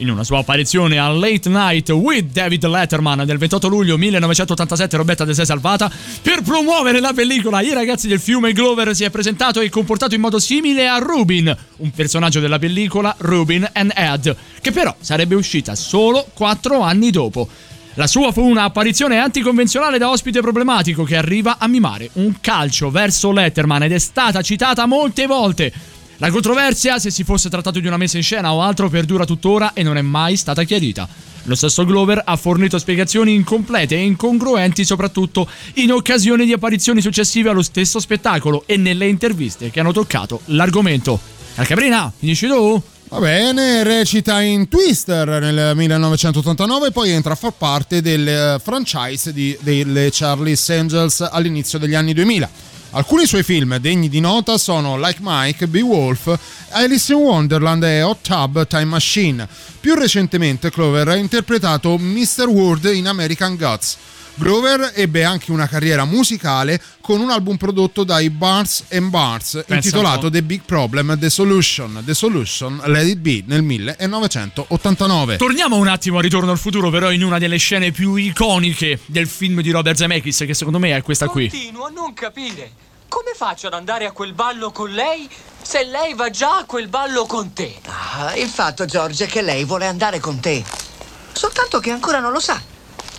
In 0.00 0.08
una 0.08 0.24
sua 0.24 0.38
apparizione 0.38 0.98
a 0.98 1.08
Late 1.08 1.50
Night 1.50 1.90
with 1.90 2.32
David 2.32 2.66
Letterman 2.66 3.26
del 3.26 3.36
28 3.36 3.68
luglio 3.68 3.98
1987, 3.98 4.96
Roberta 4.96 5.26
De 5.26 5.34
Sei 5.34 5.44
salvata, 5.44 5.92
per 6.22 6.40
promuovere 6.40 7.00
la 7.00 7.12
pellicola 7.12 7.60
I 7.60 7.74
ragazzi 7.74 8.08
del 8.08 8.18
fiume 8.18 8.54
Glover 8.54 8.94
si 8.94 9.04
è 9.04 9.10
presentato 9.10 9.60
e 9.60 9.68
comportato 9.68 10.14
in 10.14 10.22
modo 10.22 10.38
simile 10.38 10.88
a 10.88 10.96
Rubin, 10.96 11.54
un 11.76 11.90
personaggio 11.90 12.40
della 12.40 12.58
pellicola 12.58 13.14
Rubin 13.18 13.68
and 13.74 13.92
Ed, 13.94 14.34
che 14.62 14.72
però 14.72 14.96
sarebbe 14.98 15.34
uscita 15.34 15.74
solo 15.74 16.26
4 16.32 16.80
anni 16.80 17.10
dopo. 17.10 17.46
La 17.94 18.06
sua 18.06 18.32
fu 18.32 18.40
una 18.40 18.62
apparizione 18.62 19.18
anticonvenzionale 19.18 19.98
da 19.98 20.08
ospite 20.08 20.40
problematico 20.40 21.04
che 21.04 21.16
arriva 21.16 21.58
a 21.58 21.68
mimare 21.68 22.08
un 22.14 22.36
calcio 22.40 22.90
verso 22.90 23.32
Letterman 23.32 23.82
ed 23.82 23.92
è 23.92 23.98
stata 23.98 24.40
citata 24.40 24.86
molte 24.86 25.26
volte. 25.26 25.98
La 26.20 26.30
controversia, 26.30 26.98
se 26.98 27.10
si 27.10 27.24
fosse 27.24 27.48
trattato 27.48 27.80
di 27.80 27.86
una 27.86 27.96
messa 27.96 28.18
in 28.18 28.22
scena 28.22 28.52
o 28.52 28.60
altro, 28.60 28.90
perdura 28.90 29.24
tuttora 29.24 29.72
e 29.72 29.82
non 29.82 29.96
è 29.96 30.02
mai 30.02 30.36
stata 30.36 30.64
chiarita. 30.64 31.08
Lo 31.44 31.54
stesso 31.54 31.86
Glover 31.86 32.20
ha 32.22 32.36
fornito 32.36 32.78
spiegazioni 32.78 33.32
incomplete 33.32 33.94
e 33.94 34.02
incongruenti, 34.02 34.84
soprattutto 34.84 35.48
in 35.76 35.90
occasione 35.92 36.44
di 36.44 36.52
apparizioni 36.52 37.00
successive 37.00 37.48
allo 37.48 37.62
stesso 37.62 37.98
spettacolo 38.00 38.64
e 38.66 38.76
nelle 38.76 39.08
interviste 39.08 39.70
che 39.70 39.80
hanno 39.80 39.92
toccato 39.92 40.42
l'argomento. 40.46 41.18
Calcabrina, 41.54 42.12
finisci 42.14 42.46
tu? 42.46 42.82
Va 43.08 43.18
bene, 43.18 43.82
recita 43.82 44.42
in 44.42 44.68
Twister 44.68 45.26
nel 45.40 45.74
1989 45.74 46.90
poi 46.90 47.10
entra 47.12 47.32
a 47.32 47.36
far 47.36 47.54
parte 47.56 48.02
del 48.02 48.28
eh, 48.28 48.60
franchise 48.62 49.32
di, 49.32 49.56
delle 49.62 50.10
Charlie's 50.12 50.68
Angels 50.68 51.20
all'inizio 51.22 51.78
degli 51.78 51.94
anni 51.94 52.12
2000. 52.12 52.69
Alcuni 52.92 53.24
suoi 53.24 53.44
film 53.44 53.76
degni 53.78 54.08
di 54.08 54.18
nota 54.18 54.58
sono 54.58 54.98
Like 54.98 55.20
Mike, 55.22 55.68
Beowulf, 55.68 56.36
Alice 56.70 57.12
in 57.12 57.20
Wonderland 57.20 57.84
e 57.84 58.02
Hot 58.02 58.18
Tub 58.20 58.66
Time 58.66 58.86
Machine. 58.86 59.46
Più 59.78 59.94
recentemente 59.94 60.72
Clover 60.72 61.06
ha 61.06 61.14
interpretato 61.14 61.96
Mr. 61.96 62.48
World 62.48 62.86
in 62.86 63.06
American 63.06 63.56
Gods. 63.56 63.96
Grover 64.40 64.92
ebbe 64.94 65.22
anche 65.22 65.52
una 65.52 65.68
carriera 65.68 66.06
musicale 66.06 66.80
con 67.02 67.20
un 67.20 67.28
album 67.28 67.58
prodotto 67.58 68.04
dai 68.04 68.30
Barnes 68.30 68.84
Barnes 68.88 69.64
un 69.66 69.74
intitolato. 69.76 70.30
The 70.30 70.42
Big 70.42 70.62
Problem, 70.64 71.18
The 71.18 71.28
Solution, 71.28 72.02
The 72.06 72.14
Solution, 72.14 72.80
Let 72.86 73.06
It 73.06 73.18
Be 73.18 73.44
nel 73.46 73.62
1989. 73.62 75.36
Torniamo 75.36 75.76
un 75.76 75.88
attimo 75.88 76.16
a 76.16 76.22
Ritorno 76.22 76.50
al 76.50 76.58
futuro, 76.58 76.88
però 76.88 77.12
in 77.12 77.22
una 77.22 77.36
delle 77.36 77.58
scene 77.58 77.90
più 77.90 78.14
iconiche 78.14 78.98
del 79.04 79.28
film 79.28 79.60
di 79.60 79.70
Robert 79.70 79.98
Zemeckis, 79.98 80.38
che 80.46 80.54
secondo 80.54 80.78
me 80.78 80.96
è 80.96 81.02
questa 81.02 81.28
qui. 81.28 81.50
Continuo 81.50 81.84
a 81.84 81.90
non 81.90 82.14
capire. 82.14 82.70
Come 83.08 83.32
faccio 83.36 83.66
ad 83.66 83.74
andare 83.74 84.06
a 84.06 84.12
quel 84.12 84.32
ballo 84.32 84.70
con 84.70 84.90
lei 84.90 85.28
se 85.60 85.84
lei 85.84 86.14
va 86.14 86.30
già 86.30 86.60
a 86.60 86.64
quel 86.64 86.88
ballo 86.88 87.26
con 87.26 87.52
te? 87.52 87.74
Ah, 87.84 88.34
il 88.36 88.48
fatto, 88.48 88.86
George, 88.86 89.24
è 89.24 89.28
che 89.28 89.42
lei 89.42 89.64
vuole 89.64 89.86
andare 89.86 90.18
con 90.18 90.40
te. 90.40 90.64
Soltanto 91.32 91.78
che 91.78 91.90
ancora 91.90 92.20
non 92.20 92.32
lo 92.32 92.40
sa. 92.40 92.69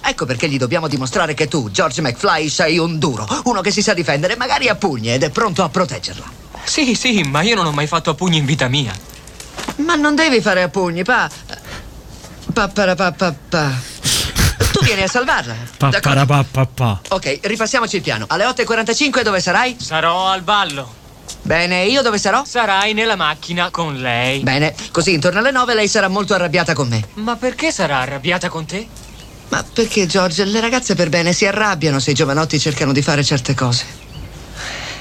Ecco 0.03 0.25
perché 0.25 0.49
gli 0.49 0.57
dobbiamo 0.57 0.87
dimostrare 0.87 1.33
che 1.33 1.47
tu, 1.47 1.69
George 1.71 2.01
McFly, 2.01 2.49
sei 2.49 2.77
un 2.77 2.97
duro, 2.97 3.27
uno 3.45 3.61
che 3.61 3.71
si 3.71 3.81
sa 3.81 3.93
difendere, 3.93 4.35
magari 4.35 4.67
a 4.67 4.75
pugni, 4.75 5.13
ed 5.13 5.23
è 5.23 5.29
pronto 5.29 5.63
a 5.63 5.69
proteggerla. 5.69 6.25
Sì, 6.63 6.95
sì, 6.95 7.23
ma 7.23 7.41
io 7.41 7.55
non 7.55 7.65
ho 7.65 7.71
mai 7.71 7.87
fatto 7.87 8.09
a 8.09 8.13
pugni 8.13 8.37
in 8.37 8.45
vita 8.45 8.67
mia. 8.67 8.93
Ma 9.77 9.95
non 9.95 10.15
devi 10.15 10.41
fare 10.41 10.63
a 10.63 10.69
pugni, 10.69 11.03
pa. 11.03 11.29
Pa, 12.53 12.67
pa, 12.67 12.95
pa, 12.95 13.11
pa, 13.11 13.35
pa. 13.49 13.71
Tu 14.71 14.83
vieni 14.83 15.01
a 15.03 15.07
salvarla. 15.07 15.53
D'accordo? 15.53 15.99
Papparapapapà. 15.99 17.01
Ok, 17.09 17.39
ripassiamoci 17.43 17.97
il 17.97 18.01
piano. 18.01 18.25
Alle 18.27 18.45
8.45 18.45 19.21
dove 19.21 19.39
sarai? 19.39 19.75
Sarò 19.79 20.27
al 20.27 20.41
ballo. 20.41 20.99
Bene, 21.41 21.85
io 21.85 22.01
dove 22.01 22.17
sarò? 22.17 22.43
Sarai 22.45 22.93
nella 22.93 23.15
macchina 23.15 23.69
con 23.69 23.95
lei. 23.97 24.41
Bene, 24.41 24.75
così 24.91 25.13
intorno 25.13 25.39
alle 25.39 25.51
9 25.51 25.73
lei 25.73 25.87
sarà 25.87 26.07
molto 26.07 26.33
arrabbiata 26.33 26.73
con 26.73 26.87
me. 26.87 27.07
Ma 27.15 27.35
perché 27.35 27.71
sarà 27.71 27.99
arrabbiata 27.99 28.49
con 28.49 28.65
te? 28.65 28.87
Ma 29.51 29.63
perché, 29.73 30.05
George, 30.05 30.45
le 30.45 30.59
ragazze 30.61 30.95
per 30.95 31.09
bene 31.09 31.33
si 31.33 31.45
arrabbiano 31.45 31.99
se 31.99 32.11
i 32.11 32.13
giovanotti 32.13 32.57
cercano 32.59 32.91
di 32.93 33.01
fare 33.01 33.23
certe 33.23 33.53
cose. 33.53 33.85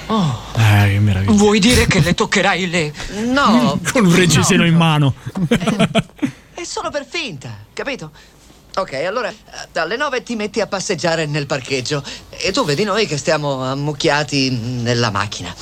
Oh, 0.07 0.41
Eh, 0.57 0.89
che 0.89 0.99
meraviglia. 0.99 1.33
vuoi 1.35 1.61
dire 1.61 1.87
che 1.87 2.01
le 2.01 2.15
toccherai 2.15 2.69
le... 2.69 2.93
No! 3.27 3.79
Con 3.93 4.07
un 4.07 4.15
reggiseno 4.15 4.67
in 4.67 4.75
mano. 4.75 5.15
È 6.53 6.65
solo 6.65 6.91
per 6.91 7.07
finta, 7.09 7.57
capito? 7.73 8.11
Ok, 8.75 8.93
allora 8.95 9.29
eh, 9.31 9.79
alle 9.79 9.97
9 9.97 10.23
ti 10.25 10.35
metti 10.35 10.61
a 10.61 10.67
passeggiare 10.67 11.27
nel 11.27 11.47
parcheggio 11.47 12.03
e 12.31 12.51
tu 12.53 12.65
vedi 12.65 12.83
noi 12.85 13.07
che 13.07 13.17
stiamo 13.17 13.63
ammucchiati 13.65 14.51
nella 14.51 15.11
macchina. 15.11 15.55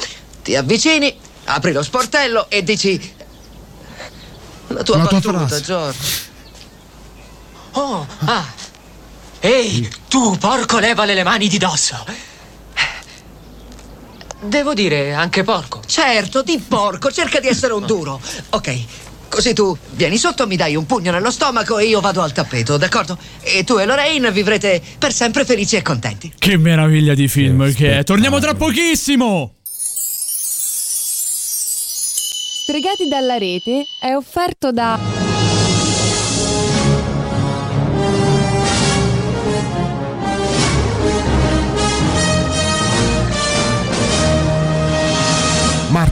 Ti 0.42 0.56
avvicini, 0.56 1.14
apri 1.44 1.72
lo 1.72 1.82
sportello 1.82 2.48
e 2.48 2.62
dici 2.62 3.14
la 4.68 4.82
tua 4.82 4.96
La 4.96 5.06
tua 5.06 5.18
battuta, 5.20 5.38
frase. 5.46 5.60
George. 5.62 5.98
Oh, 7.72 8.06
ah. 8.24 8.46
Ehi, 9.40 9.88
tu 10.08 10.36
porco 10.36 10.78
levale 10.78 11.14
le 11.14 11.22
mani 11.22 11.48
di 11.48 11.58
dosso. 11.58 12.04
Devo 14.40 14.74
dire 14.74 15.14
anche 15.14 15.42
porco. 15.42 15.80
Certo, 15.86 16.42
di 16.42 16.58
porco, 16.58 17.10
cerca 17.10 17.40
di 17.40 17.48
essere 17.48 17.72
un 17.72 17.86
duro. 17.86 18.20
Ok, 18.50 18.78
così 19.28 19.52
tu 19.52 19.76
vieni 19.90 20.16
sotto, 20.16 20.46
mi 20.46 20.56
dai 20.56 20.76
un 20.76 20.86
pugno 20.86 21.10
nello 21.10 21.30
stomaco 21.30 21.78
e 21.78 21.86
io 21.86 22.00
vado 22.00 22.22
al 22.22 22.32
tappeto, 22.32 22.76
d'accordo? 22.76 23.18
E 23.40 23.64
tu 23.64 23.78
e 23.78 23.84
Lorraine 23.84 24.30
vivrete 24.30 24.82
per 24.98 25.12
sempre 25.12 25.44
felici 25.44 25.76
e 25.76 25.82
contenti. 25.82 26.32
Che 26.38 26.56
meraviglia 26.56 27.14
di 27.14 27.28
film 27.28 27.72
che 27.74 27.98
è. 27.98 28.04
Torniamo 28.04 28.38
tra 28.38 28.54
pochissimo. 28.54 29.54
Stregati 32.62 33.08
dalla 33.08 33.38
rete 33.38 33.86
è 34.00 34.14
offerto 34.14 34.70
da... 34.72 35.17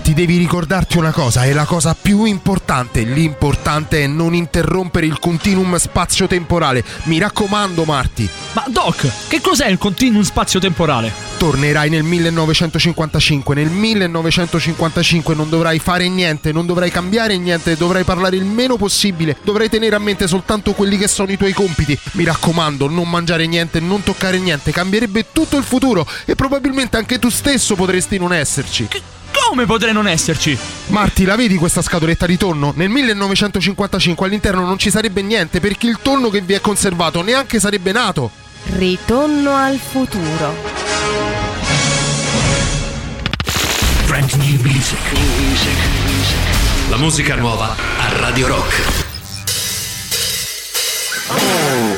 Marti, 0.06 0.22
devi 0.22 0.38
ricordarti 0.38 0.98
una 0.98 1.10
cosa, 1.10 1.42
è 1.42 1.52
la 1.52 1.64
cosa 1.64 1.96
più 2.00 2.22
importante. 2.26 3.02
L'importante 3.02 4.04
è 4.04 4.06
non 4.06 4.34
interrompere 4.34 5.04
il 5.04 5.18
continuum 5.18 5.74
spazio-temporale. 5.74 6.84
Mi 7.04 7.18
raccomando, 7.18 7.82
Marti. 7.82 8.28
Ma 8.52 8.64
Doc, 8.68 9.10
che 9.26 9.40
cos'è 9.40 9.66
il 9.66 9.78
continuum 9.78 10.22
spazio-temporale? 10.22 11.12
Tornerai 11.38 11.90
nel 11.90 12.04
1955. 12.04 13.56
Nel 13.56 13.68
1955 13.68 15.34
non 15.34 15.48
dovrai 15.48 15.80
fare 15.80 16.08
niente, 16.08 16.52
non 16.52 16.66
dovrai 16.66 16.92
cambiare 16.92 17.36
niente, 17.36 17.76
dovrai 17.76 18.04
parlare 18.04 18.36
il 18.36 18.44
meno 18.44 18.76
possibile. 18.76 19.36
Dovrai 19.42 19.68
tenere 19.68 19.96
a 19.96 19.98
mente 19.98 20.28
soltanto 20.28 20.72
quelli 20.72 20.98
che 20.98 21.08
sono 21.08 21.32
i 21.32 21.36
tuoi 21.36 21.52
compiti. 21.52 21.98
Mi 22.12 22.22
raccomando, 22.22 22.88
non 22.88 23.10
mangiare 23.10 23.48
niente, 23.48 23.80
non 23.80 24.04
toccare 24.04 24.38
niente. 24.38 24.70
Cambierebbe 24.70 25.26
tutto 25.32 25.56
il 25.56 25.64
futuro 25.64 26.06
e 26.24 26.36
probabilmente 26.36 26.96
anche 26.96 27.18
tu 27.18 27.28
stesso 27.28 27.74
potresti 27.74 28.18
non 28.18 28.32
esserci. 28.32 28.88
Come 29.48 29.66
potrei 29.66 29.92
non 29.92 30.06
esserci? 30.06 30.58
Marti, 30.88 31.24
la 31.24 31.36
vedi 31.36 31.56
questa 31.56 31.82
scatoletta 31.82 32.26
di 32.26 32.36
tonno? 32.36 32.72
Nel 32.76 32.88
1955 32.88 34.26
all'interno 34.26 34.64
non 34.64 34.78
ci 34.78 34.90
sarebbe 34.90 35.22
niente 35.22 35.60
perché 35.60 35.86
il 35.86 35.98
tonno 36.02 36.28
che 36.28 36.40
vi 36.40 36.54
è 36.54 36.60
conservato 36.60 37.22
neanche 37.22 37.60
sarebbe 37.60 37.92
nato. 37.92 38.30
Ritorno 38.76 39.54
al 39.54 39.78
futuro. 39.78 40.54
Brand 44.06 44.32
new 44.32 44.60
music. 44.60 44.98
La 46.88 46.96
musica 46.96 47.34
nuova 47.36 47.74
a 47.98 48.18
Radio 48.18 48.46
Rock. 48.48 49.04
I 51.28 51.95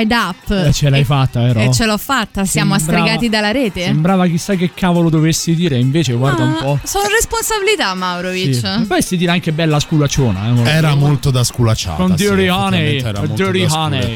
Honey, 0.00 0.06
Tied 0.06 0.12
Up. 0.12 0.66
Eh, 0.66 0.72
ce 0.72 0.88
l'hai 0.90 1.04
fatta, 1.04 1.40
vero? 1.40 1.60
E 1.60 1.72
ce 1.72 1.84
l'ho 1.86 1.98
fatta, 1.98 2.44
siamo 2.44 2.76
Sembrava- 2.76 3.02
astregati 3.04 3.28
dalla 3.28 3.50
rete. 3.50 3.84
Sembrava 3.84 4.26
chissà 4.26 4.54
che 4.54 4.70
cavolo 4.74 5.10
dovessi 5.10 5.54
dire, 5.54 5.78
invece 5.78 6.12
guarda 6.14 6.44
un 6.44 6.52
Ah, 6.58 6.62
po'. 6.62 6.78
Sono 6.84 7.06
responsabilità, 7.08 7.92
Maurovic. 7.94 8.54
Sì. 8.54 8.60
Dovresti 8.62 9.16
dire 9.16 9.30
anche 9.32 9.52
bella 9.52 9.78
sculacciona. 9.80 10.62
eh. 10.64 10.68
Era 10.70 10.94
molto 10.94 11.30
da 11.30 11.44
sculacciata. 11.44 11.96
Con 11.96 12.16
sì, 12.16 12.24
Dirty 12.24 12.48
Honey, 12.48 12.96
effettivamente 12.96 13.42
Era 13.42 13.50
Dirty 13.50 13.66
Honey. 13.68 14.14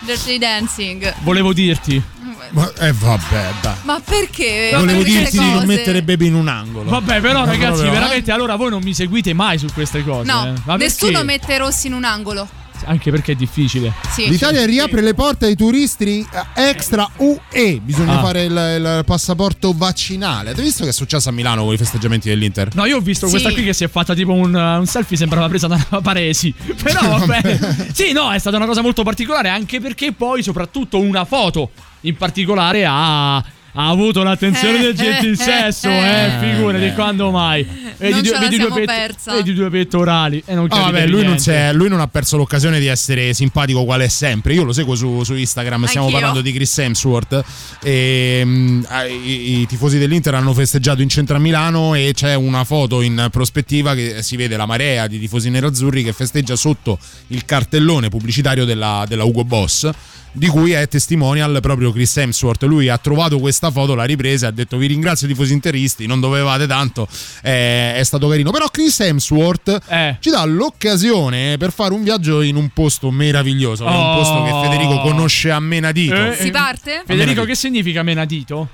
Dirty 0.00 0.38
Dancing. 0.38 1.14
Volevo 1.22 1.52
dirti. 1.52 2.02
Ma, 2.50 2.70
eh 2.78 2.92
vabbè, 2.92 3.44
dai. 3.60 3.74
Ma 3.82 4.00
perché? 4.02 4.70
Volevo 4.74 5.02
dirti 5.02 5.38
di 5.38 5.50
non 5.50 5.66
mettere 5.66 6.02
baby 6.02 6.28
in 6.28 6.34
un 6.34 6.48
angolo. 6.48 6.88
Vabbè, 6.90 7.20
però, 7.20 7.44
ragazzi, 7.44 7.82
veramente 7.82 8.32
allora 8.32 8.56
voi 8.56 8.70
non 8.70 8.80
mi 8.82 8.94
seguite 8.94 9.34
mai 9.34 9.58
su 9.58 9.66
queste 9.74 10.02
cose. 10.02 10.30
No, 10.30 10.46
eh. 10.46 10.76
Nessuno 10.78 11.10
perché? 11.10 11.26
mette 11.26 11.58
Rossi 11.58 11.88
in 11.88 11.92
un 11.92 12.04
angolo. 12.04 12.48
Anche 12.84 13.10
perché 13.10 13.32
è 13.32 13.34
difficile. 13.34 13.92
Sì. 14.12 14.28
L'Italia 14.28 14.64
riapre 14.64 15.00
le 15.02 15.14
porte 15.14 15.46
ai 15.46 15.56
turisti 15.56 16.20
eh, 16.54 16.68
extra 16.68 17.08
UE. 17.16 17.80
Bisogna 17.82 18.18
Ah. 18.18 18.22
fare 18.22 18.44
il, 18.44 18.52
il 18.52 19.02
passaporto 19.04 19.72
vaccinale. 19.76 20.50
Avete 20.50 20.62
visto 20.62 20.84
che 20.84 20.90
è 20.90 20.92
successo 20.92 21.28
a 21.28 21.32
Milano 21.32 21.64
con 21.64 21.74
i 21.74 21.76
festeggiamenti 21.76 22.28
dell'Inter? 22.28 22.74
No, 22.74 22.84
io 22.84 22.96
ho 22.96 23.00
visto 23.00 23.26
Sì. 23.26 23.32
questa 23.32 23.52
qui 23.52 23.64
che 23.64 23.72
si 23.72 23.84
è 23.84 23.88
fatta 23.88 24.14
tipo 24.14 24.32
un, 24.32 24.54
un 24.54 24.86
selfie, 24.86 25.16
sembrava 25.16 25.48
presa 25.48 25.66
da 25.66 25.78
Paresi. 26.02 26.54
Però 26.82 27.00
vabbè. 27.18 27.58
sì, 27.92 28.12
no, 28.12 28.32
è 28.32 28.38
stata 28.38 28.56
una 28.56 28.66
cosa 28.66 28.80
molto 28.82 29.02
particolare, 29.02 29.48
anche 29.48 29.80
perché 29.80 30.12
poi, 30.12 30.42
soprattutto, 30.42 30.98
una 31.00 31.24
foto 31.24 31.70
in 32.02 32.16
particolare 32.16 32.84
ha. 32.86 33.44
Ha 33.72 33.88
avuto 33.88 34.22
l'attenzione 34.22 34.80
del 34.80 34.94
gentilsesso, 34.94 35.88
eh, 35.88 36.32
figurati 36.40 36.84
eh. 36.86 36.94
quando 36.94 37.30
mai. 37.30 37.66
Non 37.98 38.24
ce 38.24 38.32
la 38.32 38.38
vedi, 38.38 38.56
due 38.58 38.86
vedi 39.26 39.54
due 39.54 39.70
pettorali 39.70 40.42
e 40.46 40.54
non 40.54 40.68
capite 40.68 40.90
vabbè, 40.90 41.06
lui 41.06 41.24
non, 41.24 41.36
lui 41.72 41.88
non 41.88 42.00
ha 42.00 42.06
perso 42.06 42.36
l'occasione 42.36 42.80
di 42.80 42.86
essere 42.86 43.34
simpatico 43.34 43.84
quale 43.84 44.04
è 44.04 44.08
sempre. 44.08 44.54
Io 44.54 44.64
lo 44.64 44.72
seguo 44.72 44.94
su, 44.94 45.22
su 45.24 45.34
Instagram, 45.34 45.84
stiamo 45.84 46.06
Anch'io. 46.06 46.20
parlando 46.20 46.48
di 46.48 46.54
Chris 46.54 46.78
Hemsworth. 46.78 47.44
E, 47.82 48.42
mm, 48.44 48.82
ah, 48.88 49.04
i, 49.04 49.60
i 49.60 49.66
tifosi 49.66 49.98
dell'Inter 49.98 50.34
hanno 50.34 50.54
festeggiato 50.54 51.02
in 51.02 51.08
centro 51.08 51.36
a 51.36 51.38
Milano 51.38 51.94
e 51.94 52.12
c'è 52.14 52.34
una 52.34 52.64
foto 52.64 53.02
in 53.02 53.28
prospettiva 53.30 53.94
che 53.94 54.22
si 54.22 54.36
vede 54.36 54.56
la 54.56 54.66
marea 54.66 55.06
di 55.06 55.18
tifosi 55.18 55.50
nerazzurri 55.50 56.02
che 56.02 56.12
festeggia 56.12 56.56
sotto 56.56 56.98
il 57.28 57.44
cartellone 57.44 58.08
pubblicitario 58.08 58.64
della, 58.64 59.04
della 59.06 59.24
Ugo 59.24 59.44
Boss. 59.44 59.90
Di 60.30 60.46
cui 60.46 60.72
è 60.72 60.86
testimonial 60.86 61.58
proprio 61.60 61.90
Chris 61.90 62.16
Hemsworth. 62.16 62.62
Lui 62.64 62.88
ha 62.88 62.98
trovato 62.98 63.38
questa 63.40 63.70
foto, 63.70 63.94
l'ha 63.94 64.04
ripresa 64.04 64.46
e 64.46 64.48
ha 64.50 64.52
detto: 64.52 64.76
Vi 64.76 64.86
ringrazio, 64.86 65.26
tifosi 65.26 65.52
interisti, 65.52 66.06
non 66.06 66.20
dovevate 66.20 66.66
tanto, 66.66 67.08
eh, 67.42 67.94
è 67.96 68.02
stato 68.04 68.28
carino. 68.28 68.50
Però 68.50 68.68
Chris 68.68 69.00
Hemsworth 69.00 69.80
Eh. 69.88 70.16
ci 70.20 70.30
dà 70.30 70.44
l'occasione 70.44 71.56
per 71.56 71.72
fare 71.72 71.92
un 71.94 72.02
viaggio 72.04 72.42
in 72.42 72.56
un 72.56 72.68
posto 72.68 73.10
meraviglioso, 73.10 73.84
è 73.84 73.88
un 73.88 73.94
Oh. 73.94 74.14
posto 74.16 74.42
che 74.44 74.68
Federico 74.68 75.00
conosce 75.00 75.50
a 75.50 75.58
menadito. 75.60 76.14
Eh, 76.14 76.36
Si 76.38 76.50
parte? 76.50 77.02
Federico, 77.06 77.44
che 77.44 77.54
significa 77.56 78.02
menadito? 78.02 78.68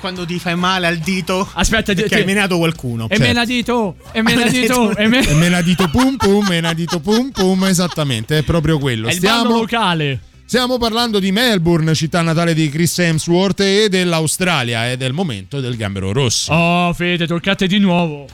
Quando 0.00 0.24
ti 0.26 0.38
fai 0.38 0.54
male 0.54 0.86
al 0.86 0.98
dito. 0.98 1.48
Aspetta, 1.54 1.92
ti- 1.92 2.02
perché 2.02 2.16
ti- 2.16 2.20
hai 2.20 2.24
menato 2.26 2.56
qualcuno. 2.58 3.06
E 3.08 3.16
Certo. 3.16 3.22
menadito, 3.24 3.96
e 4.12 4.22
menadito, 4.22 4.94
e 4.96 5.06
men- 5.08 5.36
menadito 5.38 5.88
pum 5.88 6.16
pum, 6.16 6.46
menadito 6.46 7.00
pum 7.00 7.30
pum, 7.32 7.64
esattamente, 7.64 8.38
è 8.38 8.42
proprio 8.44 8.78
quello. 8.78 9.08
È 9.08 9.12
il 9.12 9.18
ballo 9.20 9.38
Stiamo, 9.38 9.56
locale. 9.58 10.20
Stiamo 10.48 10.78
parlando 10.78 11.18
di 11.18 11.30
Melbourne, 11.30 11.94
città 11.94 12.22
natale 12.22 12.54
di 12.54 12.70
Chris 12.70 12.98
Hemsworth 13.00 13.60
e 13.60 13.88
dell'Australia, 13.90 14.90
ed 14.90 15.02
è 15.02 15.04
il 15.04 15.12
momento 15.12 15.60
del 15.60 15.76
gambero 15.76 16.10
rosso. 16.10 16.50
Oh, 16.54 16.90
Fede, 16.94 17.26
toccate 17.26 17.66
di 17.66 17.76
nuovo. 17.78 18.26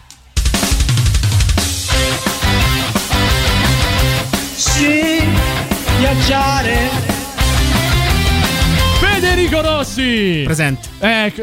Sì, 4.55 5.19
viaggiare. 5.99 6.89
Federico 9.01 9.61
Rossi. 9.61 10.43
Presente. 10.45 10.89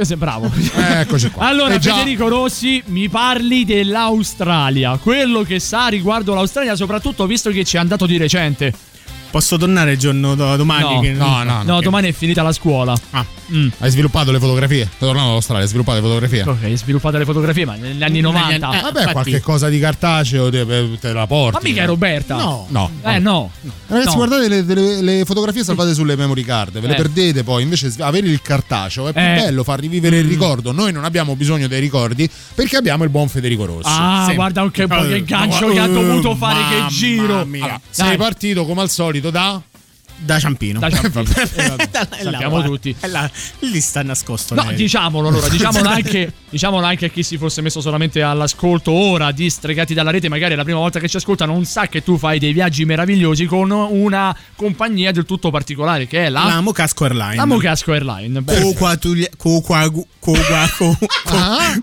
Se- 0.03 0.15
bravo. 0.15 0.49
Eccoci 0.73 1.31
qua. 1.31 1.47
Allora, 1.51 1.73
Eh. 1.73 1.81
Federico 1.81 2.29
Rossi, 2.29 2.81
mi 2.85 3.09
parli 3.09 3.65
dell'Australia. 3.65 4.95
Quello 4.95 5.41
che 5.43 5.59
sa 5.59 5.87
riguardo 5.87 6.33
l'Australia, 6.33 6.77
soprattutto 6.77 7.25
visto 7.27 7.49
che 7.51 7.65
ci 7.65 7.75
è 7.75 7.79
andato 7.79 8.05
di 8.05 8.15
recente. 8.15 8.73
Posso 9.31 9.57
tornare 9.57 9.93
il 9.93 9.97
giorno 9.97 10.35
do- 10.35 10.55
domani? 10.57 10.93
No, 10.95 10.99
che- 10.99 11.11
no, 11.13 11.43
no, 11.43 11.63
No, 11.63 11.75
ok. 11.77 11.83
domani 11.83 12.09
è 12.09 12.11
finita 12.11 12.41
la 12.43 12.51
scuola. 12.51 12.93
Ah. 13.11 13.25
Mm. 13.53 13.67
Hai 13.79 13.89
sviluppato 13.89 14.31
le 14.31 14.39
fotografie? 14.39 14.83
Stai 14.85 14.99
tornando 14.99 15.29
all'Australia, 15.29 15.63
hai 15.63 15.69
sviluppato 15.69 15.97
le 15.99 16.03
fotografie? 16.03 16.41
Ok, 16.43 16.63
hai 16.63 16.77
sviluppato 16.77 17.17
le 17.17 17.25
fotografie, 17.25 17.65
ma 17.65 17.75
negli 17.75 18.03
anni 18.03 18.19
90. 18.21 18.67
anni- 18.67 18.77
eh, 18.77 18.81
Vabbè, 18.81 18.99
infatti- 18.99 19.11
qualche 19.13 19.39
cosa 19.41 19.69
di 19.69 19.79
cartaceo 19.79 20.49
te, 20.49 20.97
te 20.99 21.13
la 21.13 21.27
porti. 21.27 21.53
ma 21.53 21.59
mica 21.69 21.83
è 21.83 21.85
Roberta. 21.85 22.35
No. 22.35 22.65
No. 22.69 22.89
Eh, 23.03 23.19
no. 23.19 23.51
Ragazzi, 23.87 24.07
No. 24.09 24.15
guardate 24.15 24.47
le, 24.49 24.61
le- 24.63 25.01
le 25.01 25.25
fotografie 25.25 25.63
salvate 25.63 25.93
sulle 25.93 26.15
memory 26.15 26.43
card, 26.43 26.79
ve 26.79 26.87
le 26.87 26.93
Eh. 26.93 26.97
perdete 26.97 27.43
poi. 27.43 27.63
Invece, 27.63 27.93
avere 27.99 28.27
il 28.27 28.41
cartaceo 28.41 29.07
è 29.09 29.13
più 29.13 29.21
Eh. 29.21 29.35
bello, 29.35 29.63
far 29.63 29.79
rivivere 29.79 30.17
il 30.19 30.27
ricordo. 30.27 30.71
Noi 30.71 30.91
non 30.93 31.03
abbiamo 31.05 31.35
bisogno 31.35 31.67
dei 31.67 31.79
ricordi 31.81 32.29
perché 32.55 32.77
abbiamo 32.77 33.03
il 33.03 33.09
buon 33.09 33.27
Federico 33.27 33.65
Rossi. 33.65 33.87
Ah, 33.89 34.25
Sì. 34.29 34.35
guarda 34.35 34.69
che, 34.71 34.83
Eh, 34.83 34.87
che 34.87 35.23
gancio 35.25 35.67
ma- 35.67 35.73
che 35.73 35.79
ha 35.79 35.87
dovuto 35.87 36.31
eh, 36.31 36.35
fare, 36.35 36.59
che 36.69 36.93
giro. 36.93 37.45
mia. 37.45 37.63
Allora, 37.63 37.81
sei 37.89 38.17
partito 38.17 38.65
come 38.65 38.81
al 38.81 38.89
solito 38.89 39.20
da. 39.29 39.61
Da 40.23 40.39
Ciampino. 40.39 40.79
Da 40.79 40.89
Ciampino. 40.89 41.23
Eh, 41.55 41.87
da- 41.89 42.07
là, 42.09 42.17
sappiamo 42.21 42.49
guarda. 42.49 42.67
tutti. 42.67 42.95
Là, 43.01 43.29
lì 43.59 43.81
sta 43.81 44.03
nascosto. 44.03 44.53
No, 44.55 44.71
diciamolo 44.73 45.27
allora, 45.29 45.47
diciamolo 45.49 45.89
anche, 45.89 46.31
diciamolo 46.49 46.85
anche 46.85 47.05
a 47.07 47.09
chi 47.09 47.23
si 47.23 47.37
fosse 47.37 47.61
messo 47.61 47.81
solamente 47.81 48.21
all'ascolto 48.21 48.91
ora 48.91 49.31
di 49.31 49.49
Stregati 49.49 49.93
dalla 49.93 50.11
rete, 50.11 50.29
magari 50.29 50.53
è 50.53 50.55
la 50.55 50.63
prima 50.63 50.77
volta 50.79 50.99
che 50.99 51.07
ci 51.09 51.17
ascolta, 51.17 51.45
non 51.45 51.65
sa 51.65 51.87
che 51.87 52.03
tu 52.03 52.17
fai 52.17 52.37
dei 52.39 52.53
viaggi 52.53 52.85
meravigliosi 52.85 53.45
con 53.45 53.71
una 53.71 54.35
compagnia 54.55 55.11
del 55.11 55.25
tutto 55.25 55.49
particolare 55.49 56.05
che 56.07 56.25
è 56.25 56.29
la, 56.29 56.45
La 56.45 56.61
Mocasco 56.61 57.03
Airline. 57.05 57.35
la 57.35 57.45
Mocasco 57.45 57.91
Airline. 57.91 58.43
Ah? 61.33 61.79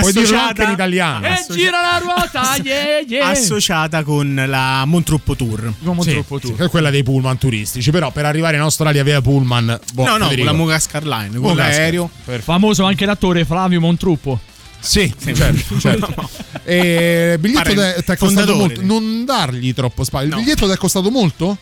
Puoi 0.00 0.12
dirlo 0.12 0.20
associata 0.20 0.46
anche 0.48 0.62
in 0.62 0.70
italiano. 0.70 1.26
e 1.26 1.30
associ- 1.30 1.58
gira 1.58 1.80
la 1.80 1.98
ruota, 1.98 2.56
yeah, 2.62 3.00
yeah. 3.06 3.28
associata 3.28 4.02
con 4.04 4.42
la 4.46 4.84
Montruppo 4.86 5.34
Tour. 5.36 5.72
Come 5.84 6.02
Sì, 6.02 6.12
troppo 6.12 6.38
tu. 6.40 6.46
sì, 6.48 6.54
che 6.54 6.64
è 6.64 6.68
quella 6.68 6.90
dei 6.90 7.02
pullman 7.02 7.36
turistici. 7.74 7.90
Però 7.90 8.10
per 8.10 8.24
arrivare 8.24 8.56
in 8.56 8.62
Australia 8.62 9.02
via 9.02 9.20
pullman. 9.20 9.78
boh, 9.92 10.04
no, 10.04 10.16
no, 10.16 10.24
Federico. 10.24 10.46
la 10.46 10.52
Mocasco 10.52 10.96
Airline, 10.96 11.38
con 11.38 11.56
l'aereo. 11.56 12.10
Famoso 12.40 12.84
anche 12.84 13.04
l'attore 13.04 13.44
Flavio 13.44 13.80
Montruppo. 13.80 14.38
Sì, 14.78 15.12
certo. 15.34 15.78
certo. 15.80 16.28
E 16.62 17.32
il 17.34 17.38
biglietto 17.38 17.72
ti 17.72 18.10
è 18.12 18.16
costato 18.16 18.54
molto. 18.54 18.80
Non 18.82 19.24
dargli 19.24 19.72
troppo 19.72 20.04
spazio. 20.04 20.28
Il 20.28 20.34
No. 20.34 20.40
biglietto 20.40 20.66
ti 20.66 20.72
è 20.72 20.76
costato 20.76 21.10
molto? 21.10 21.56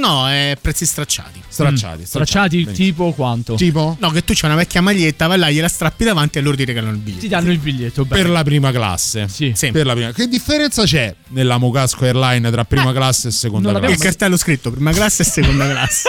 No, 0.00 0.28
è 0.28 0.56
prezzi 0.60 0.86
stracciati. 0.86 1.42
Stracciati. 1.48 2.02
Mm. 2.02 2.04
Stracciati 2.04 2.62
Benissimo. 2.64 2.86
tipo 2.88 3.12
quanto? 3.12 3.54
Tipo? 3.54 3.96
No, 4.00 4.10
che 4.10 4.24
tu 4.24 4.32
c'hai 4.34 4.50
una 4.50 4.58
vecchia 4.58 4.80
maglietta, 4.80 5.26
vai 5.26 5.38
là, 5.38 5.50
gliela 5.50 5.68
strappi 5.68 6.04
davanti 6.04 6.38
e 6.38 6.40
loro 6.40 6.56
ti 6.56 6.64
regalano 6.64 6.92
il 6.92 6.98
biglietto. 6.98 7.20
Ti 7.22 7.28
danno 7.28 7.50
il 7.50 7.58
biglietto. 7.58 8.04
beh. 8.04 8.16
Per 8.16 8.30
la 8.30 8.42
prima 8.44 8.70
classe. 8.70 9.26
Sì. 9.28 9.52
Sì. 9.54 9.70
Per 9.70 9.84
la 9.84 9.94
prima- 9.94 10.12
Che 10.12 10.26
differenza 10.28 10.84
c'è 10.84 11.14
nella 11.28 11.58
Mocasco 11.58 12.04
Airline 12.04 12.50
tra 12.50 12.64
prima 12.64 12.92
classe 12.92 13.28
e 13.28 13.30
seconda 13.30 13.64
non 13.64 13.72
l'abbiamo 13.74 13.94
Il 13.94 14.00
classe? 14.00 14.16
cartello 14.16 14.36
scritto 14.38 14.70
prima 14.70 14.92
classe 14.92 15.22
e 15.22 15.24
seconda 15.26 15.68
classe. 15.70 16.08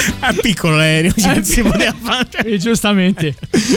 È 0.20 0.34
piccolo 0.40 0.76
l'aereo, 0.76 1.12
cioè, 1.16 1.34
non 1.34 1.44
si 1.44 1.62
poteva 1.62 1.94
fare. 2.00 2.28
Eh, 2.44 2.58
giustamente. 2.58 3.34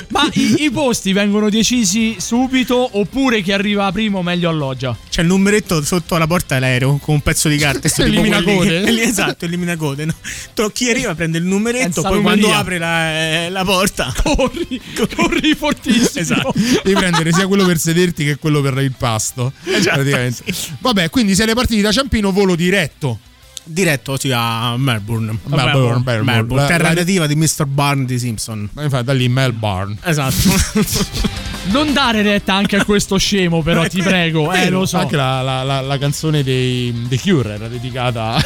Ma 0.09 0.27
i, 0.33 0.63
i 0.63 0.71
posti 0.71 1.11
vengono 1.13 1.49
decisi 1.49 2.15
subito 2.19 2.97
oppure 2.99 3.41
chi 3.41 3.51
arriva 3.51 3.91
primo 3.91 4.21
meglio 4.21 4.49
alloggia? 4.49 4.95
C'è 5.09 5.21
il 5.21 5.27
numeretto 5.27 5.81
sotto 5.83 6.17
la 6.17 6.27
porta 6.27 6.55
dell'aereo 6.55 6.97
con 6.97 7.15
un 7.15 7.21
pezzo 7.21 7.49
di 7.49 7.57
carta. 7.57 7.87
sto 7.87 8.03
Elimina 8.03 8.41
code? 8.41 8.83
che- 8.83 9.01
esatto, 9.01 9.45
elimina 9.45 9.75
code. 9.75 10.05
No? 10.05 10.69
Chi 10.73 10.89
arriva 10.89 11.13
prende 11.15 11.37
il 11.37 11.43
numeretto, 11.45 11.93
Senza 12.01 12.09
poi 12.09 12.21
quando 12.21 12.47
numerica. 12.47 12.57
apre 12.59 12.77
la, 12.77 13.11
eh, 13.45 13.49
la 13.49 13.63
porta. 13.63 14.13
Corri, 14.23 14.81
corri 15.15 15.53
fortissimo. 15.55 16.21
Esatto. 16.21 16.53
Devi 16.55 16.93
prendere 16.95 17.31
sia 17.33 17.47
quello 17.47 17.65
per 17.65 17.77
sederti 17.77 18.23
che 18.23 18.37
quello 18.37 18.61
per 18.61 18.77
il 18.79 18.93
pasto. 18.97 19.51
Esatto, 19.65 19.95
praticamente. 19.97 20.43
sì. 20.51 20.71
Vabbè, 20.79 21.09
quindi 21.09 21.35
siete 21.35 21.53
partiti 21.53 21.81
da 21.81 21.91
Ciampino, 21.91 22.31
volo 22.31 22.55
diretto. 22.55 23.19
Diretto 23.65 24.17
sì, 24.17 24.31
a 24.33 24.75
Melbourne. 24.77 25.37
Melbourne, 25.45 26.01
Melbourne. 26.03 26.23
Melbourne, 26.23 26.61
La- 26.63 26.67
terra 26.67 26.87
la- 26.89 26.93
nativa 26.95 27.27
di 27.27 27.35
Mr. 27.35 27.65
Barn 27.65 28.05
di 28.05 28.19
Simpson. 28.19 28.69
Infatti 28.79 29.03
da 29.05 29.13
lì 29.13 29.27
Melbourne. 29.29 29.95
Esatto. 30.03 30.33
Non 31.65 31.93
dare 31.93 32.21
retta 32.23 32.53
anche 32.53 32.75
a 32.75 32.83
questo 32.83 33.17
scemo, 33.17 33.61
però, 33.61 33.87
ti 33.87 34.01
prego. 34.03 34.51
Eh, 34.51 34.69
lo 34.69 34.85
so. 34.85 34.97
Anche 34.97 35.15
la, 35.15 35.41
la- 35.41 35.63
la- 35.63 35.79
la 35.79 35.97
canzone 35.97 36.43
dei 36.43 36.93
The 37.07 37.17
Cure 37.17 37.53
era 37.53 37.67
dedicata 37.69 38.33
a 38.35 38.43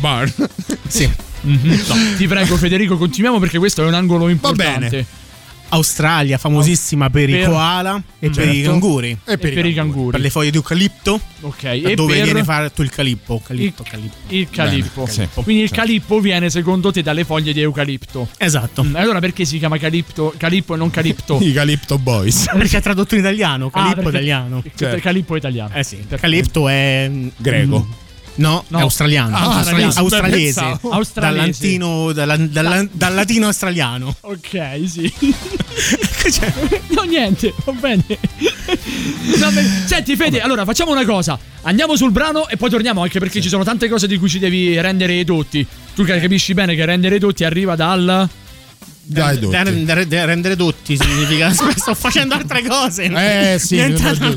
Barn. 0.00 0.32
sì. 0.88 1.08
Mhm. 1.42 1.80
No, 1.86 1.94
ti 2.16 2.26
prego, 2.26 2.56
Federico, 2.56 2.96
continuiamo 2.98 3.38
perché 3.38 3.58
questo 3.58 3.82
è 3.82 3.86
un 3.86 3.94
angolo 3.94 4.28
importante. 4.28 4.88
bene. 4.88 5.06
Australia, 5.70 6.36
famosissima 6.38 7.10
per, 7.10 7.28
i 7.28 7.32
Per- 7.32 7.48
koala 7.48 8.02
e 8.18 8.30
per 8.30 8.48
i 8.48 8.54
Certo. 8.56 8.70
canguri. 8.70 9.18
E 9.24 9.38
per 9.38 9.66
i 9.66 9.74
canguri. 9.74 10.10
Per 10.12 10.20
le 10.20 10.30
foglie 10.30 10.50
di 10.50 10.56
eucalipto. 10.56 11.20
Ok, 11.42 11.62
e 11.64 11.94
dove 11.94 12.14
per- 12.14 12.24
viene 12.24 12.44
fatto 12.44 12.82
il 12.82 12.90
calippo? 12.90 13.40
Calippo, 13.44 13.82
calippo. 13.88 14.14
Il 14.28 14.48
calippo. 14.50 15.02
Bene, 15.04 15.12
sì. 15.12 15.28
Quindi 15.42 15.62
il 15.62 15.68
Certo. 15.68 15.84
calippo 15.84 16.20
viene 16.20 16.50
secondo 16.50 16.90
te 16.92 17.02
dalle 17.02 17.24
foglie 17.24 17.52
di 17.52 17.60
eucalipto. 17.60 18.28
Esatto. 18.36 18.84
Mm, 18.84 18.96
allora 18.96 19.20
perché 19.20 19.44
si 19.44 19.58
chiama 19.58 19.78
calipto, 19.78 20.34
calippo 20.36 20.74
e 20.74 20.76
non 20.76 20.90
calipto? 20.90 21.38
I 21.42 21.52
Calipto 21.52 21.98
Boys. 21.98 22.46
Perché 22.52 22.78
è 22.78 22.82
tradotto 22.82 23.14
in 23.14 23.20
italiano, 23.20 23.66
Ah, 23.66 23.70
calippo 23.70 23.94
perché- 24.02 24.08
italiano. 24.10 24.62
Certo. 24.74 25.00
Calippo 25.00 25.36
italiano. 25.36 25.74
Eh 25.74 25.84
sì. 25.84 25.98
Calipto 26.20 26.68
è 26.68 27.06
mm, 27.08 27.28
Greco. 27.36 27.78
mm, 27.88 27.92
No, 28.36 28.64
No. 28.68 28.78
è 28.78 28.80
australiano. 28.82 29.36
Ah, 29.36 29.56
australiano. 29.56 29.92
australiese. 29.96 30.78
Australiese. 30.82 31.10
Dal 31.20 31.34
latino, 31.36 32.12
dalla- 32.12 32.36
dalla- 32.36 32.86
dal 32.90 33.14
latino 33.14 33.46
australiano. 33.46 34.14
Ok, 34.20 34.80
sì. 34.86 35.12
no, 36.94 37.02
niente, 37.02 37.52
va 37.64 37.72
bene. 37.72 38.04
Va 39.38 39.50
bene. 39.50 39.82
Senti, 39.86 40.16
Fede, 40.16 40.40
allora 40.40 40.64
facciamo 40.64 40.90
una 40.92 41.04
cosa. 41.04 41.38
Andiamo 41.62 41.96
sul 41.96 42.12
brano 42.12 42.48
e 42.48 42.56
poi 42.56 42.70
torniamo 42.70 43.02
anche 43.02 43.18
perché 43.18 43.40
ci 43.40 43.48
sono 43.48 43.64
tante 43.64 43.88
cose 43.88 44.06
di 44.06 44.16
cui 44.16 44.28
ci 44.28 44.38
devi 44.38 44.80
rendere 44.80 45.18
edotti. 45.18 45.66
Tu 45.94 46.04
capisci 46.04 46.54
bene 46.54 46.74
che 46.74 46.84
rendere 46.84 47.16
edotti 47.16 47.44
arriva 47.44 47.74
dal. 47.76 48.28
Dai, 49.12 49.38
Da- 49.40 49.62
da- 49.64 49.70
da- 49.94 50.04
da 50.04 50.24
rendere 50.24 50.54
dotti 50.54 50.96
significa. 50.96 51.50
Sto 51.76 51.94
facendo 51.94 52.34
altre 52.34 52.62
cose. 52.62 53.02
Eh, 53.04 53.58
sì, 53.58 53.76
cosa. 54.00 54.28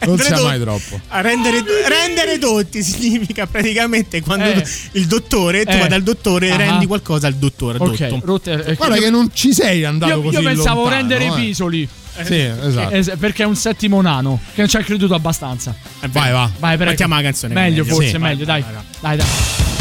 Non 0.00 0.16
Rendere 0.16 0.22
sia 0.22 0.30
dotti- 0.36 0.46
mai 0.46 0.60
troppo. 0.60 1.00
a 1.08 1.20
rendere, 1.20 1.64
rendere 1.88 2.38
dotti 2.38 2.82
significa 2.82 3.46
praticamente 3.46 4.22
quando 4.22 4.44
Eh. 4.46 4.64
il 4.92 5.06
dottore, 5.06 5.64
tu 5.64 5.72
Eh. 5.72 5.78
vai 5.78 5.88
dal 5.88 6.02
dottore 6.02 6.46
e 6.48 6.50
Ah. 6.52 6.56
rendi 6.56 6.86
qualcosa 6.86 7.26
al 7.26 7.34
dottore. 7.34 7.78
Ok, 7.80 8.06
dotto. 8.06 8.20
rotte- 8.26 8.64
eh, 8.64 8.74
Guarda 8.74 8.94
io- 8.96 9.02
che 9.02 9.10
non 9.10 9.28
ci 9.34 9.52
sei 9.52 9.84
andato 9.84 10.12
Io, 10.12 10.22
così 10.22 10.36
io 10.36 10.42
pensavo 10.42 10.82
lontano, 10.82 10.96
rendere 10.96 11.24
i 11.24 11.26
eh. 11.28 11.32
pisoli. 11.34 11.88
Sì, 12.22 12.38
esatto. 12.40 12.94
Eh, 12.94 13.16
perché 13.16 13.42
è 13.42 13.46
un 13.46 13.56
settimo 13.56 14.00
nano. 14.00 14.40
Che 14.54 14.60
non 14.60 14.68
ci 14.68 14.76
ha 14.76 14.82
creduto 14.82 15.14
abbastanza. 15.14 15.74
Vai, 16.10 16.32
va. 16.32 16.50
Vai, 16.58 16.76
prego. 16.76 16.90
Mettiamo 16.90 17.14
la 17.16 17.22
canzone. 17.22 17.54
Meglio, 17.54 17.82
meglio. 17.82 17.94
forse, 17.94 18.10
Sì. 18.10 18.18
meglio, 18.18 18.44
dai. 18.44 18.62
Vai, 18.62 18.72
vai, 18.72 18.82
Dai, 19.00 19.16
dai. 19.16 19.76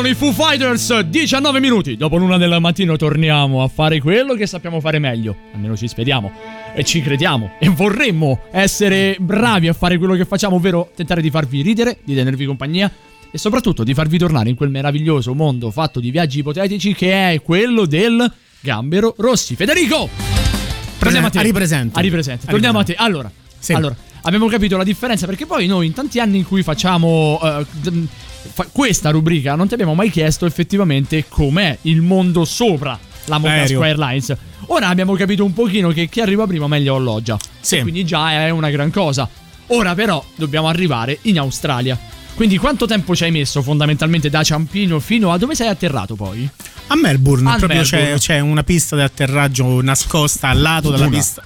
Sono 0.00 0.12
i 0.12 0.14
Foo 0.14 0.32
Fighters, 0.32 0.98
19 1.00 1.60
minuti. 1.60 1.94
Dopo 1.94 2.16
l'una 2.16 2.38
del 2.38 2.56
mattino 2.58 2.96
torniamo 2.96 3.62
a 3.62 3.68
fare 3.68 4.00
quello 4.00 4.32
che 4.32 4.46
sappiamo 4.46 4.80
fare 4.80 4.98
meglio. 4.98 5.36
Almeno 5.52 5.76
ci 5.76 5.88
speriamo. 5.88 6.32
E 6.74 6.84
ci 6.84 7.02
crediamo. 7.02 7.50
E 7.58 7.68
vorremmo 7.68 8.40
essere 8.50 9.18
bravi 9.20 9.68
a 9.68 9.74
fare 9.74 9.98
quello 9.98 10.14
che 10.14 10.24
facciamo, 10.24 10.56
ovvero 10.56 10.90
tentare 10.96 11.20
di 11.20 11.28
farvi 11.28 11.60
ridere, 11.60 11.98
di 12.02 12.14
tenervi 12.14 12.46
compagnia. 12.46 12.90
E 13.30 13.36
soprattutto 13.36 13.84
di 13.84 13.92
farvi 13.92 14.16
tornare 14.16 14.48
in 14.48 14.54
quel 14.54 14.70
meraviglioso 14.70 15.34
mondo 15.34 15.70
fatto 15.70 16.00
di 16.00 16.10
viaggi 16.10 16.38
ipotetici 16.38 16.94
che 16.94 17.32
è 17.34 17.42
quello 17.42 17.84
del 17.84 18.32
Gambero 18.60 19.14
Rossi. 19.18 19.54
Federico! 19.54 20.08
Torniamo 20.98 21.26
a 21.26 21.30
te. 21.30 21.42
Ripresente. 21.42 22.00
Torniamo 22.46 22.78
a 22.78 22.84
te. 22.84 22.94
Allora, 22.94 23.30
Sì. 23.58 23.74
allora, 23.74 23.94
abbiamo 24.22 24.46
capito 24.48 24.76
la 24.76 24.84
differenza 24.84 25.26
perché 25.26 25.46
poi 25.46 25.66
noi 25.66 25.86
in 25.86 25.92
tanti 25.92 26.20
anni 26.20 26.38
in 26.38 26.46
cui 26.46 26.62
facciamo 26.62 27.38
d- 27.70 28.06
fa- 28.52 28.66
questa 28.70 29.10
rubrica 29.10 29.54
non 29.54 29.68
ti 29.68 29.74
abbiamo 29.74 29.94
mai 29.94 30.10
chiesto 30.10 30.46
effettivamente 30.46 31.26
com'è 31.28 31.78
il 31.82 32.00
mondo 32.00 32.44
sopra 32.44 32.98
la 33.26 33.38
Montasco 33.38 33.80
Aereo. 33.80 33.82
Airlines. 33.82 34.36
Ora 34.66 34.88
abbiamo 34.88 35.14
capito 35.14 35.44
un 35.44 35.52
pochino 35.52 35.90
che 35.90 36.08
chi 36.08 36.20
arriva 36.20 36.46
prima 36.46 36.66
meglio 36.68 36.96
alloggia. 36.96 37.36
Sì. 37.60 37.80
Quindi 37.80 38.04
già 38.04 38.32
è 38.32 38.50
una 38.50 38.70
gran 38.70 38.90
cosa. 38.90 39.28
Ora 39.68 39.94
però 39.94 40.24
dobbiamo 40.36 40.68
arrivare 40.68 41.18
in 41.22 41.38
Australia. 41.38 41.98
Quindi 42.34 42.56
quanto 42.56 42.86
tempo 42.86 43.14
ci 43.14 43.24
hai 43.24 43.30
messo 43.30 43.62
fondamentalmente 43.62 44.30
da 44.30 44.42
Ciampino 44.42 44.98
fino 45.00 45.30
a 45.32 45.38
dove 45.38 45.54
sei 45.54 45.68
atterrato 45.68 46.14
poi? 46.16 46.48
A 46.88 46.96
Melbourne, 46.96 47.50
A 47.50 47.56
proprio 47.56 47.82
c'è- 47.82 47.96
Melbourne. 47.96 48.18
C'è, 48.20 48.38
una 48.40 48.62
pista 48.64 48.96
di 48.96 49.02
atterraggio 49.02 49.80
nascosta 49.82 50.48
al 50.48 50.60
lato 50.60 50.90
della 50.90 51.08
pista. 51.08 51.44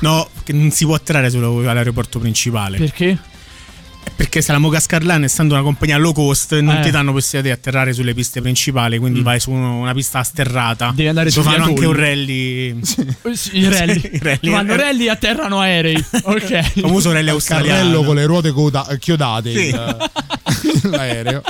No, 0.00 0.28
che 0.42 0.52
non 0.52 0.70
si 0.70 0.84
può 0.84 0.94
atterrare 0.94 1.30
sull'aeroporto 1.30 2.18
principale. 2.18 2.78
Perché? 2.78 3.16
Perché 4.16 4.42
se 4.42 4.52
la 4.52 4.58
Mogascar 4.58 5.02
Line, 5.02 5.24
essendo 5.24 5.54
una 5.54 5.62
compagnia 5.62 5.96
low 5.96 6.12
cost, 6.12 6.58
non 6.60 6.76
Eh. 6.76 6.82
ti 6.82 6.90
danno 6.90 7.10
possibilità 7.12 7.54
di 7.54 7.58
atterrare 7.60 7.92
sulle 7.94 8.12
piste 8.12 8.42
principali, 8.42 8.98
quindi 8.98 9.22
vai 9.22 9.40
su 9.40 9.50
una 9.50 9.94
pista 9.94 10.22
sterrata. 10.22 10.92
Devi 10.94 11.08
andare 11.08 11.30
su 11.30 11.42
fanno 11.42 11.64
anche 11.64 11.86
un 11.86 11.94
rally. 11.94 12.78
Eh 12.78 13.34
sì, 13.34 13.58
I 13.58 13.68
rally. 13.68 13.98
Sì, 14.00 14.10
i 14.14 14.18
rally. 14.22 14.50
Vanno 14.50 14.76
rally 14.76 15.08
atterrano 15.08 15.58
aerei. 15.60 15.96
Ok. 16.24 16.50
Il 16.74 16.82
famoso 16.82 17.12
rally 17.12 17.30
australiano. 17.30 17.78
carrello 17.78 18.02
con 18.04 18.14
le 18.16 18.26
ruote 18.26 18.50
coda- 18.52 18.86
chiodate 19.00 19.52
Sì. 19.52 19.66
il- 19.68 20.10
l'aereo. 20.90 21.42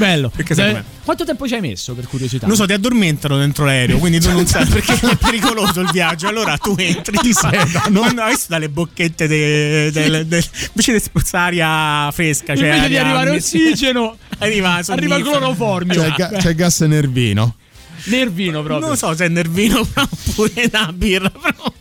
Bello. 0.00 0.30
Perché 0.34 0.52
Eh, 0.54 0.56
com'è? 0.56 0.84
quanto 1.04 1.24
tempo 1.24 1.46
ci 1.46 1.54
hai 1.54 1.60
messo 1.60 1.94
per 1.94 2.06
curiosità? 2.06 2.46
Non 2.46 2.56
so, 2.56 2.64
ti 2.66 2.72
addormentano 2.72 3.36
dentro 3.38 3.64
l'aereo, 3.66 3.98
quindi 3.98 4.18
tu 4.18 4.30
non 4.30 4.46
sai 4.46 4.64
perché 4.66 4.94
è 4.94 5.16
pericoloso 5.16 5.80
il 5.80 5.90
viaggio. 5.90 6.26
Allora 6.26 6.56
tu 6.56 6.74
entri, 6.78 7.16
ti 7.18 7.32
sedano. 7.34 8.00
Quando 8.00 8.22
hai 8.22 8.30
visto 8.30 8.46
dalle 8.48 8.68
bocchette 8.70 9.26
de- 9.28 9.90
del- 9.92 10.26
del- 10.26 10.44
invece 10.70 10.92
di 10.92 11.00
spruzzare 11.00 11.60
aria 11.62 12.10
fresca, 12.12 12.56
cioè 12.56 12.66
Invece 12.66 12.88
di 12.88 12.96
aria- 12.96 13.00
arrivare 13.04 13.30
ossigeno, 13.36 14.16
arriva, 14.38 14.80
arriva 14.86 15.16
il 15.16 15.22
cloroformio. 15.24 16.00
C'è, 16.02 16.10
ga- 16.16 16.30
c'è 16.38 16.54
gas 16.54 16.80
nervino. 16.80 17.56
Nervino 18.04 18.62
proprio. 18.62 18.86
Non 18.86 18.96
so 18.96 19.14
se 19.14 19.26
è 19.26 19.28
nervino 19.28 19.80
oppure 19.84 20.70
una 20.72 20.92
birra, 20.92 21.30
però. 21.30 21.72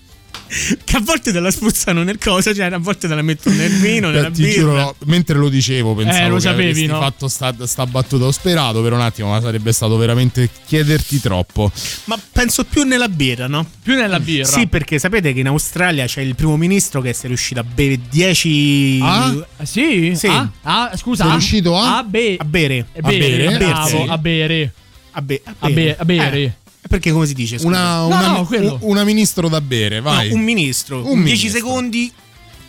Che 0.84 0.95
a 0.95 0.99
volte 1.01 1.31
te 1.31 1.39
la 1.39 1.51
spruzzano 1.51 2.01
nel 2.03 2.17
coso, 2.17 2.53
cioè 2.55 2.65
a 2.65 2.77
volte 2.80 3.07
te 3.07 3.13
la 3.13 3.21
mettono 3.21 3.55
nel 3.55 3.71
vino, 3.71 4.09
nella 4.09 4.31
ti 4.31 4.41
birra. 4.41 4.53
giuro, 4.59 4.73
no, 4.76 4.95
mentre 5.05 5.38
lo 5.38 5.47
dicevo, 5.49 5.93
pensavo 5.93 6.26
Eh, 6.26 6.30
lo 6.30 6.35
che 6.35 6.41
sapevi, 6.41 6.85
no? 6.88 6.99
fatto 6.99 7.27
sta, 7.27 7.53
sta 7.65 7.85
battuta. 7.85 8.26
Ho 8.26 8.31
sperato 8.31 8.81
per 8.81 8.93
un 8.93 9.01
attimo, 9.01 9.30
ma 9.30 9.39
sarebbe 9.41 9.71
stato 9.71 9.95
veramente 9.97 10.49
chiederti 10.65 11.19
troppo. 11.21 11.71
Ma 12.05 12.19
penso 12.31 12.63
più 12.63 12.84
nella 12.84 13.09
birra, 13.09 13.47
no? 13.47 13.65
Più 13.84 13.95
nella 13.95 14.19
birra. 14.19 14.45
Sì, 14.47 14.67
perché 14.67 14.97
sapete 14.97 15.34
che 15.34 15.39
in 15.41 15.47
Australia 15.47 16.05
c'è 16.05 16.21
il 16.21 16.34
primo 16.35 16.57
ministro 16.57 17.01
che 17.01 17.13
si 17.13 17.26
è 17.26 17.27
riuscito 17.27 17.59
a 17.59 17.63
bere 17.63 17.99
10. 18.09 18.99
Ah? 19.03 19.35
Sì? 19.63 20.13
Sì. 20.15 20.27
Ah, 20.27 20.49
ah, 20.63 20.97
scusa. 20.97 21.23
Sei 21.23 21.31
ah, 21.31 21.35
riuscito 21.35 21.77
a? 21.77 21.97
A, 21.99 22.03
be- 22.03 22.38
A 22.39 22.43
bere. 22.45 22.80
a 22.95 23.01
bere. 23.01 23.45
A 23.47 23.51
bere, 23.51 23.57
bravo, 23.57 24.05
a 24.07 24.17
bere. 24.17 24.73
A, 25.11 25.21
be- 25.21 25.41
A 25.59 25.69
be- 25.69 25.95
a 25.97 26.05
bere. 26.05 26.57
Eh, 26.81 26.88
perché 26.88 27.11
come 27.11 27.26
si 27.26 27.34
dice? 27.34 27.57
scusa? 27.57 27.68
Una, 27.68 27.95
No, 27.97 28.06
una, 28.07 28.27
no, 28.31 28.45
quello. 28.45 28.77
una 28.81 29.03
ministro 29.03 29.49
da 29.49 29.60
bere, 29.61 29.99
vai. 30.01 30.30
No, 30.30 30.35
un 30.35 30.41
ministro. 30.41 30.97
Un 30.99 31.23
10 31.23 31.43
ministro. 31.45 31.49
secondi. 31.60 32.11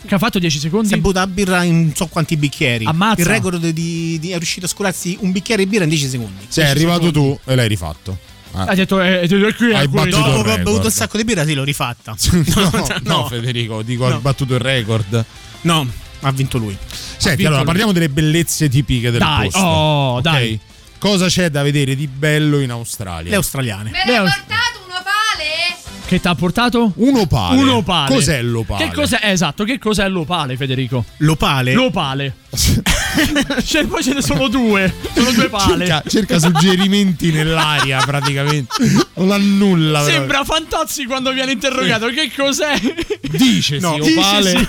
Che 0.07 0.15
ha 0.15 0.19
fatto 0.19 0.39
10 0.39 0.59
secondi? 0.59 0.89
Si 0.89 0.95
è 0.95 0.97
bevuta 0.97 1.27
birra 1.27 1.63
in 1.63 1.81
non 1.87 1.95
so 1.95 2.07
quanti 2.07 2.37
bicchieri. 2.37 2.87
Ammazza. 2.87 3.21
Il 3.21 3.27
record 3.27 3.69
di, 3.69 4.19
di- 4.19 4.31
è 4.31 4.37
riuscito 4.39 4.65
a 4.67 4.69
scolarsi 4.69 5.17
un 5.21 5.31
bicchiere 5.31 5.63
di 5.63 5.69
birra 5.69 5.85
in 5.85 5.91
10 5.91 6.09
secondi. 6.09 6.47
Sei 6.49 6.65
10 6.65 6.71
arrivato 6.79 7.07
secondi. 7.07 7.39
tu 7.45 7.51
e 7.51 7.55
l'hai 7.55 7.69
rifatto. 7.69 8.19
Ah. 8.53 8.65
Ha 8.65 8.75
detto, 8.75 9.01
eh, 9.01 9.21
eh, 9.31 9.55
qui 9.55 9.71
è 9.71 9.75
Hai 9.77 9.87
battuto 9.89 10.17
Dopo 10.17 10.39
il 10.39 10.45
che 10.45 10.51
ho 10.53 10.63
bevuto 10.65 10.87
un 10.87 10.91
sacco 10.93 11.17
di 11.19 11.25
birra, 11.25 11.45
sì, 11.45 11.55
l'ho 11.55 11.63
rifatta. 11.65 12.17
No, 12.55 12.71
no, 12.73 12.87
no. 13.03 13.27
Federico, 13.29 13.83
dico, 13.83 14.07
hai 14.07 14.13
No. 14.13 14.21
battuto 14.21 14.55
il 14.55 14.61
record. 14.61 15.25
No, 15.63 15.87
ha 16.23 16.33
vinto 16.33 16.59
lui. 16.59 16.77
Senti, 16.89 17.29
vinto 17.29 17.43
allora 17.43 17.57
lui. 17.59 17.65
parliamo 17.67 17.93
delle 17.93 18.09
bellezze 18.09 18.69
tipiche 18.69 19.11
del 19.11 19.21
Dai, 19.21 19.45
posto. 19.51 19.59
oh, 19.61 20.17
ok? 20.17 20.23
dai. 20.23 20.61
Cosa 21.01 21.29
c'è 21.29 21.49
da 21.49 21.63
vedere 21.63 21.97
di 21.97 22.07
bello 22.07 22.61
in 22.61 22.71
Australia? 22.71 23.31
Le 23.31 23.37
australiane. 23.37 23.89
Me 23.91 24.03
Lei- 24.05 24.17
l'hai 24.17 24.25
portato 24.25 24.81
un 24.85 24.91
opale? 24.93 25.79
Che 26.05 26.21
ti 26.21 26.29
ha 26.29 26.35
portato? 26.35 26.93
Un 26.97 27.17
opale. 27.17 27.57
Un 27.57 27.69
opale. 27.71 28.15
Cos'è 28.15 28.43
l'opale? 28.43 28.85
Che 28.87 28.95
cos'è? 28.95 29.19
Esatto, 29.23 29.65
che 29.65 29.79
cos'è 29.79 30.07
l'opale, 30.11 30.59
Federico? 30.59 31.07
L'opale. 31.19 31.73
L'opale. 31.73 32.35
cioè, 33.65 33.87
poi 33.87 34.03
ce 34.03 34.13
ne 34.15 34.23
sono 34.23 34.49
due. 34.49 34.93
Sono 35.15 35.31
due 35.33 35.49
pale. 35.49 35.87
Cerca, 35.87 36.03
cerca 36.09 36.39
suggerimenti 36.39 37.31
nell'aria 37.33 38.01
praticamente. 38.05 38.75
Non 39.15 39.31
ha 39.33 39.37
nulla. 39.39 40.01
però. 40.03 40.13
Sembra 40.17 40.45
Fantozzi 40.45 41.05
quando 41.05 41.33
viene 41.33 41.53
interrogato. 41.53 42.07
Che 42.09 42.31
cos'è? 42.37 42.81
Dice 43.23 43.79
No, 43.79 43.97
sì, 44.03 44.13
opale. 44.13 44.69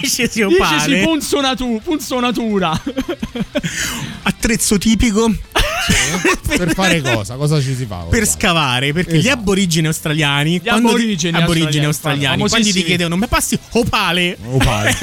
Dice 0.00 0.06
sì, 0.08 0.22
Dice 0.22 0.44
opale. 0.44 0.98
sì, 0.98 1.04
punzonatu- 1.04 1.82
punzonatura. 1.82 2.80
Attrezzo 4.22 4.78
tipico 4.78 5.32
per 6.56 6.72
fare 6.74 7.00
cosa? 7.00 7.34
Cosa 7.36 7.60
ci 7.60 7.74
si 7.74 7.86
fa? 7.86 8.06
per 8.08 8.26
scavare. 8.26 8.92
Perché 8.92 9.14
gli 9.16 9.18
Esatto. 9.26 9.38
aborigeni 9.40 9.86
australiani. 9.86 10.56
Gli 10.58 10.62
quando- 10.62 10.88
aborigeni 10.88 11.36
aborigeni 11.36 11.84
australiani, 11.84 12.42
australiani. 12.42 12.48
Quando 12.48 12.70
ti 12.70 12.84
chiedono, 12.84 13.16
ma 13.16 13.26
passi 13.26 13.58
opale? 13.70 14.36
Opale. 14.44 14.96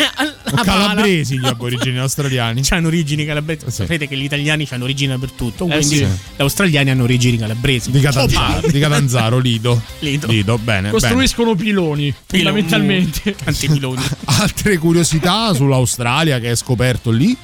Pala. 0.43 0.63
Calabresi 0.63 1.39
gli 1.39 1.45
aborigeni 1.45 1.97
australiani. 1.97 2.63
C'hanno 2.67 2.87
origini 2.87 3.23
calabresi. 3.23 3.63
Sì. 3.67 3.71
Sapete 3.71 4.09
che 4.09 4.17
gli 4.17 4.25
italiani 4.25 4.67
hanno 4.71 4.83
origini 4.83 5.13
dappertutto. 5.13 5.63
Eh, 5.67 5.77
quindi 5.77 5.95
sì. 5.95 6.03
gli 6.03 6.41
australiani 6.41 6.89
hanno 6.89 7.03
origini 7.03 7.37
calabresi. 7.37 7.91
Di 7.91 8.01
Catanzaro, 8.01 8.67
di 8.67 8.79
Catanzaro, 8.79 9.39
Lido. 9.39 9.81
Lido. 9.99 10.57
bene. 10.57 10.89
Costruiscono 10.89 11.55
piloni, 11.55 12.13
fondamentalmente. 12.25 13.35
Tanti 13.41 13.69
piloni. 13.69 14.01
bene. 14.01 14.41
Altre 14.41 14.77
curiosità 14.79 15.53
sull'Australia 15.53 16.39
che 16.39 16.49
hai 16.49 16.57
scoperto 16.57 17.09
lì? 17.09 17.37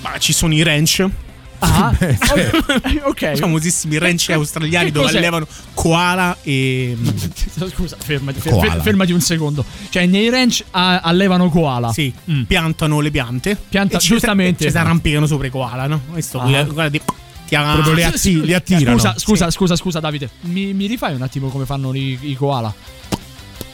Ma 0.00 0.18
ci 0.18 0.32
sono 0.32 0.52
i 0.54 0.62
ranch. 0.64 1.08
Ah, 1.60 1.92
Beh, 1.98 2.16
sì. 2.22 3.00
ok. 3.04 3.36
famosissimi 3.36 3.98
ranch 3.98 4.30
australiani 4.30 4.90
dove 4.90 5.08
allevano 5.08 5.46
koala 5.74 6.36
e. 6.42 6.96
Scusa, 7.72 7.96
fermati, 7.98 8.40
fer- 8.40 8.52
Koala. 8.52 8.70
fer- 8.72 8.82
fermati 8.82 9.12
un 9.12 9.20
secondo. 9.20 9.64
Cioè, 9.90 10.06
nei 10.06 10.30
ranch 10.30 10.62
allevano 10.70 11.48
koala. 11.50 11.92
Sì, 11.92 12.12
Mm. 12.30 12.42
piantano 12.42 13.00
le 13.00 13.10
piante. 13.10 13.56
Pianta- 13.68 13.98
giustamente. 13.98 14.64
Ci 14.64 14.70
si 14.70 14.76
arrampicano 14.78 15.26
sopra 15.26 15.46
i 15.46 15.50
koala, 15.50 15.86
no? 15.86 16.00
Questo, 16.12 16.38
Ah. 16.40 16.44
guarda, 16.64 16.88
di- 16.88 17.00
ti 17.48 17.56
li, 17.94 18.02
atti- 18.02 18.44
li 18.44 18.54
attirano. 18.54 18.98
Scusa, 18.98 19.14
scusa, 19.18 19.50
scusa, 19.50 19.76
scusa, 19.76 20.00
Davide. 20.00 20.28
Mi, 20.42 20.72
mi 20.74 20.86
rifai 20.86 21.14
un 21.14 21.22
attimo 21.22 21.48
come 21.48 21.64
fanno 21.64 21.94
i, 21.94 22.18
i 22.22 22.34
koala? 22.36 22.72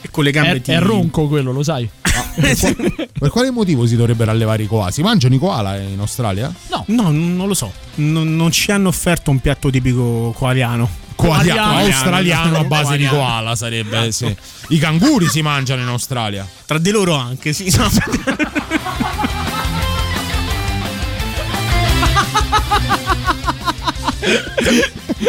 E 0.04 0.08
con 0.10 0.22
le 0.24 0.30
gambe 0.30 0.56
È, 0.56 0.60
ti- 0.60 0.72
è 0.72 0.80
ronco 0.80 1.26
quello, 1.28 1.50
lo 1.50 1.62
sai? 1.62 1.88
Per, 2.34 2.56
qua- 2.58 3.06
per 3.18 3.30
quale 3.30 3.50
motivo 3.50 3.86
si 3.86 3.96
dovrebbero 3.96 4.30
allevare 4.30 4.62
i 4.64 4.66
koala? 4.66 4.90
Si 4.90 5.02
mangiano 5.02 5.34
i 5.34 5.38
koala 5.38 5.76
in 5.78 5.98
Australia? 5.98 6.52
No, 6.68 6.84
no, 6.88 7.10
non 7.10 7.46
lo 7.46 7.54
so. 7.54 7.72
Non, 7.96 8.34
non 8.36 8.50
ci 8.50 8.70
hanno 8.72 8.88
offerto 8.88 9.30
un 9.30 9.40
piatto 9.40 9.70
tipico 9.70 10.32
koaliano. 10.36 10.88
Koaliano, 11.16 11.60
Koaliano. 11.62 11.86
australiano 11.86 12.58
a 12.58 12.64
base 12.64 12.96
di 12.96 13.04
Koaliano. 13.06 13.16
koala 13.16 13.56
sarebbe. 13.56 14.10
Sì. 14.12 14.34
I 14.68 14.78
canguri 14.78 15.28
si 15.28 15.42
mangiano 15.42 15.82
in 15.82 15.88
Australia. 15.88 16.46
Tra 16.66 16.78
di 16.78 16.90
loro 16.90 17.14
anche, 17.14 17.52
sì. 17.52 17.72
no. 17.76 17.88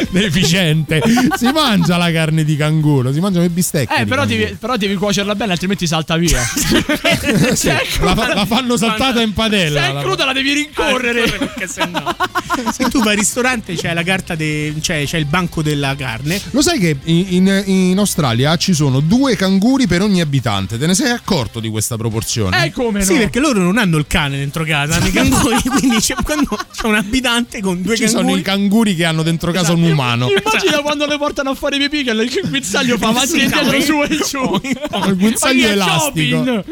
Deficiente. 0.10 1.02
si 1.38 1.46
mangia 1.52 1.98
la 1.98 2.12
carne 2.12 2.44
di 2.44 2.56
canguro, 2.56 3.14
si 3.14 3.20
mangiano 3.20 3.44
le 3.44 3.50
bistecche. 3.50 4.02
Eh, 4.02 4.06
però 4.06 4.26
devi, 4.26 4.56
però 4.60 4.78
devi 4.78 4.96
cuocerla 4.96 5.36
bene, 5.36 5.52
altrimenti 5.54 5.88
salta 5.88 6.18
via. 6.18 6.42
Sì, 7.56 7.68
la, 8.02 8.16
fa- 8.16 8.34
la 8.34 8.46
fanno 8.46 8.78
saltata 8.78 9.22
in 9.22 9.34
padella. 9.34 9.82
Se 9.82 9.90
è 9.90 9.94
la- 9.94 10.02
cruda 10.02 10.26
la 10.26 10.34
devi 10.34 10.54
rincorrere. 10.54 11.24
Perché 11.30 11.68
se 11.68 11.86
no. 11.86 12.16
Se 12.72 12.86
tu 12.90 13.00
vai 13.00 13.14
al 13.14 13.20
ristorante 13.20 13.76
c'è 13.76 13.94
la 13.94 14.04
carta 14.04 14.34
de- 14.36 14.74
cioè 14.80 15.04
c'è 15.06 15.18
il 15.18 15.26
banco 15.26 15.62
della 15.62 15.94
carne. 15.96 16.40
Lo 16.52 16.62
sai 16.62 16.80
che 16.80 16.98
in, 17.04 17.26
in- 17.30 17.64
in 17.66 17.98
Australia 17.98 18.56
ci 18.58 18.74
sono 18.74 19.00
due 19.02 19.36
canguri 19.36 19.88
per 19.88 20.02
ogni 20.02 20.22
abitante? 20.22 20.78
Te 20.78 20.86
ne 20.88 20.94
sei 20.96 21.12
accorto 21.12 21.60
di 21.60 21.70
questa 21.70 21.98
proporzione? 21.98 22.66
Eh, 22.66 22.72
come 22.72 23.00
no? 23.00 23.06
Sì, 23.06 23.16
perché 23.18 23.40
loro 23.40 23.60
non 23.60 23.78
hanno 23.78 23.98
il 23.98 24.06
cane 24.08 24.38
dentro 24.38 24.64
casa, 24.64 24.96
hanno 24.96 25.08
i 25.08 25.12
canguri, 25.12 25.58
quindi 25.80 25.98
c'è, 25.98 26.16
quando 26.24 26.58
c'è 26.74 26.86
un 26.88 26.96
abitante 26.96 27.60
con 27.62 27.82
due 27.82 27.96
ci 27.98 28.08
sono 28.08 28.20
canguri. 28.22 28.40
i 28.40 28.44
canguri 28.44 28.85
guri 28.86 28.96
che 28.96 29.06
hanno 29.06 29.24
dentro 29.24 29.52
casa 29.52 29.74
un 29.74 29.82
umano. 29.84 30.28
Immagina 30.30 30.80
quando 30.82 31.06
le 31.08 31.18
portano 31.18 31.50
a 31.50 31.56
fare 31.56 31.78
pipì 31.78 32.04
che 32.04 32.12
il 32.12 32.50
guinzaglio 32.50 32.98
fa 32.98 33.08
avanti 33.08 33.40
e 33.42 33.48
dietro 33.48 33.82
su 33.82 34.02
e 34.04 34.20
giù. 34.30 34.62
Il 35.08 35.16
guinzaglio 35.18 35.66
che 35.66 35.72
elastico. 35.72 36.64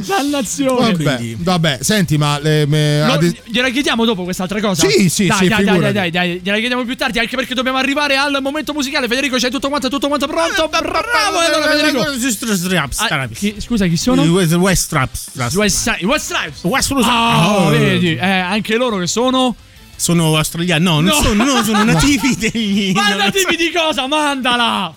Dannazione. 0.00 0.92
Vabbè, 0.94 1.34
vabbè, 1.38 1.78
senti, 1.82 2.16
ma 2.16 2.38
le- 2.40 2.66
me- 2.66 3.04
No, 3.04 3.12
ad 3.12 3.22
es- 3.22 3.34
gliela 3.44 3.68
chiediamo 3.68 4.04
dopo 4.04 4.24
quest'altra 4.24 4.58
cosa? 4.60 4.88
Sì, 4.88 5.08
sì, 5.10 5.26
dai, 5.26 5.36
sì, 5.38 5.48
dai, 5.48 5.62
dai, 5.64 5.74
figurati. 5.74 5.80
dai, 5.80 5.92
dai, 5.92 6.10
dai, 6.10 6.40
gliela 6.42 6.56
chiediamo 6.58 6.84
più 6.84 6.96
tardi, 6.96 7.18
anche 7.18 7.36
perché 7.36 7.54
dobbiamo 7.54 7.76
arrivare 7.78 8.16
al 8.16 8.38
momento 8.40 8.72
musicale. 8.72 9.06
Federico, 9.08 9.36
c'hai 9.38 9.50
tutto 9.50 9.68
quanto, 9.68 9.88
tutto 9.88 10.08
quanto 10.08 10.26
pronto? 10.26 10.68
Bravo, 10.68 11.42
e 11.42 11.44
allora 11.46 11.70
Federico. 11.70 12.00
Ah, 12.96 13.28
chi- 13.28 13.54
scusa, 13.58 13.86
chi 13.86 13.96
sono? 13.96 14.24
I 14.24 14.28
West 14.28 14.54
West 14.54 14.82
Straps. 14.84 15.30
West 15.54 15.76
Side- 15.76 16.06
West 16.06 16.24
Stripes. 16.24 16.62
West 16.64 16.92
Ah, 17.02 17.58
Oh. 17.66 17.68
vedi, 17.68 18.14
eh, 18.16 18.26
anche 18.26 18.76
loro 18.76 18.96
che 18.96 19.06
sono 19.06 19.54
Sono 20.00 20.34
australiani. 20.34 20.82
No, 20.82 21.00
non 21.00 21.04
No. 21.04 21.12
sono, 21.22 21.44
no, 21.44 21.60
sono 21.62 21.84
nativi 21.84 22.34
degli. 22.34 22.92
Ma 22.92 23.14
nativi 23.16 23.54
di 23.56 23.70
cosa? 23.70 24.06
Mandala! 24.06 24.94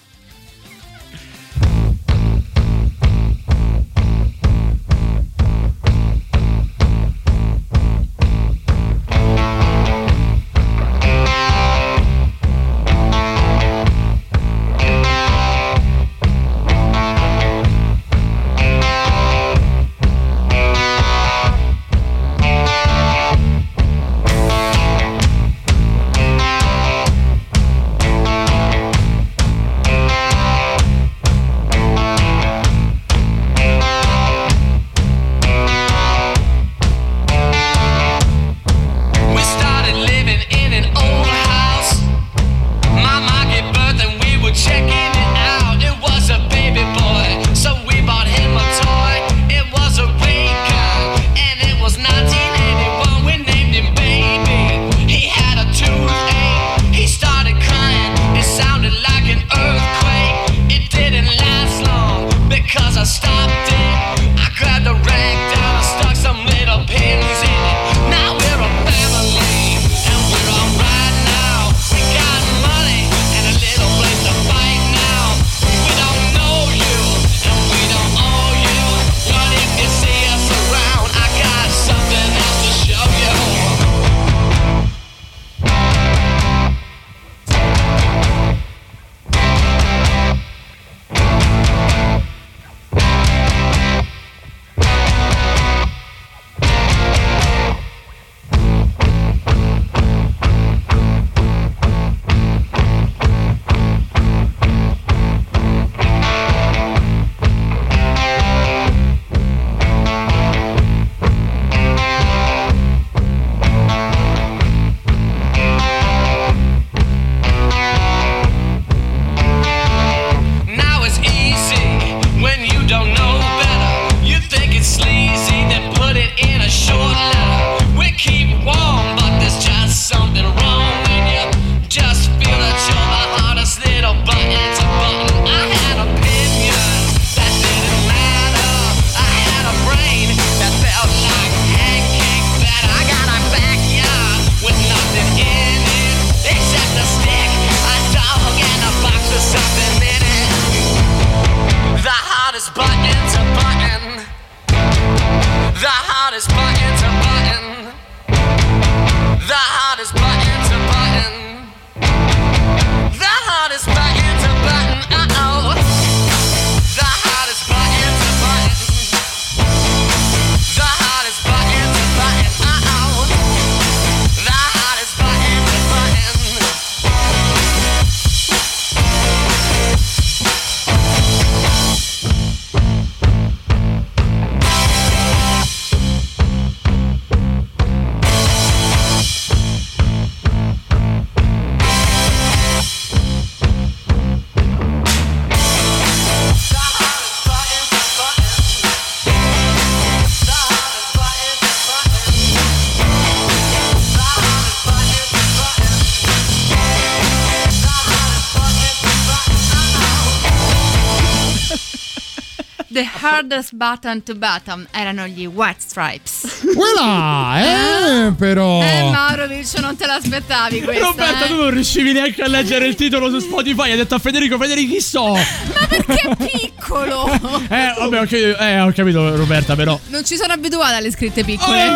Hardest 213.54 213.76
button 213.76 214.24
to 214.24 214.34
button 214.34 214.88
erano 214.90 215.28
gli 215.28 215.46
White 215.46 215.80
Stripes. 215.80 216.62
Voilà, 216.74 218.28
eh, 218.28 218.32
però. 218.32 218.82
Eh, 218.82 219.04
Maurovic, 219.12 219.78
non 219.80 219.96
te 219.96 220.08
l'aspettavi 220.08 220.82
questa. 220.82 221.06
Roberta, 221.06 221.46
eh? 221.46 221.48
tu 221.48 221.56
non 221.56 221.70
riuscivi 221.70 222.14
neanche 222.14 222.42
a 222.42 222.48
leggere 222.48 222.88
il 222.88 222.96
titolo 222.96 223.30
su 223.30 223.40
Spotify. 223.40 223.92
Hai 223.92 223.98
detto 223.98 224.16
a 224.16 224.20
Federico, 224.20 224.58
Federico, 224.58 224.94
chi 224.94 225.00
so? 225.00 225.36
Piccolo! 226.38 227.30
Eh, 227.74 227.94
vabbè, 227.98 228.22
ok, 228.22 228.32
eh, 228.60 228.80
ho 228.82 228.92
capito, 228.92 229.36
Roberta, 229.36 229.76
però. 229.76 230.00
Non 230.08 230.26
ci 230.26 230.36
sono 230.36 230.54
abituata 230.54 230.98
alle 230.98 231.12
scritte 231.12 231.44
piccole. 231.44 231.88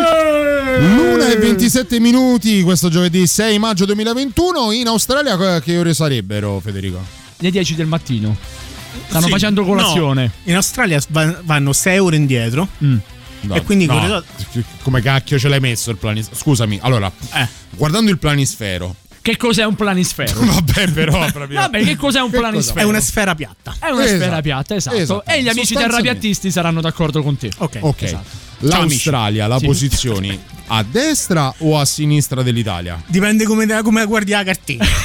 L'una 0.80 1.28
e 1.28 1.36
27 1.36 2.00
minuti 2.00 2.62
questo 2.62 2.88
giovedì 2.88 3.26
6 3.26 3.58
maggio 3.58 3.84
2021 3.84 4.72
in 4.72 4.86
Australia 4.86 5.60
che 5.60 5.78
ore 5.78 5.94
sarebbero 5.94 6.60
Federico? 6.60 7.04
Le 7.38 7.50
10 7.50 7.74
del 7.74 7.86
mattino. 7.86 8.67
Stanno 9.08 9.24
Sì, 9.26 9.30
facendo 9.30 9.64
colazione. 9.64 10.24
no, 10.24 10.30
in 10.50 10.54
Australia 10.56 11.00
va- 11.08 11.40
vanno 11.44 11.72
6 11.72 11.98
ore 11.98 12.16
indietro. 12.16 12.68
No, 13.40 13.54
e 13.54 13.62
quindi 13.62 13.86
no, 13.86 13.94
corredo- 13.94 14.24
come 14.82 15.00
cacchio 15.00 15.38
ce 15.38 15.48
l'hai 15.48 15.60
messo 15.60 15.90
il 15.90 15.96
planisfero? 15.96 16.36
Scusami, 16.36 16.78
allora, 16.82 17.10
guardando 17.70 18.10
il 18.10 18.18
planisfero. 18.18 18.94
Che 19.20 19.36
cos'è 19.36 19.64
un 19.64 19.74
planisfero? 19.74 20.40
Vabbè, 20.40 20.90
però 20.92 21.24
proprio. 21.32 21.60
Vabbè, 21.60 21.84
che 21.84 21.96
cos'è 21.96 22.20
un 22.20 22.30
Che 22.30 22.38
planisfero? 22.38 22.80
È 22.80 22.84
una 22.84 23.00
sfera 23.00 23.34
piatta. 23.34 23.76
È 23.78 23.90
una 23.90 24.04
Esatto. 24.04 24.20
sfera 24.22 24.40
piatta, 24.40 24.74
esatto. 24.74 24.96
Esatto. 24.96 25.24
E 25.26 25.42
gli 25.42 25.48
amici 25.48 25.66
Sostanzialmente. 25.66 26.02
terrapiattisti 26.02 26.50
saranno 26.50 26.80
d'accordo 26.80 27.22
con 27.22 27.36
te. 27.36 27.50
Ok. 27.58 27.78
Ok. 27.80 28.02
Esatto. 28.02 28.28
L'Australia 28.60 29.46
la 29.46 29.58
Sì. 29.58 29.66
posizioni 29.66 30.40
a 30.68 30.82
destra 30.82 31.52
o 31.58 31.78
a 31.78 31.84
sinistra 31.84 32.42
dell'Italia? 32.42 33.02
Dipende 33.06 33.44
come, 33.44 33.66
come 33.82 34.04
guardi 34.06 34.30
la 34.32 34.44
cartina. 34.44 34.84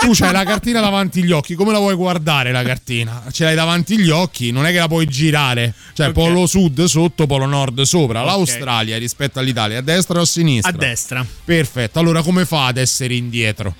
Tu 0.00 0.10
c'hai 0.12 0.32
la 0.32 0.44
cartina 0.44 0.80
davanti 0.80 1.20
agli 1.20 1.32
occhi, 1.32 1.54
come 1.54 1.72
la 1.72 1.78
vuoi 1.78 1.94
guardare 1.94 2.52
la 2.52 2.62
cartina? 2.62 3.22
Ce 3.32 3.44
l'hai 3.44 3.54
davanti 3.54 3.94
agli 3.94 4.10
occhi, 4.10 4.50
non 4.50 4.66
è 4.66 4.72
che 4.72 4.78
la 4.78 4.88
puoi 4.88 5.06
girare. 5.06 5.74
Cioè, 5.92 6.08
Ok. 6.08 6.12
polo 6.12 6.46
sud 6.46 6.84
sotto, 6.84 7.26
polo 7.26 7.46
nord 7.46 7.80
sopra. 7.82 8.22
L'Australia 8.22 8.96
rispetto 8.98 9.38
all'Italia, 9.38 9.78
a 9.78 9.82
destra 9.82 10.18
o 10.18 10.22
a 10.22 10.26
sinistra? 10.26 10.70
A 10.72 10.76
destra. 10.76 11.26
Perfetto, 11.44 11.98
allora 11.98 12.22
come 12.22 12.44
fa 12.44 12.66
ad 12.66 12.76
essere 12.76 13.14
indietro? 13.14 13.74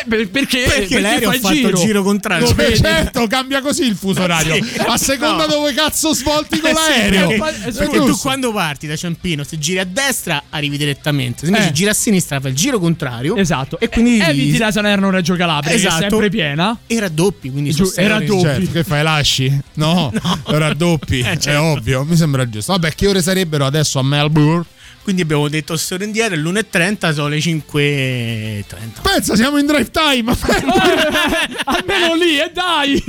Eh, 0.00 0.08
per- 0.08 0.28
perché, 0.30 0.64
Perché 0.66 1.00
l'aereo 1.00 1.30
fa 1.30 1.36
ha 1.36 1.40
fatto 1.40 1.68
il 1.68 1.74
giro 1.74 2.02
contrario. 2.02 2.46
Come 2.46 2.64
Vedi? 2.64 2.76
certo, 2.78 3.26
cambia 3.26 3.60
così 3.60 3.84
il 3.86 3.94
fuso 3.96 4.22
orario. 4.22 4.54
Sì. 4.54 4.78
A 4.86 4.96
seconda 4.96 5.46
No. 5.46 5.52
dove 5.54 5.72
cazzo 5.74 6.14
svolti 6.14 6.58
con 6.60 6.70
Eh 6.70 6.74
sì, 6.74 6.80
l'aereo. 6.88 7.28
perché- 7.28 7.68
È 7.68 7.72
perché 7.72 7.98
tu 7.98 8.16
quando 8.18 8.52
parti 8.52 8.86
da 8.86 8.96
Ciampino, 8.96 9.44
se 9.44 9.58
giri 9.58 9.78
a 9.78 9.84
destra 9.84 10.42
arrivi 10.50 10.76
direttamente, 10.76 11.40
se 11.40 11.46
invece 11.46 11.68
Eh. 11.68 11.72
giri 11.72 11.90
a 11.90 11.94
sinistra 11.94 12.40
fai 12.40 12.50
il 12.50 12.56
giro 12.56 12.78
contrario. 12.78 13.36
Esatto. 13.36 13.78
E 13.78 13.88
quindi 13.88 14.18
Eviti 14.20 14.58
la 14.58 14.70
Salerno-Reggio 14.70 15.34
Calabria, 15.36 15.72
Esatto. 15.74 15.98
che 15.98 16.06
è 16.06 16.08
sempre 16.08 16.28
piena. 16.30 16.76
E 16.86 17.00
raddoppi, 17.00 17.50
quindi 17.50 17.72
Giù, 17.72 17.90
e 17.94 18.06
raddoppi. 18.08 18.42
Certo, 18.42 18.70
che 18.72 18.84
fai? 18.84 19.02
Lasci? 19.02 19.58
No, 19.74 20.12
lo 20.46 20.58
raddoppi. 20.58 21.20
Eh, 21.20 21.32
È 21.32 21.36
certo. 21.38 21.62
ovvio, 21.62 22.04
mi 22.04 22.16
sembra 22.16 22.48
giusto. 22.48 22.72
Vabbè, 22.72 22.94
che 22.94 23.06
ore 23.08 23.20
sarebbero 23.22 23.66
adesso 23.66 23.98
a 23.98 24.02
Melbourne? 24.02 24.64
Quindi 25.02 25.22
abbiamo 25.22 25.48
detto 25.48 25.76
storia 25.76 26.06
indietro, 26.06 26.36
l'1.30 26.36 27.12
sono 27.12 27.28
le 27.28 27.38
5.30. 27.38 28.64
Pensa, 29.02 29.34
siamo 29.34 29.58
in 29.58 29.66
drive 29.66 29.90
time. 29.90 30.32
Almeno 31.64 32.14
lì, 32.14 32.38
e 32.38 32.50
dai! 32.52 33.02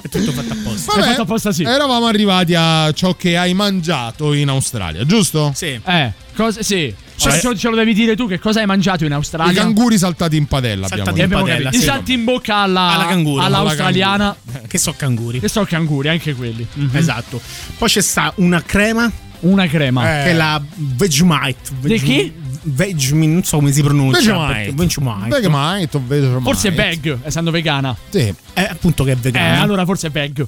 È 0.00 0.08
tutto 0.08 0.32
fatto 0.32 0.52
apposta. 0.52 0.92
Vabbè, 0.94 1.06
fatto 1.08 1.22
apposta, 1.22 1.52
sì. 1.52 1.64
Eravamo 1.64 2.06
arrivati 2.06 2.54
a 2.56 2.92
ciò 2.92 3.14
che 3.16 3.36
hai 3.36 3.52
mangiato 3.54 4.32
in 4.32 4.48
Australia, 4.48 5.04
giusto? 5.04 5.50
Sì. 5.54 5.80
Eh, 5.84 6.12
cosa, 6.36 6.62
sì. 6.62 6.94
Cioè, 7.16 7.38
Vabbè. 7.42 7.56
ce, 7.56 7.68
lo 7.68 7.76
devi 7.76 7.92
dire 7.92 8.16
tu 8.16 8.26
che 8.26 8.38
cosa 8.38 8.60
hai 8.60 8.66
mangiato 8.66 9.04
in 9.04 9.10
I 9.10 9.14
Australia? 9.14 9.60
canguri 9.60 9.98
saltati 9.98 10.38
in 10.38 10.46
padella 10.46 10.86
Saltati 10.88 11.20
abbiamo 11.20 11.44
padella, 11.44 11.64
capito. 11.64 11.76
I 11.76 11.80
sì, 11.80 11.86
salti 11.86 12.12
in 12.14 12.24
bocca 12.24 12.56
alla, 12.56 12.92
Alla 12.92 13.06
canguro, 13.06 13.42
all'australiana. 13.42 14.34
Che 14.66 14.78
so 14.78 14.94
canguri. 14.96 15.38
Che 15.40 15.48
so 15.48 15.64
canguri, 15.64 16.08
anche 16.08 16.32
quelli. 16.34 16.66
Mhm. 16.72 16.96
Esatto. 16.96 17.40
Poi 17.76 17.88
c'è 17.88 18.00
sta 18.00 18.32
una 18.36 18.62
crema 18.62 19.10
Una 19.40 19.66
crema. 19.66 20.02
che 20.02 20.24
è 20.26 20.32
la 20.32 20.60
Vegemite. 20.74 21.56
Di 21.80 21.98
chi? 22.00 22.32
Vegemite, 22.62 23.32
non 23.32 23.42
so 23.42 23.56
come 23.56 23.72
si 23.72 23.82
pronuncia. 23.82 24.18
Vegemite. 24.20 24.72
Vegemite. 24.72 25.28
Vegemite 25.28 25.96
o 25.96 26.02
Vegemite. 26.06 26.40
Forse 26.42 26.68
è 26.68 26.72
veg, 26.72 27.18
essendo 27.22 27.50
vegana. 27.50 27.96
Sì. 28.10 28.34
È 28.52 28.62
appunto 28.70 29.02
che 29.04 29.12
è 29.12 29.14
Eh, 29.14 29.18
vegana. 29.18 29.60
allora 29.60 29.84
forse 29.84 30.08
è 30.08 30.10
veg. 30.10 30.46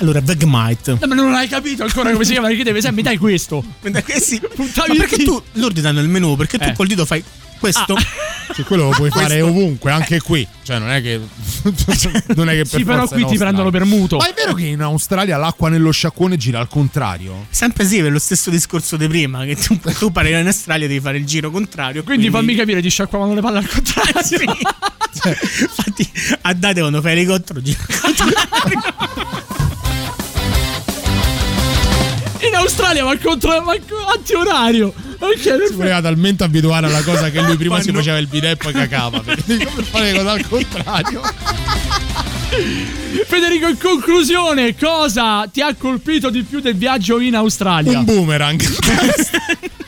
Allora, 0.00 0.20
Vegemite. 0.20 0.92
No, 1.00 1.06
ma 1.06 1.14
non 1.14 1.34
hai 1.34 1.48
capito 1.48 1.82
ancora 1.84 2.10
come 2.12 2.24
si 2.24 2.32
chiama? 2.32 2.48
Perché 2.48 2.64
deve 2.64 2.80
sempre 2.80 3.02
mi 3.02 3.08
dai 3.08 3.16
questo. 3.18 3.62
Eh 3.82 4.20
sì, 4.20 4.40
Ma 4.56 4.94
perché 4.96 5.22
tu 5.24 5.40
loro 5.54 5.72
ti 5.72 5.80
danno 5.80 6.00
il 6.00 6.08
menù? 6.08 6.36
Perché 6.36 6.58
tu 6.58 6.68
Eh. 6.68 6.72
col 6.72 6.86
dito 6.86 7.04
fai 7.04 7.22
questo? 7.58 7.96
Sì, 8.50 8.62
quello 8.62 8.84
lo 8.84 8.90
puoi 8.90 9.10
fare 9.10 9.40
Questo- 9.40 9.46
ovunque, 9.46 9.90
anche 9.90 10.22
qui. 10.22 10.48
Cioè, 10.62 10.78
non 10.78 10.88
è 10.90 11.02
che. 11.02 11.20
non 12.34 12.48
è 12.48 12.52
che 12.54 12.64
per 12.64 12.78
Sì, 12.78 12.84
però 12.84 13.06
qui 13.06 13.26
ti 13.26 13.36
prendono 13.36 13.68
per 13.70 13.84
muto. 13.84 14.16
Ma 14.16 14.26
è 14.26 14.32
vero 14.34 14.54
che 14.54 14.64
in 14.64 14.80
Australia 14.80 15.36
l'acqua 15.36 15.68
nello 15.68 15.90
sciacquone 15.90 16.38
gira 16.38 16.58
al 16.58 16.66
contrario? 16.66 17.46
Sempre 17.50 17.84
sì, 17.84 17.98
è 17.98 18.08
lo 18.08 18.18
stesso 18.18 18.48
discorso 18.48 18.96
di 18.96 19.06
prima. 19.06 19.44
Che 19.44 19.54
tu, 19.54 19.78
tu 19.98 20.10
pari 20.10 20.30
in 20.30 20.46
Australia 20.46 20.88
devi 20.88 20.98
fare 20.98 21.18
il 21.18 21.26
giro 21.26 21.50
contrario. 21.50 22.02
Quindi 22.02 22.30
fammi 22.30 22.54
capire, 22.54 22.80
ti 22.80 22.88
sciacquavano 22.88 23.34
le 23.34 23.42
palle 23.42 23.58
al 23.58 23.68
contrario. 23.68 24.22
Sì. 25.10 25.28
Infatti, 25.62 26.10
a 26.42 26.52
date 26.54 26.80
quando 26.80 27.00
fai 27.00 27.12
elicottero 27.12 27.60
gira 27.60 27.78
al 27.88 28.14
contrario. 28.14 29.46
In 32.48 32.54
Australia 32.54 33.04
va 33.04 33.16
contro 33.18 33.50
co- 33.62 34.06
antiorario. 34.14 34.94
Ok, 35.20 35.66
Si 35.68 35.74
voleva 35.74 36.00
talmente 36.00 36.44
abituare 36.44 36.86
alla 36.86 37.02
cosa 37.02 37.30
che 37.30 37.40
lui 37.40 37.56
prima 37.56 37.76
si 37.80 37.90
Quando- 37.90 37.98
faceva 38.00 38.18
il 38.18 38.26
bidet 38.28 38.52
e 38.52 38.56
poi 38.56 38.72
cacava. 38.72 39.20
Per 39.20 39.42
fare 39.90 40.12
le 40.12 40.18
cose 40.18 40.28
al 40.30 40.48
contrario. 40.48 41.22
Federico, 43.26 43.68
in 43.68 43.78
conclusione, 43.78 44.76
cosa 44.76 45.48
ti 45.52 45.60
ha 45.60 45.74
colpito 45.74 46.30
di 46.30 46.42
più 46.42 46.60
del 46.60 46.76
viaggio 46.76 47.18
in 47.20 47.34
Australia? 47.34 47.98
Un 47.98 48.04
boomerang. 48.04 48.60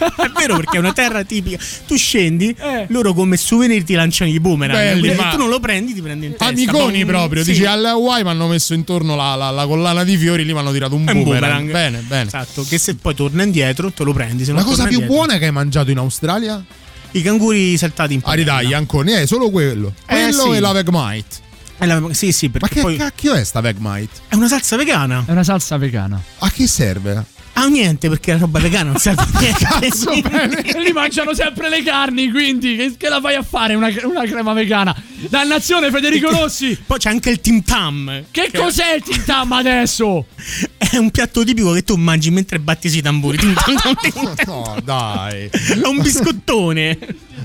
È 0.00 0.30
vero 0.38 0.56
perché 0.56 0.76
è 0.76 0.78
una 0.78 0.92
terra 0.92 1.22
tipica. 1.24 1.58
Tu 1.86 1.96
scendi, 1.96 2.54
Eh. 2.58 2.86
loro 2.88 3.12
come 3.12 3.36
souvenir 3.36 3.84
ti 3.84 3.94
lanciano 3.94 4.30
i 4.30 4.40
boomerang. 4.40 4.78
Belli, 4.78 5.00
Quindi 5.00 5.16
ma- 5.18 5.30
tu 5.30 5.36
non 5.36 5.48
lo 5.48 5.60
prendi, 5.60 5.92
ti 5.94 6.00
prendi 6.00 6.26
in 6.26 6.32
testa. 6.32 6.46
Amiconi 6.46 7.04
proprio. 7.04 7.44
sì. 7.44 7.50
Dici 7.52 7.64
alle 7.64 7.88
Hawaii 7.88 8.22
mi 8.24 8.30
hanno 8.30 8.48
messo 8.48 8.72
intorno 8.74 9.14
la, 9.16 9.34
la- 9.34 9.50
la 9.50 9.66
collana 9.66 10.02
di 10.04 10.16
fiori, 10.16 10.44
lì 10.44 10.52
mi 10.52 10.58
hanno 10.58 10.72
tirato 10.72 10.94
un 10.94 11.04
boomerang. 11.04 11.24
boomerang. 11.24 11.70
Bene, 11.70 11.98
bene. 12.06 12.26
Esatto, 12.26 12.64
che 12.68 12.78
se 12.78 12.94
poi 12.94 13.14
torna 13.14 13.42
indietro 13.42 13.90
te 13.92 14.02
lo 14.04 14.12
prendi. 14.12 14.44
Se 14.44 14.52
La 14.52 14.62
cosa 14.64 14.84
più 14.84 14.92
indietro- 14.94 15.14
buona 15.14 15.38
che 15.38 15.44
hai 15.46 15.52
mangiato 15.52 15.90
in 15.90 15.98
Australia? 15.98 16.64
I 17.12 17.22
canguri 17.22 17.76
saltati 17.76 18.14
in 18.14 18.20
Ah, 18.24 18.32
ridai, 18.34 18.72
ancora. 18.72 19.18
Eh, 19.20 19.26
solo 19.26 19.50
quello. 19.50 19.92
Eh, 20.06 20.14
Quello 20.14 20.42
sì. 20.44 20.56
e 20.56 20.60
la 20.60 20.72
Vegemite. 20.72 21.48
È 21.76 21.86
la- 21.86 22.02
sì, 22.12 22.30
sì, 22.30 22.46
Ma 22.46 22.52
perché 22.58 22.74
che 22.74 22.80
poi 22.82 22.96
cacchio 22.96 23.34
è 23.34 23.42
sta 23.42 23.60
Vegemite? 23.60 24.20
è 24.28 24.34
una 24.36 24.46
salsa 24.48 24.76
vegana. 24.76 25.24
È 25.26 25.30
una 25.32 25.42
salsa 25.42 25.76
vegana. 25.76 26.20
A 26.38 26.50
che 26.50 26.66
serve? 26.66 27.24
Ah, 27.62 27.66
niente, 27.68 28.08
perché 28.08 28.32
la 28.32 28.38
roba 28.38 28.58
vegana 28.58 28.90
non 28.90 28.98
serve 28.98 29.22
a 29.22 29.28
niente. 29.38 29.64
Cazzo. 29.64 30.10
E 30.70 30.80
lì 30.82 30.92
mangiano 30.92 31.34
sempre 31.34 31.68
le 31.68 31.82
carni, 31.82 32.30
quindi 32.30 32.76
che, 32.76 32.94
che 32.96 33.08
la 33.08 33.20
fai 33.20 33.34
a 33.34 33.42
fare 33.42 33.74
una, 33.74 33.88
una 34.04 34.24
crema 34.24 34.52
vegana? 34.52 34.94
Dannazione, 35.28 35.90
Federico 35.90 36.30
Rossi! 36.30 36.78
Poi 36.86 36.98
c'è 36.98 37.10
anche 37.10 37.30
il 37.30 37.40
Tim 37.40 37.62
Tam. 37.62 38.24
Che 38.30 38.50
cos'è 38.54 38.94
il 38.94 39.02
Tim 39.02 39.24
Tam 39.24 39.52
adesso? 39.52 40.26
È 40.90 40.96
un 40.96 41.10
piatto 41.10 41.44
tipico 41.44 41.72
che 41.72 41.82
tu 41.84 41.94
mangi 41.96 42.30
mentre 42.30 42.58
batti 42.58 42.88
sui 42.88 43.00
tamburi. 43.02 43.36
Tim 43.36 43.52
Tam, 43.54 43.74
Tam, 43.76 43.94
Tim 43.94 44.12
Tam. 44.34 44.34
No, 44.46 44.76
dai. 44.82 45.48
È 45.50 45.86
un 45.86 46.00
biscottone. 46.00 46.98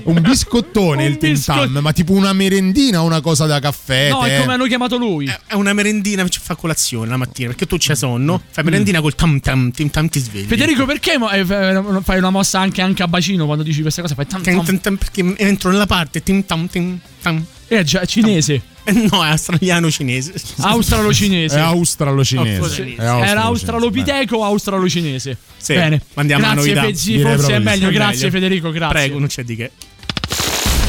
Un 0.04 0.20
biscottone 0.20 1.04
Un 1.06 1.10
il 1.12 1.16
Tim 1.18 1.32
biscot- 1.32 1.72
Tam, 1.72 1.78
ma 1.78 1.92
tipo 1.92 2.12
una 2.12 2.32
merendina 2.32 3.02
o 3.02 3.04
una 3.04 3.20
cosa 3.20 3.46
da 3.46 3.60
caffè? 3.60 4.08
No, 4.10 4.24
è 4.24 4.40
come 4.40 4.54
hanno 4.54 4.64
chiamato 4.66 4.96
lui. 4.96 5.26
È 5.46 5.54
una 5.54 5.72
merendina, 5.72 6.26
ci 6.28 6.40
fa 6.42 6.54
colazione 6.56 7.08
la 7.08 7.16
mattina 7.16 7.48
perché 7.48 7.66
tu 7.66 7.76
c'hai 7.78 7.96
sonno. 7.96 8.40
Fai 8.50 8.64
merendina 8.64 9.00
col 9.00 9.14
tam 9.14 9.38
tam, 9.40 9.70
tim 9.70 9.90
tam 9.90 10.05
ti 10.08 10.20
svegli. 10.20 10.46
Federico, 10.46 10.84
perché 10.86 11.18
mo- 11.18 11.30
eh, 11.30 11.44
fai 11.44 12.18
una 12.18 12.30
mossa 12.30 12.60
anche, 12.60 12.80
anche 12.82 13.02
a 13.02 13.08
bacino 13.08 13.44
quando 13.46 13.62
dici 13.62 13.82
queste 13.82 14.00
cose? 14.02 14.14
Fai 14.14 14.26
tam 14.26 14.42
Tam, 14.42 14.64
tam. 14.64 14.80
tam, 14.80 14.96
perché 14.96 15.34
entro 15.38 15.70
nella 15.70 15.86
parte 15.86 16.22
tim 16.22 16.44
tam 16.44 16.68
tim 16.68 16.98
tam. 17.22 17.44
È 17.68 17.82
già 17.82 18.00
è 18.00 18.06
cinese. 18.06 18.54
Eh, 18.54 18.62
No, 19.10 19.24
è 19.24 19.30
australiano 19.30 19.90
cinese. 19.90 20.32
Australo-cinese. 20.58 21.56
È 21.56 21.60
australo-cinese. 21.60 22.94
È 22.94 23.02
Era 23.02 23.42
australopiteco 23.42 24.36
o 24.36 24.44
australo-cinese? 24.44 25.36
Sì, 25.56 25.74
Bene. 25.74 26.00
mandiamo 26.14 26.44
una 26.44 26.52
grazie, 26.54 26.72
novità. 26.74 26.86
Fezzi, 26.86 27.16
Direi 27.16 27.34
forse 27.36 27.54
è 27.54 27.58
meglio. 27.58 27.90
Grazie. 27.90 28.30
Federico. 28.30 28.70
Grazie. 28.70 28.96
Prego, 28.96 29.18
non 29.18 29.26
c'è 29.26 29.42
di 29.42 29.56
che. 29.56 29.70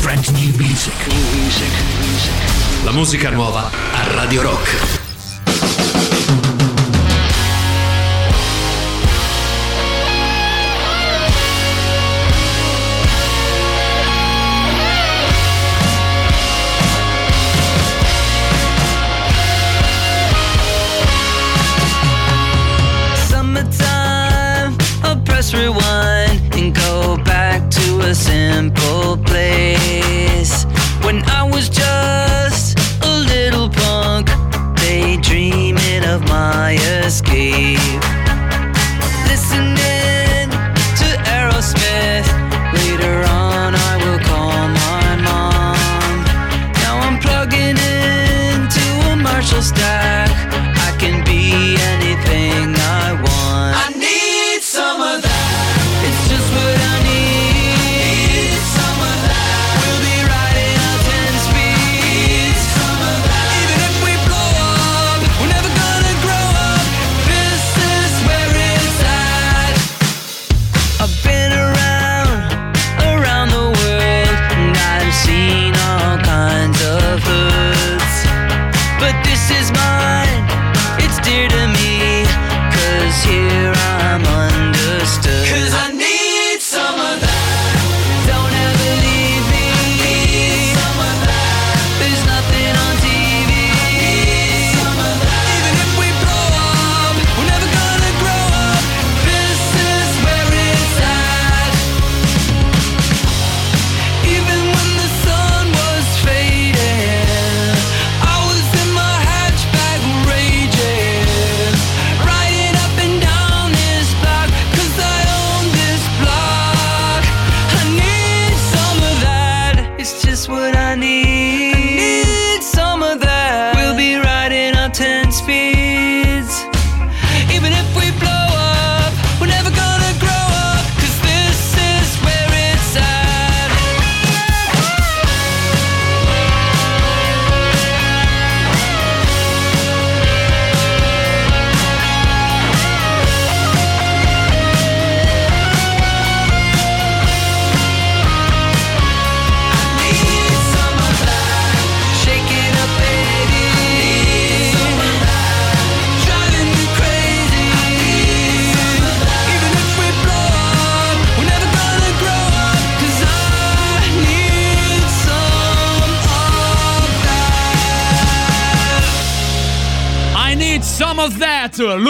Brand 0.02 0.28
new 0.28 0.56
music. 0.58 0.94
La 2.84 2.92
musica 2.92 3.32
nuova 3.32 3.72
a 3.94 4.14
Radio 4.14 4.44
Rock. 4.44 4.97
I'll 25.54 25.64
rewind 25.64 26.56
and 26.56 26.76
go 26.76 27.18
back 27.24 27.70
to 27.70 28.00
a 28.02 28.14
simple 28.16 29.18
place. 29.18 30.66
When 31.04 31.24
I 31.30 31.44
was 31.44 31.70
just 31.70 32.78
a 33.02 33.10
little 33.10 33.70
punk, 33.70 34.28
daydreaming 34.76 36.04
of 36.06 36.22
my 36.28 36.74
escape. 36.74 37.80
Listening 39.28 39.77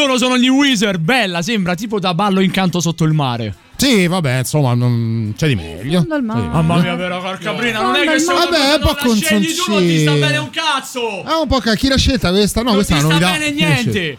Loro 0.08 0.18
sono 0.18 0.38
gli 0.38 0.48
Wizard. 0.48 1.02
Bella, 1.02 1.42
sembra 1.42 1.76
tipo 1.76 2.00
da 2.00 2.14
ballo 2.14 2.40
in 2.40 2.50
canto 2.50 2.80
sotto 2.80 3.04
il 3.04 3.12
mare. 3.12 3.54
Sì, 3.76 4.08
vabbè, 4.08 4.40
insomma, 4.40 4.74
non... 4.74 5.34
c'è 5.38 5.48
di 5.50 5.56
meglio. 5.56 6.06
C'è 6.08 6.16
di 6.18 6.26
Mamma 6.26 6.78
mia, 6.78 6.96
però, 6.96 7.22
Carcabrina, 7.22 7.82
non 7.82 7.96
è 7.96 8.08
che 8.08 8.20
sono. 8.20 8.40
Vabbè, 8.40 8.72
è 8.72 8.74
un 8.76 8.80
po' 8.82 8.96
non 9.04 9.10
la 9.10 9.22
scegli 9.22 9.54
tu, 9.54 9.72
non 9.72 9.82
ti 9.82 10.00
sta 10.00 10.14
bene 10.14 10.38
un 10.38 10.50
cazzo. 10.50 11.24
Ah, 11.24 11.42
un 11.42 11.48
po' 11.48 11.60
ca- 11.60 11.76
chi 11.76 11.90
l'ha 11.90 11.98
scelta 11.98 12.30
questa? 12.32 12.62
No, 12.62 12.68
non 12.68 12.76
questa 12.76 12.96
ti 12.96 13.02
è 13.02 13.04
una 13.04 13.16
sta 13.18 13.26
novità. 13.28 13.40
bene 13.40 13.56
Chi 13.56 13.62
l'ha 13.62 13.74
scelta? 13.76 13.92
niente. 13.92 14.18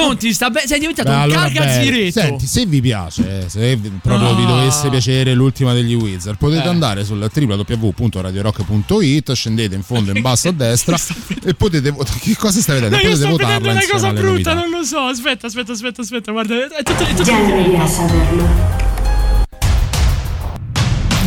Non 0.00 0.16
ti 0.18 0.32
sta 0.32 0.50
bene, 0.50 0.66
sei 0.66 0.78
diventato 0.80 1.08
Beh, 1.08 1.14
un 1.14 1.20
allora, 1.22 1.40
cagazziretto. 1.50 2.20
Senti, 2.20 2.46
se 2.46 2.66
vi 2.66 2.80
piace, 2.80 3.48
se 3.48 3.76
vi- 3.76 3.92
proprio 4.02 4.34
vi 4.34 4.42
Ah. 4.44 4.46
dovesse 4.46 4.88
piacere 4.90 5.34
l'ultima 5.34 5.72
degli 5.72 5.94
Wizard, 5.94 6.36
potete 6.38 6.64
Eh. 6.64 6.68
andare 6.68 7.04
sul 7.04 7.18
www.radiorock.it, 7.32 9.32
scendete 9.32 9.74
in 9.74 9.82
fondo 9.82 10.12
in 10.14 10.20
basso 10.20 10.48
a 10.48 10.52
destra 10.52 10.96
e 11.44 11.54
potete 11.54 11.90
votare. 11.90 12.18
Che 12.20 12.36
cosa 12.36 12.60
stai 12.60 12.80
vedendo? 12.80 12.96
No, 12.96 13.02
io 13.02 13.08
potete 13.08 13.26
sto 13.26 13.36
votarla 13.36 13.58
vedendo 13.58 13.78
una 13.80 13.92
cosa 13.92 14.08
brutta, 14.12 14.26
novità. 14.28 14.54
non 14.54 14.70
lo 14.70 14.84
so. 14.84 14.98
Aspetta, 15.00 15.46
aspetta, 15.46 15.72
aspetta, 15.72 16.02
aspetta, 16.02 16.32
guarda. 16.32 16.54
È 16.66 16.82
tutto, 16.82 17.04
è 17.04 17.14
tutto 17.14 17.30
Ya 17.30 17.40
deberías 17.42 17.94
saberlo. 17.94 18.48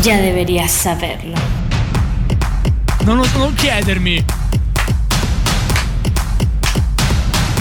Ya 0.04 0.18
deberías 0.22 0.72
saberlo. 0.72 1.34
Non, 3.04 3.18
lo- 3.18 3.28
non 3.38 3.54
chiedermi. 3.56 4.24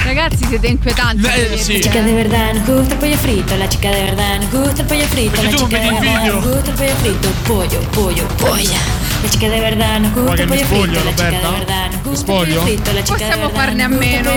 Ragazzi, 0.09 0.47
siete 0.47 0.69
inquietanti. 0.69 1.27
Eh, 1.27 1.29
vedete. 1.29 1.59
sì. 1.59 1.73
La 1.75 1.81
chica 1.81 2.01
de 2.01 2.13
verdad 2.15 2.55
nos 2.55 2.65
gusta 2.65 2.95
el 2.95 2.99
pollo 2.99 3.17
frito, 3.19 3.57
la 3.57 3.69
chica 3.69 3.91
de 3.91 4.03
verdad 4.05 4.41
nos 4.41 4.51
gusta 4.51 4.81
el 4.81 4.87
pollo 4.87 5.05
frito, 5.05 5.39
Perché 5.39 5.51
la 5.51 5.57
chica 5.57 5.79
de 5.79 5.87
il 5.87 5.93
verdad 5.93 6.25
nos 6.25 6.45
gusta 6.47 6.71
el 6.71 6.77
pollo 6.77 6.95
frito, 6.97 7.29
pollo, 7.45 7.79
pollo, 7.91 8.27
polla. 8.39 8.98
La 9.21 9.29
chica 9.29 9.49
de 9.49 9.61
verdad 9.61 9.99
nos 10.01 10.13
gusta 10.15 10.35
che 10.35 10.43
el 10.43 10.49
pollo 10.49 10.65
spoglio, 10.65 11.01
frito, 11.01 11.05
la 11.05 11.11
chica 11.11 11.31
de 11.31 11.41
Roberta? 11.41 11.51
verdad 11.51 11.91
nos 11.91 12.03
gusta 12.03 12.11
el 12.11 12.17
spoglio? 12.17 12.55
pollo 12.55 12.67
frito, 12.67 12.93
la 12.93 13.03
chica 13.03 13.17
de 13.17 13.25
Possiamo 13.25 13.49
farne 13.51 13.83
a 13.83 13.89
meno. 13.89 14.31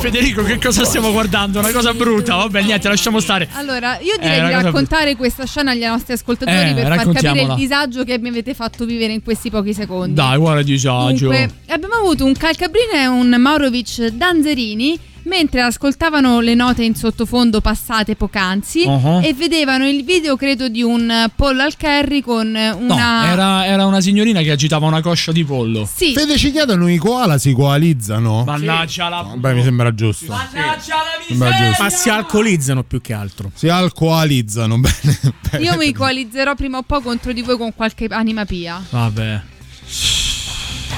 Federico, 0.00 0.42
che 0.44 0.58
cosa 0.58 0.84
stiamo 0.84 1.10
guardando? 1.10 1.58
Una 1.58 1.72
cosa 1.72 1.92
brutta. 1.92 2.36
Vabbè, 2.36 2.62
niente, 2.62 2.88
lasciamo 2.88 3.18
stare. 3.20 3.48
Allora, 3.52 3.98
io 4.00 4.14
Eh, 4.14 4.18
direi 4.20 4.38
una 4.38 4.48
di 4.58 4.62
raccontare 4.64 5.16
questa 5.16 5.44
scena 5.46 5.72
agli 5.72 5.84
nostri 5.84 6.12
ascoltatori 6.12 6.70
Eh, 6.70 6.74
per 6.74 6.86
far 6.94 7.12
capire 7.12 7.42
il 7.42 7.54
disagio 7.56 8.04
che 8.04 8.18
mi 8.18 8.28
avete 8.28 8.54
fatto 8.54 8.84
vivere 8.84 9.12
in 9.12 9.22
questi 9.22 9.50
pochi 9.50 9.74
secondi. 9.74 10.14
Dai, 10.14 10.38
guarda 10.38 10.60
il 10.60 10.66
disagio. 10.66 11.26
Comunque, 11.28 11.54
abbiamo 11.68 11.94
avuto 11.94 12.24
un 12.24 12.34
Calcabrina 12.34 13.02
e 13.02 13.06
un 13.08 13.28
Maurovic 13.36 14.06
Danzerini 14.10 14.98
mentre 15.24 15.62
ascoltavano 15.62 16.40
le 16.40 16.54
note 16.54 16.84
in 16.84 16.94
sottofondo 16.94 17.60
passate 17.60 18.16
poc'anzi 18.16 18.84
Uh-huh. 18.84 19.20
e 19.22 19.34
vedevano 19.34 19.88
il 19.88 20.04
video, 20.04 20.36
credo, 20.36 20.68
di 20.68 20.82
un 20.82 21.30
Paul 21.34 21.58
Alcherry 21.60 22.20
con 22.20 22.50
No, 22.50 22.76
una. 22.94 23.30
era, 23.30 23.66
era 23.66 23.86
una 23.86 24.00
signorina 24.00 24.40
che 24.42 24.50
agitava 24.50 24.86
una 24.86 25.00
coscia 25.00 25.32
di 25.32 25.44
pollo. 25.44 25.88
Sì. 25.92 26.12
Fede 26.12 26.36
ci 26.36 26.50
chiedono 26.52 26.88
i 26.88 26.96
koala 26.96 27.38
si 27.38 27.52
coalizzano? 27.52 28.44
Mannaggia 28.44 29.08
la. 29.08 29.22
Beh, 29.36 29.54
mi 29.54 29.62
sembra 29.62 29.94
giusto. 29.94 30.26
Mannaggia 30.32 30.94
la 30.96 31.24
Sembra 31.26 31.50
giusto. 31.50 31.82
Ma 31.82 31.90
si 31.90 32.08
alcolizzano 32.10 32.82
più 32.84 33.00
che 33.00 33.12
altro. 33.12 33.50
Si 33.54 33.68
alcoalizzano, 33.68 34.78
bene. 34.78 35.18
bene. 35.50 35.64
Io 35.64 35.76
mi 35.76 35.92
coalizzerò 35.92 36.54
prima 36.54 36.78
o 36.78 36.82
poi 36.82 37.02
contro 37.02 37.32
di 37.32 37.42
voi 37.42 37.56
con 37.56 37.74
qualche 37.74 38.06
anima 38.10 38.44
pia. 38.44 38.82
Vabbè. 38.90 39.40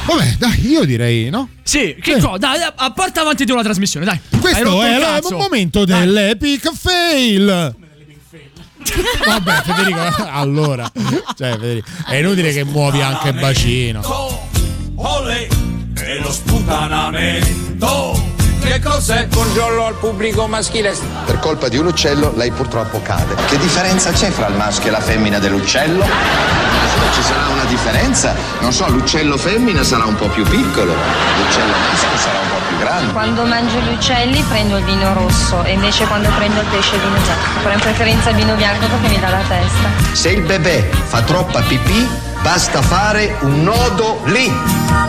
Vabbè, 0.06 0.34
dai, 0.38 0.66
io 0.68 0.84
direi, 0.84 1.30
no? 1.30 1.48
Sì, 1.62 1.96
che 2.00 2.14
Sì. 2.14 2.20
cosa? 2.20 2.38
Dai, 2.38 2.58
dai, 2.58 2.70
a- 2.74 2.90
porta 2.92 3.20
avanti 3.22 3.44
tu 3.44 3.54
la 3.56 3.62
trasmissione, 3.62 4.06
dai. 4.06 4.18
Questo 4.40 4.82
è 4.82 4.96
il 4.96 5.26
momento 5.32 5.84
dell'epic 5.84 6.70
fail. 6.74 7.74
Vabbè, 9.26 9.62
Federico, 9.64 9.98
allora, 10.30 10.90
cioè, 11.36 11.50
Federico, 11.52 11.88
è 12.06 12.14
inutile 12.16 12.52
che 12.52 12.64
muovi 12.64 13.00
anche 13.02 13.28
il 13.28 13.34
bacino. 13.34 14.00
Ole 14.94 15.48
e 16.00 16.20
lo 16.20 16.30
sputanamento. 16.32 18.34
Che 18.60 18.80
cos'è? 18.80 19.26
Buongiorno 19.26 19.86
al 19.86 19.94
pubblico 19.98 20.46
maschile. 20.46 20.94
Per 21.24 21.38
colpa 21.40 21.68
di 21.68 21.76
un 21.78 21.86
uccello 21.86 22.32
lei 22.36 22.50
purtroppo 22.52 23.00
cade. 23.02 23.34
Che 23.48 23.58
differenza 23.58 24.12
c'è 24.12 24.30
fra 24.30 24.46
il 24.48 24.54
maschio 24.54 24.88
e 24.88 24.92
la 24.92 25.00
femmina 25.00 25.38
dell'uccello? 25.38 26.04
Ci 27.12 27.22
sarà 27.22 27.46
una 27.48 27.64
differenza, 27.64 28.34
non 28.60 28.72
so, 28.72 28.88
l'uccello 28.90 29.36
femmina 29.38 29.82
sarà 29.82 30.04
un 30.04 30.14
po' 30.16 30.28
più 30.28 30.44
piccolo, 30.44 30.94
l'uccello 31.38 31.72
maschio 31.72 32.18
sarà 32.18 32.38
un 32.38 32.48
po' 32.48 32.66
più 32.68 32.76
grande. 32.78 33.12
Quando 33.12 33.44
mangio 33.44 33.78
gli 33.78 33.92
uccelli 33.92 34.42
prendo 34.42 34.76
il 34.76 34.84
vino 34.84 35.14
rosso 35.14 35.62
e 35.64 35.72
invece 35.72 36.04
quando 36.06 36.28
prendo 36.36 36.60
il 36.60 36.66
pesce 36.66 36.94
il 36.96 37.00
vino 37.00 37.16
bianco. 37.18 37.60
Però 37.62 37.72
in 37.72 37.80
preferenza 37.80 38.30
il 38.30 38.36
vino 38.36 38.54
bianco 38.54 38.86
perché 38.86 39.08
mi 39.08 39.18
dà 39.18 39.30
la 39.30 39.42
testa. 39.48 39.88
Se 40.12 40.30
il 40.30 40.42
bebè 40.42 40.90
fa 41.04 41.22
troppa 41.22 41.62
pipì, 41.62 42.06
basta 42.42 42.82
fare 42.82 43.36
un 43.40 43.62
nodo 43.62 44.20
lì. 44.24 44.48
A 44.48 45.08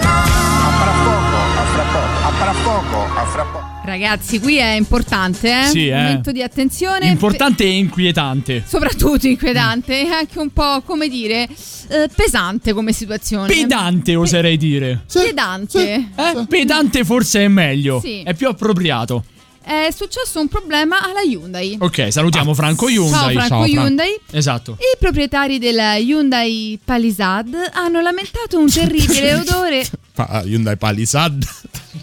fra 0.80 0.91
poco, 1.03 1.38
a 1.57 1.65
fra 1.73 1.84
poco, 1.91 2.26
a 2.26 2.31
fra 2.31 2.53
poco, 2.64 3.07
a 3.15 3.26
fra 3.26 3.43
poco. 3.43 3.66
Ragazzi, 3.88 4.41
qui 4.41 4.57
è 4.57 4.73
importante, 4.73 5.61
eh? 5.61 5.65
Sì, 5.68 5.88
eh. 5.88 5.95
Momento 5.95 6.34
di 6.34 6.41
attenzione. 6.41 7.07
Importante 7.07 7.64
e 7.64 7.69
inquietante. 7.69 8.61
soprattutto 8.68 9.27
inquietante 9.27 10.01
e 10.01 10.09
anche 10.09 10.39
un 10.39 10.51
po', 10.51 10.81
come 10.85 11.07
dire, 11.07 11.47
eh, 11.88 12.09
pesante 12.14 12.73
come 12.73 12.91
situazione. 12.91 13.47
Pedante, 13.47 14.14
oserei 14.18 14.57
dire. 14.57 15.05
Pedante. 15.09 15.93
Eh? 15.95 16.45
Pedante 16.49 17.05
forse 17.05 17.45
è 17.45 17.47
meglio. 17.47 18.01
Sì. 18.01 18.23
È 18.23 18.34
più 18.34 18.49
appropriato. 18.49 19.23
È 19.68 19.89
successo 19.94 20.39
un 20.39 20.48
problema 20.48 21.02
alla 21.03 21.19
Hyundai. 21.22 21.76
Ok, 21.81 22.07
salutiamo 22.10 22.53
Franco 22.53 22.88
Hyundai. 22.88 23.35
Ciao 23.35 23.45
Franco 23.48 23.65
Hyundai. 23.65 24.18
Esatto. 24.31 24.77
I 24.80 24.95
proprietari 24.98 25.60
della 25.60 25.95
Hyundai 25.98 26.80
Palisade 26.84 27.69
hanno 27.73 27.99
lamentato 27.99 28.57
un 28.57 28.69
terribile 28.72 29.35
odore. 29.35 29.85
Pa- 30.14 30.41
Hyundai 30.45 30.77
Palisade, 30.77 31.45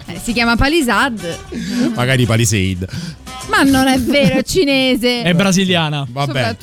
Eh, 0.08 0.20
si 0.22 0.34
chiama 0.34 0.56
Palisade, 0.56 1.38
magari 1.94 2.26
Palisade. 2.26 2.86
ma 3.48 3.62
non 3.62 3.86
è 3.88 3.98
vero, 3.98 4.40
è 4.40 4.42
cinese. 4.44 5.22
È 5.22 5.32
brasiliana. 5.32 6.06
Vabbè, 6.06 6.56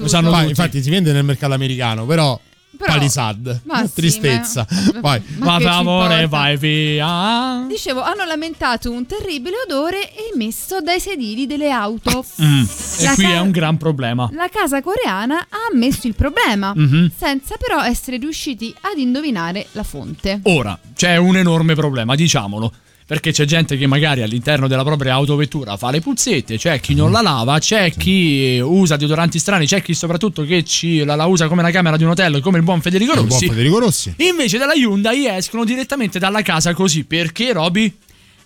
infatti 0.47 0.83
si 0.83 0.89
vende 0.91 1.11
nel 1.11 1.23
mercato 1.23 1.53
americano, 1.53 2.05
però, 2.05 2.39
Però- 2.81 2.93
Palisade, 2.93 3.61
Ma 3.65 3.85
sì, 3.85 3.93
tristezza. 3.93 4.65
ma- 4.93 4.99
Vai. 5.01 5.21
Ma 5.37 5.59
ci 5.59 5.65
amore, 5.67 6.27
vai 6.27 6.57
via. 6.57 7.65
Dicevo, 7.67 8.01
hanno 8.01 8.25
lamentato 8.25 8.91
un 8.91 9.05
terribile 9.05 9.55
odore 9.67 10.09
emesso 10.33 10.81
dai 10.81 10.99
sedili 10.99 11.45
delle 11.47 11.69
auto. 11.71 12.23
Mm. 12.41 12.63
E 12.99 13.11
qui 13.15 13.23
ca- 13.23 13.31
è 13.33 13.39
un 13.39 13.51
gran 13.51 13.77
problema. 13.77 14.29
La 14.33 14.49
casa 14.51 14.81
coreana 14.81 15.39
ha 15.49 15.57
ammesso 15.71 16.07
il 16.07 16.15
problema, 16.15 16.73
Mhm. 16.75 17.11
senza 17.17 17.55
però 17.57 17.81
essere 17.83 18.17
riusciti 18.17 18.73
ad 18.81 18.97
indovinare 18.97 19.67
la 19.73 19.83
fonte. 19.83 20.39
Ora, 20.43 20.77
c'è 20.95 21.17
un 21.17 21.37
enorme 21.37 21.75
problema, 21.75 22.15
diciamolo. 22.15 22.71
Perché 23.11 23.33
c'è 23.33 23.43
gente 23.43 23.75
che 23.75 23.87
magari 23.87 24.21
all'interno 24.21 24.69
della 24.69 24.85
propria 24.85 25.11
autovettura 25.15 25.75
fa 25.75 25.91
le 25.91 25.99
puzzette, 25.99 26.55
c'è 26.55 26.79
chi 26.79 26.95
non 26.95 27.11
la 27.11 27.21
lava, 27.21 27.59
c'è 27.59 27.91
chi 27.91 28.57
usa 28.63 28.95
deodoranti 28.95 29.37
strani, 29.37 29.65
c'è 29.65 29.81
chi 29.81 29.93
soprattutto 29.93 30.45
che 30.45 30.63
ci, 30.63 31.03
la, 31.03 31.15
la 31.15 31.25
usa 31.25 31.49
come 31.49 31.61
la 31.61 31.71
camera 31.71 31.97
di 31.97 32.05
un 32.05 32.11
hotel, 32.11 32.39
come 32.39 32.59
il 32.59 32.63
buon 32.63 32.79
Federico 32.79 33.11
Il 33.11 33.17
buon 33.17 33.31
Rossi. 33.31 33.47
Federico 33.49 33.79
Rossi. 33.79 34.13
Invece 34.19 34.57
dalla 34.57 34.71
Hyundai 34.75 35.27
escono 35.27 35.65
direttamente 35.65 36.19
dalla 36.19 36.41
casa 36.41 36.73
così. 36.73 37.03
Perché, 37.03 37.51
Roby? 37.51 37.83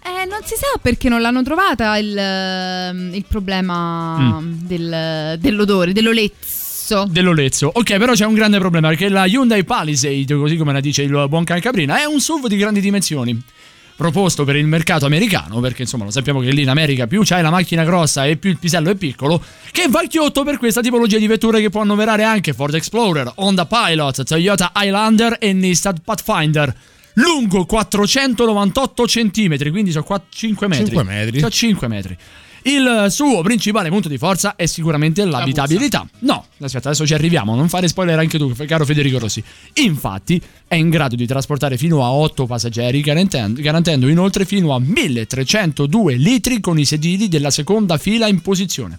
Eh, 0.03 0.25
non 0.27 0.39
si 0.45 0.55
sa 0.55 0.79
perché 0.81 1.09
non 1.09 1.21
l'hanno 1.21 1.43
trovata 1.43 1.95
il, 1.97 3.13
il 3.13 3.25
problema 3.27 4.39
Mm. 4.39 4.51
del- 4.63 5.37
dell'odore, 5.41 5.93
dell'olezzo. 5.93 7.05
Dell'olezzo. 7.07 7.69
Ok, 7.71 7.97
però 7.97 8.13
c'è 8.13 8.25
un 8.25 8.33
grande 8.33 8.57
problema 8.57 8.87
perché 8.87 9.09
la 9.09 9.27
Hyundai 9.27 9.63
Palisade, 9.63 10.33
così 10.33 10.57
come 10.57 10.73
la 10.73 10.79
dice 10.79 11.03
il 11.03 11.25
buon 11.29 11.43
Cancabrina, 11.43 11.99
è 12.01 12.05
un 12.05 12.19
SUV 12.19 12.47
di 12.47 12.57
grandi 12.57 12.81
dimensioni. 12.81 13.39
Proposto 13.95 14.43
per 14.43 14.57
il 14.57 14.67
mercato 14.67 15.05
americano, 15.05 15.61
perché 15.61 15.83
insomma 15.83 16.03
lo 16.03 16.11
sappiamo 16.11 16.41
che 16.41 16.51
lì 16.51 16.63
in 16.63 16.69
America 16.69 17.07
più 17.07 17.21
c'hai 17.23 17.41
la 17.41 17.49
macchina 17.49 17.85
grossa 17.85 18.25
e 18.25 18.35
più 18.35 18.49
il 18.49 18.59
pisello 18.59 18.89
è 18.89 18.95
piccolo, 18.95 19.41
che 19.71 19.87
va 19.87 20.03
chiotto 20.07 20.43
per 20.43 20.57
questa 20.57 20.81
tipologia 20.81 21.17
di 21.17 21.27
vetture 21.27 21.61
che 21.61 21.69
può 21.69 21.79
annoverare 21.79 22.23
anche 22.23 22.51
Ford 22.51 22.73
Explorer, 22.73 23.31
Honda 23.35 23.65
Pilot, 23.65 24.23
Toyota 24.23 24.73
Highlander 24.75 25.37
e 25.39 25.53
Nissan 25.53 26.01
Pathfinder. 26.03 26.75
lungo 27.13 27.65
498 27.65 29.03
cm, 29.05 29.69
quindi 29.69 29.91
sono 29.91 30.05
5 30.27 30.67
metri. 30.67 30.85
5 30.87 31.03
metri. 31.03 31.39
Sono 31.39 31.51
5 31.51 31.87
metri. 31.87 32.17
Il 32.67 33.07
suo 33.09 33.43
principale 33.43 33.89
punto 33.89 34.07
di 34.09 34.17
forza 34.17 34.55
è 34.55 34.65
sicuramente 34.65 35.23
l'abitabilità. 35.23 36.07
No, 36.21 36.45
aspetta, 36.61 36.89
adesso 36.89 37.05
ci 37.05 37.13
arriviamo, 37.13 37.53
non 37.55 37.69
fare 37.69 37.87
spoiler 37.87 38.17
anche 38.17 38.39
tu, 38.39 38.51
caro 38.65 38.85
Federico 38.85 39.19
Rossi. 39.19 39.43
Infatti, 39.73 40.41
è 40.67 40.73
in 40.73 40.89
grado 40.89 41.15
di 41.15 41.27
trasportare 41.27 41.77
fino 41.77 42.03
a 42.03 42.11
8 42.11 42.47
passeggeri, 42.47 43.01
garantendo, 43.01 44.07
inoltre 44.07 44.45
fino 44.45 44.73
a 44.73 44.79
1302 44.79 46.15
litri 46.15 46.59
con 46.59 46.79
i 46.79 46.85
sedili 46.85 47.27
della 47.27 47.51
seconda 47.51 47.99
fila 47.99 48.27
in 48.27 48.41
posizione. 48.41 48.97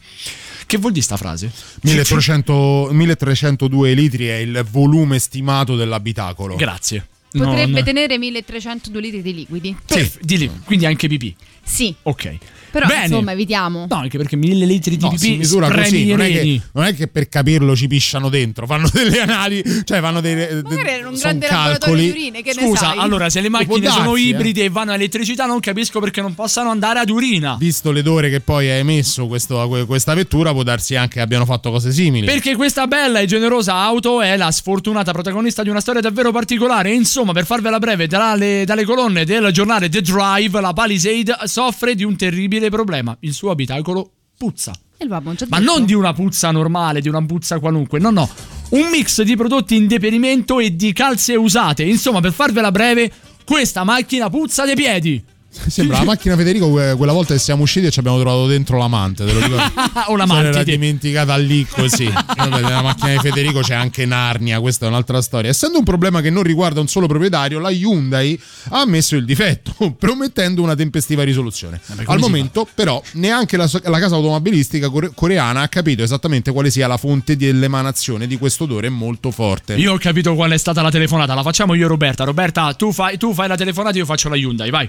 Che 0.64 0.78
vuol 0.78 0.92
dire 0.92 1.04
sta 1.04 1.16
frase? 1.16 1.50
1300 1.82 2.88
1302 2.92 3.94
litri 3.94 4.26
è 4.26 4.36
il 4.36 4.64
volume 4.70 5.18
stimato 5.18 5.74
dell'abitacolo. 5.74 6.54
Grazie. 6.54 7.08
Potrebbe 7.30 7.66
Non- 7.72 7.84
tenere 7.84 8.16
1302 8.16 9.00
litri 9.00 9.22
di 9.22 9.34
liquidi. 9.34 9.76
Sì, 9.84 10.10
di 10.22 10.38
lì, 10.38 10.50
quindi 10.64 10.86
anche 10.86 11.06
pipì. 11.06 11.34
Sì. 11.66 11.94
Ok. 12.02 12.38
Però 12.70 12.86
Bene. 12.88 13.04
insomma 13.06 13.32
evitiamo. 13.32 13.86
No, 13.88 13.96
anche 13.96 14.18
perché 14.18 14.36
1000 14.36 14.66
litri 14.66 14.96
di 14.98 15.02
No, 15.02 15.08
pipì 15.10 15.22
si 15.22 15.36
misura 15.36 15.70
così, 15.70 16.04
non 16.06 16.20
è, 16.20 16.30
che, 16.30 16.60
non 16.72 16.84
è 16.84 16.94
che 16.94 17.06
per 17.08 17.26
capirlo 17.28 17.74
ci 17.74 17.86
pisciano 17.86 18.28
dentro, 18.28 18.66
fanno 18.66 18.86
delle 18.92 19.20
analisi, 19.22 19.80
cioè 19.84 20.00
fanno 20.00 20.20
dei 20.20 20.34
Magari 20.62 20.88
era 20.90 21.08
un 21.08 21.14
grande 21.14 21.46
laboratorio 21.46 21.78
calcoli. 21.78 22.02
di 22.02 22.10
urine, 22.10 22.42
che 22.42 22.52
ne 22.54 22.66
Scusa, 22.66 22.78
sai? 22.88 22.98
allora 22.98 23.30
se 23.30 23.40
le 23.40 23.48
macchine 23.48 23.88
sono 23.88 24.10
darsi, 24.10 24.26
eh. 24.26 24.28
ibride 24.28 24.64
e 24.64 24.68
vanno 24.68 24.90
a 24.90 24.94
elettricità 24.94 25.46
non 25.46 25.58
capisco 25.60 26.00
perché 26.00 26.20
non 26.20 26.34
possano 26.34 26.68
andare 26.68 26.98
ad 26.98 27.08
urina. 27.08 27.56
Visto 27.58 27.92
l'edore 27.92 28.28
che 28.28 28.40
poi 28.40 28.68
ha 28.68 28.74
emesso 28.74 29.26
questo- 29.26 29.66
que- 29.68 29.86
questa 29.86 30.12
vettura, 30.12 30.52
può 30.52 30.62
darsi 30.62 30.96
anche 30.96 31.14
che 31.14 31.20
abbiano 31.22 31.46
fatto 31.46 31.70
cose 31.70 31.90
simili. 31.92 32.26
Perché 32.26 32.56
questa 32.56 32.86
bella 32.86 33.20
e 33.20 33.26
generosa 33.26 33.74
auto 33.76 34.20
è 34.20 34.36
la 34.36 34.50
sfortunata 34.50 35.12
protagonista 35.12 35.62
di 35.62 35.70
una 35.70 35.80
storia 35.80 36.02
davvero 36.02 36.30
particolare. 36.30 36.92
Insomma, 36.92 37.32
per 37.32 37.46
farvela 37.46 37.78
breve, 37.78 38.06
dalle, 38.06 38.64
dalle 38.66 38.84
colonne 38.84 39.24
del 39.24 39.50
giornale 39.50 39.88
The 39.88 40.02
Drive, 40.02 40.60
la 40.60 40.74
Palisade 40.74 41.34
soffre 41.56 41.94
di 41.94 42.04
un 42.04 42.16
terribile 42.16 42.68
problema. 42.68 43.16
Il 43.20 43.32
suo 43.32 43.50
abitacolo 43.50 44.10
puzza. 44.36 44.74
E 44.98 45.06
già 45.06 45.46
Ma 45.48 45.58
non 45.58 45.86
di 45.86 45.94
una 45.94 46.12
puzza 46.12 46.50
normale, 46.50 47.00
di 47.00 47.08
una 47.08 47.24
puzza 47.24 47.58
qualunque, 47.58 47.98
no, 47.98 48.10
no. 48.10 48.28
Un 48.70 48.90
mix 48.90 49.22
di 49.22 49.36
prodotti 49.36 49.74
in 49.74 49.86
deperimento 49.86 50.60
e 50.60 50.76
di 50.76 50.92
calze 50.92 51.34
usate. 51.34 51.82
Insomma, 51.82 52.20
per 52.20 52.34
farvela 52.34 52.70
breve, 52.70 53.10
questa 53.46 53.84
macchina 53.84 54.28
puzza 54.28 54.66
dei 54.66 54.74
piedi. 54.74 55.24
Sembra 55.68 55.98
la 55.98 56.04
macchina 56.04 56.36
Federico 56.36 56.70
que- 56.70 56.94
quella 56.96 57.12
volta 57.12 57.34
che 57.34 57.40
siamo 57.40 57.62
usciti 57.62 57.86
e 57.86 57.90
ci 57.90 57.98
abbiamo 57.98 58.18
trovato 58.20 58.46
dentro 58.46 58.78
l'amante, 58.78 59.24
te 59.24 59.32
lo 59.32 59.40
dico. 59.40 59.56
o 60.08 60.16
la 60.16 60.26
Se 60.26 60.32
l'era 60.34 60.50
mantide. 60.52 60.64
dimenticata 60.64 61.36
lì 61.36 61.66
così. 61.66 62.04
Nella 62.36 62.82
macchina 62.82 63.12
di 63.12 63.18
Federico 63.18 63.60
c'è 63.60 63.74
anche 63.74 64.04
Narnia, 64.06 64.60
questa 64.60 64.86
è 64.86 64.88
un'altra 64.88 65.20
storia. 65.22 65.50
Essendo 65.50 65.78
un 65.78 65.84
problema 65.84 66.20
che 66.20 66.30
non 66.30 66.42
riguarda 66.42 66.80
un 66.80 66.88
solo 66.88 67.06
proprietario, 67.06 67.58
la 67.58 67.70
Hyundai 67.70 68.40
ha 68.70 68.80
ammesso 68.80 69.16
il 69.16 69.24
difetto, 69.24 69.74
promettendo 69.98 70.62
una 70.62 70.74
tempestiva 70.74 71.22
risoluzione. 71.24 71.80
Al 72.06 72.18
momento, 72.18 72.68
però, 72.74 73.02
neanche 73.12 73.56
la, 73.56 73.68
la 73.84 73.98
casa 73.98 74.14
automobilistica 74.16 74.88
core- 74.88 75.10
coreana 75.14 75.62
ha 75.62 75.68
capito 75.68 76.02
esattamente 76.02 76.52
quale 76.52 76.70
sia 76.70 76.86
la 76.86 76.96
fonte 76.96 77.36
dell'emanazione 77.36 78.26
di 78.26 78.36
questo 78.38 78.64
odore 78.64 78.88
molto 78.88 79.30
forte. 79.30 79.74
Io 79.74 79.92
ho 79.92 79.98
capito 79.98 80.34
qual 80.34 80.50
è 80.52 80.56
stata 80.58 80.82
la 80.82 80.90
telefonata, 80.90 81.34
la 81.34 81.42
facciamo 81.42 81.74
io 81.74 81.84
e 81.84 81.88
Roberta. 81.88 82.24
Roberta, 82.24 82.72
tu 82.74 82.92
fai, 82.92 83.18
tu 83.18 83.34
fai 83.34 83.48
la 83.48 83.56
telefonata, 83.56 83.96
io 83.98 84.04
faccio 84.04 84.28
la 84.28 84.36
Hyundai, 84.36 84.70
vai. 84.70 84.88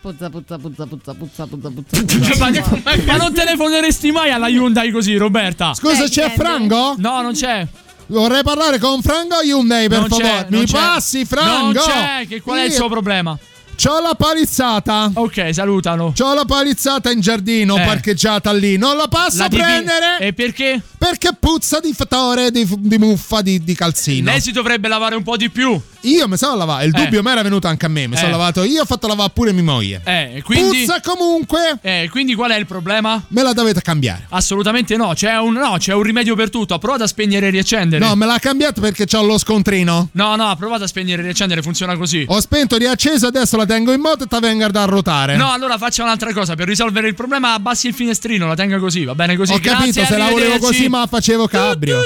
Puzza, 0.00 0.30
puzza, 0.30 0.56
puzza, 0.58 0.86
puzza, 0.86 1.12
puzza, 1.14 1.46
puzza, 1.46 1.68
puzza. 1.70 2.80
ma, 2.82 2.92
ma 3.04 3.16
non 3.16 3.34
telefoneresti 3.34 4.10
mai 4.10 4.30
alla 4.30 4.48
Hyundai 4.48 4.90
così, 4.90 5.14
Roberta? 5.18 5.74
Scusa, 5.74 6.08
c'è 6.08 6.32
Franco? 6.34 6.94
No, 6.96 7.20
non 7.20 7.34
c'è. 7.34 7.66
Vorrei 8.06 8.42
parlare 8.42 8.78
con 8.78 9.02
Franco 9.02 9.40
Hyundai, 9.42 9.88
per 9.88 10.00
Non 10.00 10.08
c'è, 10.08 10.14
favore. 10.24 10.46
non 10.48 10.60
Mi 10.60 10.66
c'è. 10.66 10.72
passi, 10.72 11.24
Franco? 11.26 11.62
Non 11.64 11.72
c'è, 11.74 12.26
che 12.26 12.40
qual 12.40 12.58
è 12.60 12.64
il 12.64 12.70
Io- 12.70 12.76
suo 12.76 12.88
problema? 12.88 13.38
C'ho 13.76 14.00
la 14.00 14.14
palizzata. 14.14 15.10
Ok, 15.14 15.50
salutano. 15.52 16.12
C'ho 16.18 16.34
la 16.34 16.44
palizzata 16.46 17.10
in 17.10 17.20
giardino, 17.20 17.76
Eh. 17.76 17.84
parcheggiata 17.84 18.52
lì. 18.52 18.76
Non 18.78 18.96
la 18.96 19.06
posso 19.08 19.38
La 19.38 19.48
divi- 19.48 19.62
prendere? 19.62 20.18
E 20.18 20.32
perché? 20.32 20.80
Perché 20.98 21.30
puzza 21.38 21.78
di 21.80 21.92
fattore, 21.94 22.50
di, 22.50 22.66
di 22.78 22.98
muffa, 22.98 23.40
di, 23.42 23.62
di 23.62 23.74
calzino. 23.74 24.30
Lei 24.30 24.40
si 24.40 24.52
dovrebbe 24.52 24.88
lavare 24.88 25.14
un 25.14 25.22
po' 25.22 25.36
di 25.38 25.48
più. 25.50 25.80
Io 26.02 26.28
mi 26.28 26.36
sono 26.36 26.56
lavato. 26.56 26.84
Il 26.84 26.94
Eh. 26.94 27.02
dubbio 27.04 27.22
mi 27.22 27.30
era 27.30 27.42
venuto 27.42 27.66
anche 27.66 27.86
a 27.86 27.88
me. 27.88 28.06
Mi 28.06 28.14
Eh. 28.14 28.18
sono 28.18 28.30
lavato 28.30 28.62
io, 28.62 28.82
ho 28.82 28.84
fatto 28.84 29.06
lavare 29.06 29.30
pure 29.34 29.52
mia 29.52 29.62
moglie. 29.62 30.00
Eh, 30.04 30.42
quindi. 30.44 30.78
Puzza 30.84 31.00
comunque. 31.02 31.78
Eh, 31.82 32.08
quindi 32.10 32.34
qual 32.34 32.50
è 32.50 32.56
il 32.58 32.66
problema? 32.66 33.22
Me 33.28 33.42
la 33.42 33.52
dovete 33.52 33.80
cambiare. 33.82 34.26
Assolutamente 34.30 34.96
no, 34.96 35.12
c'è 35.14 35.36
un, 35.38 35.54
no, 35.54 35.76
c'è 35.78 35.92
un 35.94 36.02
rimedio 36.02 36.34
per 36.36 36.50
tutto. 36.50 36.74
Ha 36.74 36.78
provato 36.78 37.02
a 37.04 37.06
spegnere 37.06 37.48
e 37.48 37.50
riaccendere. 37.50 38.04
No, 38.04 38.14
me 38.14 38.26
l'ha 38.26 38.38
cambiato 38.38 38.80
perché 38.80 39.06
c'ho 39.06 39.22
lo 39.22 39.38
scontrino. 39.38 40.08
No, 40.12 40.36
no, 40.36 40.48
ha 40.48 40.56
provato 40.56 40.84
a 40.84 40.86
spegnere 40.86 41.22
e 41.22 41.24
riaccendere, 41.24 41.62
funziona 41.62 41.96
così. 41.96 42.24
Ho 42.28 42.40
spento, 42.40 42.76
riacceso, 42.76 43.26
adesso 43.26 43.56
la 43.56 43.66
tengo 43.66 43.92
in 43.92 44.00
moto 44.00 44.24
e 44.24 44.26
te 44.26 44.38
venga 44.38 44.68
da 44.68 44.84
ruotare. 44.84 45.36
No, 45.36 45.50
allora 45.50 45.76
faccia 45.78 46.02
un'altra 46.02 46.32
cosa. 46.32 46.54
Per 46.54 46.66
risolvere 46.66 47.08
il 47.08 47.14
problema, 47.14 47.54
abbandoni 47.54 47.68
il 47.82 47.94
finestrino, 47.94 48.46
la 48.48 48.56
tenga 48.56 48.78
così, 48.78 49.04
va 49.04 49.14
bene 49.14 49.36
così. 49.36 49.52
Ho 49.52 49.58
Grazie, 49.58 49.92
capito, 49.92 50.04
se 50.04 50.16
la 50.18 50.28
volevo 50.28 50.58
così, 50.58 50.88
ma 50.88 51.06
facevo 51.06 51.46
cabrio. 51.46 52.02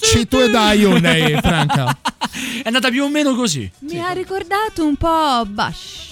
Ci 0.00 0.28
tu 0.28 0.36
e 0.38 0.50
dai 0.50 1.38
Franca. 1.40 1.96
È 2.62 2.66
andata 2.66 2.90
più 2.90 3.04
o 3.04 3.08
meno 3.08 3.34
così. 3.34 3.70
Mi 3.80 4.00
ha 4.00 4.12
ricordato 4.12 4.84
un 4.84 4.96
po' 4.96 5.44
Bush. 5.46 6.07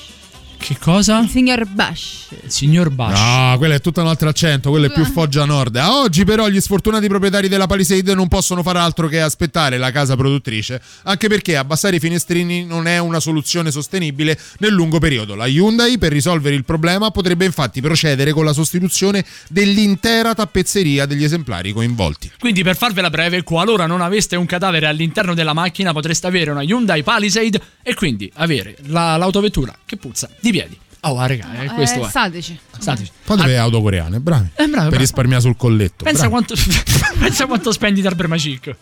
Che 0.67 0.79
cosa? 0.81 1.21
Il 1.21 1.29
signor 1.29 1.65
Bush. 1.65 2.27
Signor 2.49 2.91
Bash. 2.91 3.17
No, 3.17 3.57
quello 3.57 3.75
è 3.75 3.81
tutto 3.81 4.01
un 4.01 4.09
altro 4.09 4.29
accento, 4.29 4.71
quello 4.71 4.87
è 4.87 4.91
più 4.91 5.05
Foggia 5.05 5.45
Nord. 5.45 5.77
A 5.77 6.01
oggi 6.01 6.25
però 6.25 6.49
gli 6.49 6.61
sfortunati 6.61 7.07
proprietari 7.07 7.47
della 7.47 7.69
Palisade 7.69 8.17
non 8.17 8.27
possono 8.27 8.65
fare 8.65 8.81
altro 8.81 9.07
che 9.07 9.21
aspettare 9.21 9.79
la 9.79 9.93
casa 9.93 10.17
produttrice, 10.17 10.83
anche 11.05 11.29
perché 11.29 11.57
abbassare 11.57 11.95
i 11.95 12.01
finestrini 12.01 12.65
non 12.65 12.89
è 12.89 12.99
una 12.99 13.21
soluzione 13.21 13.71
sostenibile 13.71 14.37
nel 14.59 14.73
lungo 14.73 14.99
periodo. 14.99 15.37
La 15.37 15.47
Hyundai 15.47 15.99
per 15.99 16.11
risolvere 16.11 16.57
il 16.57 16.65
problema 16.65 17.13
potrebbe 17.13 17.45
infatti 17.45 17.81
procedere 17.81 18.33
con 18.33 18.45
la 18.45 18.53
sostituzione 18.53 19.25
dell'intera 19.49 20.35
tappezzeria 20.35 21.07
degli 21.07 21.23
esemplari 21.23 21.71
coinvolti. 21.71 22.33
Quindi, 22.41 22.65
per 22.65 22.77
farvela 22.77 23.09
breve, 23.09 23.45
qualora 23.45 23.87
non 23.87 24.01
aveste 24.01 24.35
un 24.35 24.47
cadavere 24.47 24.89
all'interno 24.89 25.33
della 25.33 25.53
macchina, 25.53 25.93
potreste 25.93 26.27
avere 26.27 26.51
una 26.51 26.63
Hyundai 26.63 27.05
Palisade 27.05 27.61
e 27.85 27.95
quindi 27.95 28.29
avere 28.35 28.77
la- 28.87 29.17
l'autovettura 29.17 29.73
che 29.85 29.97
puzza 29.97 30.29
di 30.41 30.55
piedi. 30.57 30.79
Oh, 31.03 31.19
ah, 31.19 31.27
raga, 31.27 31.63
eh, 31.63 31.67
questo 31.69 32.01
eh, 32.01 32.07
è. 32.07 32.09
Stateci. 32.09 32.59
Stateci. 32.79 33.11
Fate 33.23 33.47
le 33.47 33.59
auto 33.59 33.81
coreane, 33.81 34.19
bravi. 34.19 34.49
Eh, 34.55 34.67
bravo, 34.67 34.71
per 34.71 34.81
bravo. 34.89 34.97
risparmiare 34.97 35.43
sul 35.43 35.57
colletto. 35.57 36.05
Pensa 36.05 36.29
bravi. 36.29 36.47
quanto, 36.47 36.55
pensa 37.21 37.47
quanto 37.47 37.71
spendi 37.71 38.01
dal 38.01 38.17
Bremacic. 38.17 38.77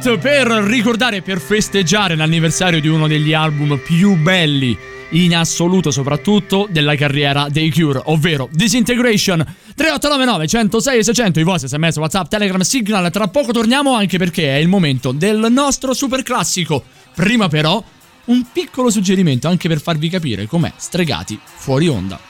Street 0.00 0.18
per 0.18 0.46
ricordare 0.46 1.20
per 1.20 1.40
festeggiare 1.40 2.16
l'anniversario 2.16 2.80
di 2.80 2.88
uno 2.88 3.06
degli 3.06 3.34
album 3.34 3.78
più 3.84 4.16
belli 4.16 4.76
in 5.10 5.36
assoluto 5.36 5.90
soprattutto 5.90 6.66
della 6.70 6.94
carriera 6.94 7.48
dei 7.50 7.70
Cure, 7.70 8.00
ovvero 8.04 8.48
Disintegration. 8.50 9.38
3899 9.74 10.46
106 10.46 11.04
600 11.04 11.40
i 11.40 11.42
vostri 11.42 11.68
sms, 11.68 11.96
whatsapp, 11.96 12.28
telegram, 12.28 12.60
signal. 12.60 13.10
Tra 13.10 13.28
poco 13.28 13.52
torniamo 13.52 13.94
anche 13.94 14.16
perché 14.16 14.54
è 14.54 14.58
il 14.58 14.68
momento 14.68 15.12
del 15.12 15.46
nostro 15.50 15.92
super 15.92 16.22
classico 16.22 16.82
prima 17.14 17.48
però 17.48 17.82
un 18.26 18.44
piccolo 18.52 18.90
suggerimento 18.90 19.48
anche 19.48 19.68
per 19.68 19.80
farvi 19.80 20.08
capire 20.08 20.46
com'è 20.46 20.72
stregati 20.76 21.38
fuori 21.42 21.88
onda 21.88 22.29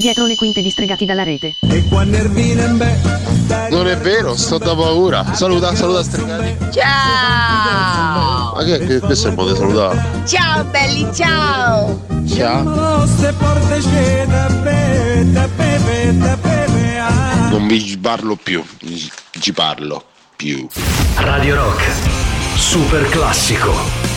Dietro 0.00 0.26
le 0.26 0.36
quinte 0.36 0.62
distregati 0.62 1.04
dalla 1.04 1.24
rete. 1.24 1.56
Non 3.70 3.88
è 3.88 3.96
vero, 3.96 4.36
sto 4.36 4.58
da 4.58 4.76
paura. 4.76 5.34
Saluta, 5.34 5.74
saluta 5.74 6.04
Stregati. 6.04 6.56
Ciao! 6.70 8.54
Ma 8.54 8.62
che, 8.64 8.78
che 8.86 9.00
questo 9.00 9.26
è 9.26 9.30
il 9.30 9.36
modo 9.36 9.50
di 9.50 9.58
salutare? 9.58 10.22
Ciao 10.24 10.64
belli, 10.66 11.08
ciao! 11.12 12.00
Ciao. 12.28 12.62
Non 17.50 17.66
vi 17.66 17.98
parlo 18.00 18.36
più, 18.36 18.64
ci 19.40 19.52
parlo 19.52 20.04
più. 20.36 20.64
Radio 21.16 21.56
Rock, 21.56 21.82
super 22.54 23.08
classico. 23.08 24.07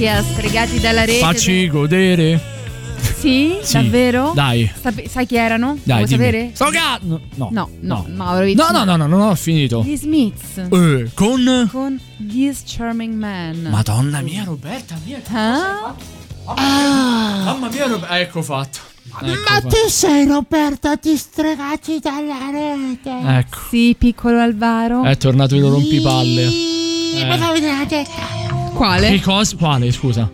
Bentornati 0.00 0.08
a 0.08 0.22
Stregati 0.22 0.80
dalla 0.80 1.04
rete. 1.04 1.18
facci 1.18 1.68
godere 1.68 2.40
Sì, 3.18 3.58
Sì, 3.60 3.72
davvero? 3.74 4.32
dai. 4.34 4.70
Sape- 4.80 5.06
sai 5.10 5.26
chi 5.26 5.36
erano? 5.36 5.76
dai 5.82 5.98
Vuoi 6.04 6.08
dimmi. 6.08 6.24
sapere? 6.24 6.50
sto 6.54 6.70
cazzo 6.70 7.20
no 7.34 7.48
No, 7.52 7.68
no, 7.80 8.06
Maurovic. 8.08 8.56
no 8.56 8.68
no 8.70 8.84
no 8.84 8.96
no 8.96 9.06
non 9.06 9.20
ho 9.20 9.34
finito 9.34 9.82
Gli 9.84 9.96
Smiths. 9.96 10.56
Eh, 10.56 11.10
con 11.12 11.68
Con 11.70 12.00
This 12.30 12.62
Charming 12.64 13.12
Man. 13.14 13.68
Madonna 13.70 14.22
mia 14.22 14.42
Roberta 14.44 14.96
mia 15.04 15.20
Ah? 15.32 15.94
mamma 17.44 17.68
mia 17.68 17.86
Roberta 17.86 18.18
ecco 18.20 18.40
fatto 18.40 18.78
Ecco 19.22 19.26
Ma 19.26 19.60
fatto. 19.60 19.68
tu 19.68 19.88
sei 19.90 20.24
Roberta, 20.26 20.96
ti 20.96 21.14
stregati 21.16 21.98
dalla 22.00 22.48
rete. 22.50 23.38
ecco 23.38 23.58
Sì, 23.68 23.94
piccolo 23.98 24.40
Alvaro. 24.40 25.04
è 25.04 25.16
tornato 25.18 25.54
il 25.56 25.62
rompipalle 25.64 26.46
Mi 26.46 27.20
Eh. 27.20 27.36
fa 27.38 27.52
vedere 27.52 27.76
la 27.76 27.84
testa. 27.86 28.39
Quale? 28.74 29.10
che 29.10 29.20
cosa 29.20 29.56
quale 29.56 29.90
scusa 29.92 30.30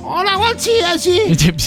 Una 0.00 0.36
qualsiasi. 0.36 1.20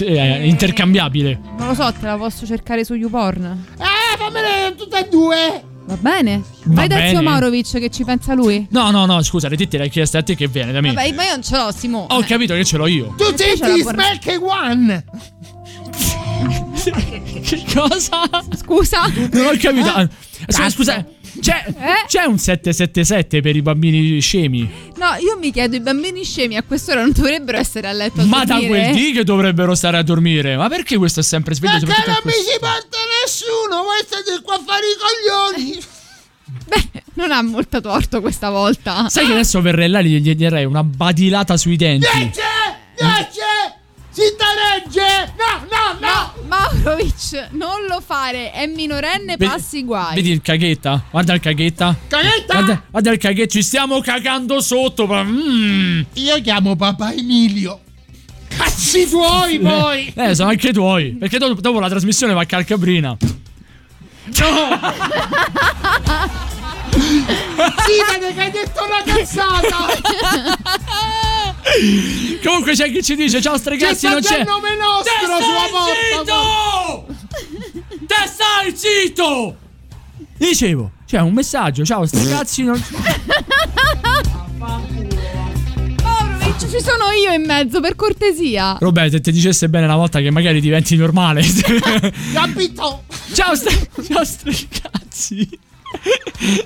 Eh, 0.06 0.48
intercambiabile 0.48 1.39
Non 1.57 1.68
lo 1.68 1.73
so, 1.73 1.91
te 1.99 2.06
la 2.06 2.15
posso 2.18 2.45
cercare 2.45 2.84
su 2.85 2.93
YouPorn. 2.95 3.65
Eh, 3.77 4.18
fammele 4.18 4.76
tutte 4.76 4.99
e 4.99 5.07
due. 5.10 5.64
Va 5.85 5.98
bene? 5.99 6.38
Va 6.64 6.73
Vai 6.76 6.88
da 6.88 6.95
bene. 6.95 7.10
zio 7.10 7.22
Maurovic 7.22 7.80
che 7.80 7.89
ci 7.89 8.03
pensa 8.03 8.34
lui. 8.34 8.65
no 8.69 8.91
no 8.91 9.06
no 9.06 9.22
scusa 9.23 9.49
le 9.49 9.57
tette 9.57 9.77
l'hai 9.77 9.89
chiesta 9.89 10.19
a 10.19 10.23
te 10.23 10.35
che 10.35 10.48
viene 10.48 10.72
da 10.72 10.80
me 10.80 10.93
Vabbè, 10.93 11.11
ma 11.14 11.23
io 11.26 11.31
non 11.31 11.43
ce 11.43 11.57
l'ho, 11.57 11.72
Simo. 11.76 12.06
ho 12.10 12.22
capito 12.22 12.53
che 12.53 12.64
ce 12.64 12.77
l'ho 12.77 12.85
io 12.88 13.14
Tu 13.18 13.26
senti 13.35 13.81
porno- 13.84 14.02
Smelk 14.02 14.41
One. 14.41 15.03
che 17.43 17.64
cosa 17.73 18.30
Scusa? 18.57 19.02
non 19.31 19.45
ho 19.48 19.52
capito 19.60 19.89
Ah, 19.89 20.07
scusa, 20.48 20.69
scusa 20.69 21.06
c'è, 21.39 21.63
Eh? 21.67 22.05
c'è 22.07 22.23
un 22.23 22.37
777 22.37 23.41
per 23.41 23.55
i 23.55 23.61
bambini 23.61 24.19
scemi 24.19 24.69
No, 24.97 25.15
io 25.19 25.37
mi 25.39 25.51
chiedo, 25.51 25.75
i 25.75 25.79
bambini 25.79 26.23
scemi 26.23 26.57
a 26.57 26.63
quest'ora 26.63 27.01
non 27.01 27.11
dovrebbero 27.13 27.57
essere 27.57 27.87
a 27.87 27.91
letto 27.93 28.21
a 28.21 28.25
Ma 28.25 28.43
da 28.43 28.55
dormire? 28.55 28.69
quel 28.89 28.93
dì 28.95 29.11
che 29.13 29.23
dovrebbero 29.23 29.73
stare 29.75 29.97
a 29.97 30.03
dormire. 30.03 30.55
Ma 30.57 30.67
perché 30.69 30.97
questo 30.97 31.21
è 31.21 31.23
sempre 31.23 31.55
sveglio? 31.55 31.85
Perché 31.85 32.03
non 32.07 32.17
mi 32.25 32.31
si 32.31 32.57
porta 32.59 32.97
nessuno. 33.23 33.83
Voi 33.83 34.03
state 34.05 34.41
qua 34.43 34.55
a 34.55 34.61
fare 34.65 34.85
i 34.85 35.55
coglioni. 35.55 35.83
Beh, 36.67 37.03
non 37.15 37.31
ha 37.31 37.41
molto 37.41 37.81
torto 37.81 38.21
questa 38.21 38.49
volta. 38.49 39.07
Sai 39.09 39.25
che 39.25 39.31
adesso 39.31 39.61
verrei 39.61 39.87
là 39.89 39.99
e 39.99 40.03
gli 40.05 40.19
gli 40.19 40.35
darei 40.35 40.65
una 40.65 40.83
badilata 40.83 41.57
sui 41.57 41.75
denti. 41.77 42.05
Dice, 42.17 42.41
dice, 42.95 43.79
si 44.11 44.21
taregge. 44.38 45.33
No, 45.38 45.65
no, 45.69 45.97
no. 45.99 46.33
Maurovic, 46.47 47.47
non 47.51 47.85
lo 47.88 48.01
fare, 48.05 48.51
è 48.51 48.65
minorenne, 48.67 49.38
Vedi- 49.38 49.45
passi 49.51 49.83
guai. 49.83 50.15
Vedi 50.15 50.31
il 50.31 50.41
caghetta? 50.41 51.03
Guarda 51.09 51.33
il 51.33 51.39
caghetta. 51.39 51.95
Caghetta. 52.07 52.53
Guarda, 52.53 52.83
guarda 52.91 53.11
il 53.11 53.17
caghetta, 53.17 53.49
ci 53.49 53.63
stiamo 53.63 53.99
cagando 54.01 54.59
sotto. 54.61 55.05
ma- 55.07 55.23
mm. 55.23 56.01
Io 56.13 56.41
chiamo 56.41 56.75
papà 56.75 57.13
Emilio. 57.13 57.79
Cazzi 58.49 59.07
tuoi 59.09 59.59
poi. 59.63 60.11
Eh, 60.13 60.35
sono 60.35 60.49
anche 60.49 60.73
tuoi. 60.73 61.11
Perché 61.13 61.38
do- 61.38 61.53
dopo 61.53 61.79
la 61.79 61.88
trasmissione 61.89 62.33
va 62.33 62.41
a 62.41 62.45
Calcabrina. 62.45 63.17
Sì, 66.91 67.97
vede 68.11 68.33
che 68.33 68.41
hai 68.41 68.51
detto 68.51 68.83
una 68.83 69.01
cazzata. 69.03 69.88
Comunque 72.43 72.73
c'è 72.73 72.91
chi 72.91 73.02
ci 73.03 73.15
dice: 73.15 73.41
Ciao 73.41 73.53
C'è 73.53 73.60
stregazzi, 73.60 74.07
non 74.07 74.22
c'è. 74.22 74.39
il 74.39 74.45
nome 74.45 74.69
nostro 74.76 75.14
sulla 75.41 75.68
porta. 75.72 77.06
Te 78.07 78.27
stai 78.27 78.76
zitto! 78.76 79.56
Dicevo, 80.38 80.91
c'è 81.06 81.19
un 81.19 81.34
messaggio, 81.34 81.85
ciao 81.85 82.06
stregazzi, 82.06 82.64
non. 82.64 82.81
Maurovic, 84.57 85.14
ci 86.69 86.80
sono 86.81 87.11
io 87.11 87.31
in 87.34 87.45
mezzo, 87.45 87.80
per 87.80 87.95
cortesia. 87.95 88.76
Roberto, 88.80 89.11
se 89.18 89.22
ti 89.22 89.31
dicesse 89.31 89.69
bene 89.69 89.85
una 89.85 89.95
volta 89.95 90.19
che 90.19 90.31
magari 90.31 90.60
diventi 90.61 90.95
normale. 90.95 91.43
Capito? 92.34 93.03
ciao, 93.34 93.56
st- 93.56 93.89
ciao 94.11 94.23
stregazzi. 94.26 95.48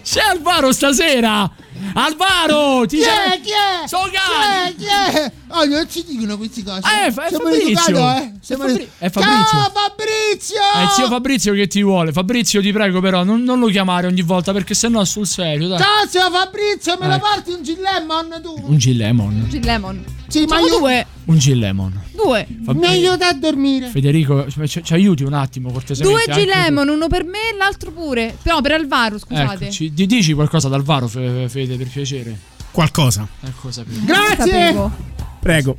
C'è 0.04 0.22
Alvaro 0.22 0.72
stasera! 0.72 1.52
Alvaro! 1.94 2.86
Ti 2.86 2.98
Chi 2.98 3.02
sei- 3.04 3.12
è? 3.38 3.42
Chi 3.42 3.50
è? 3.50 3.88
Sono 3.88 4.06
Chi 4.10 4.16
è? 4.16 4.76
Chi 4.76 4.86
è? 4.86 5.32
Oh, 5.50 5.66
non 5.66 5.88
ci 5.90 6.04
dicono 6.06 6.38
questi 6.38 6.64
cose. 6.64 6.80
Eh, 6.80 7.12
fa- 7.12 7.26
è 7.26 7.30
Siamo 7.30 7.46
Fabrizio. 7.46 7.70
educato, 7.70 8.20
eh? 8.22 8.32
È 8.48 8.56
Fabri- 8.56 8.90
è 8.98 9.10
Fabrizio. 9.10 9.46
Ciao 9.60 9.72
Fabrizio! 9.74 10.56
È 10.76 10.82
il 10.84 10.90
zio 10.90 11.08
Fabrizio 11.08 11.54
che 11.54 11.68
ti 11.68 11.82
vuole. 11.84 12.12
Fabrizio, 12.12 12.62
ti 12.62 12.72
prego, 12.72 13.00
però, 13.00 13.24
non, 13.24 13.44
non 13.44 13.60
lo 13.60 13.68
chiamare 13.68 14.08
ogni 14.08 14.22
volta 14.22 14.52
perché 14.52 14.74
sennò 14.74 15.04
sul 15.06 15.26
serio, 15.28 15.68
dai. 15.70 15.80
Ciao 15.80 16.08
zio 16.08 16.30
Fabrizio, 16.32 16.98
me 17.00 17.08
la 17.08 17.16
Ecco. 17.16 17.28
porti 17.28 17.52
un 17.52 17.62
G-Lemon 17.62 18.40
tu? 18.42 18.56
Un 18.66 18.76
G-Lemon. 18.78 19.48
G-Lemon. 19.50 20.04
Sì, 20.28 20.46
ma 20.46 20.60
io... 20.60 20.78
due. 20.80 21.06
Un 21.26 21.38
G-Lemon. 21.38 22.02
Due. 22.12 22.48
Fab- 22.66 22.78
Mi 22.78 22.86
aiuta 22.88 23.28
a 23.30 23.34
dormire. 23.34 23.88
Federico, 23.90 24.46
ci, 24.50 24.84
ci 24.84 24.94
aiuti 24.94 25.24
un 25.24 25.34
attimo, 25.34 25.72
cortesemente. 25.72 26.24
Due. 26.32 26.44
G-Lemon, 26.44 26.90
uno 26.90 27.08
per 27.08 27.24
me 27.24 27.52
e 27.54 27.58
l'altro 27.58 27.92
pure. 27.92 28.36
No, 28.44 28.60
per 28.62 28.72
Alvaro, 28.74 29.18
scusate. 29.20 29.66
Eccoci. 29.66 29.94
Di- 29.94 30.06
dici 30.08 30.34
qualcosa 30.34 30.68
ad 30.68 30.74
Alvaro, 30.74 31.08
Fe- 31.08 31.48
Fede, 31.66 31.78
per 31.78 31.88
piacere. 31.88 32.38
Qualcosa. 32.72 33.28
Eh, 33.44 33.52
cosa 33.60 33.84
per- 33.84 34.04
Grazie! 34.04 34.36
Sapevo. 34.38 34.92
Prego. 35.40 35.78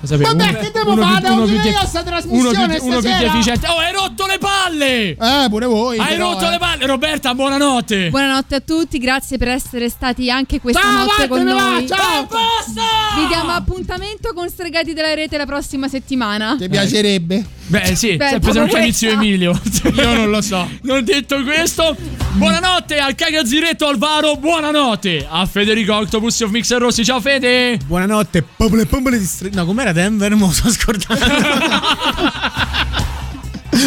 cosa 0.00 0.16
per- 0.16 0.26
Vabbè, 0.26 0.48
uno- 0.48 0.58
che 0.58 0.70
devo 0.72 0.96
fare? 0.96 1.20
più- 1.20 1.32
uno 1.32 1.44
più 1.44 1.54
io 1.54 1.86
sta 1.86 2.00
uno 2.00 2.08
trasmissione 2.10 2.76
più, 2.78 2.86
uno 2.86 3.00
più 3.00 3.10
deficiente. 3.18 3.66
Oh, 3.68 3.76
hai 3.78 3.92
rotto 3.92 4.26
le 4.26 4.38
palle! 4.38 5.10
Eh, 5.10 5.46
pure 5.48 5.66
voi. 5.66 5.98
hai 5.98 6.14
però, 6.16 6.32
rotto 6.32 6.46
eh. 6.46 6.50
le 6.50 6.58
palle, 6.58 6.86
Roberta, 6.86 7.34
buonanotte. 7.34 8.08
Buonanotte 8.10 8.54
a 8.56 8.60
tutti, 8.60 8.98
grazie 8.98 9.38
per 9.38 9.48
essere 9.48 9.88
stati 9.88 10.28
anche 10.30 10.60
questa 10.60 10.80
Ciao, 10.80 11.04
notte 11.04 11.28
con 11.28 11.42
noi. 11.42 11.86
ciao! 11.86 12.26
Basta! 12.26 13.20
Vi 13.20 13.26
diamo 13.28 13.50
appuntamento 13.52 14.32
con 14.34 14.48
Stregati 14.48 14.92
della 14.92 15.14
Rete 15.14 15.36
la 15.36 15.46
prossima 15.46 15.86
settimana. 15.88 16.56
Ti 16.58 16.68
piacerebbe? 16.68 17.44
Beh, 17.66 17.94
sì, 17.96 18.16
Beh, 18.16 18.28
sempre 18.28 18.52
se 18.52 18.58
non 18.58 18.68
questa. 18.68 19.08
Emilio. 19.08 19.58
Io 19.94 20.14
non 20.14 20.30
lo 20.30 20.42
so. 20.42 20.68
Non 20.82 21.04
detto 21.04 21.42
questo, 21.42 21.96
buonanotte 22.32 22.98
al 22.98 23.14
cagazziretto 23.14 23.86
Alvaro, 23.86 24.36
buonanotte 24.36 25.26
a 25.30 25.46
Federico 25.46 25.94
Octopus 25.94 26.40
of 26.40 26.50
Mixer 26.50 26.78
Rossi. 26.80 27.04
Ciao 27.04 27.20
Fede. 27.20 27.78
Buonanotte, 27.86 28.42
popole 28.42 28.84
popole 28.84 29.18
di 29.18 29.24
stre- 29.24 29.50
No, 29.52 29.64
com'era 29.64 29.92
Denver? 29.92 30.34
Mo 30.34 30.50
sono 30.52 30.70
scordato. 30.70 31.24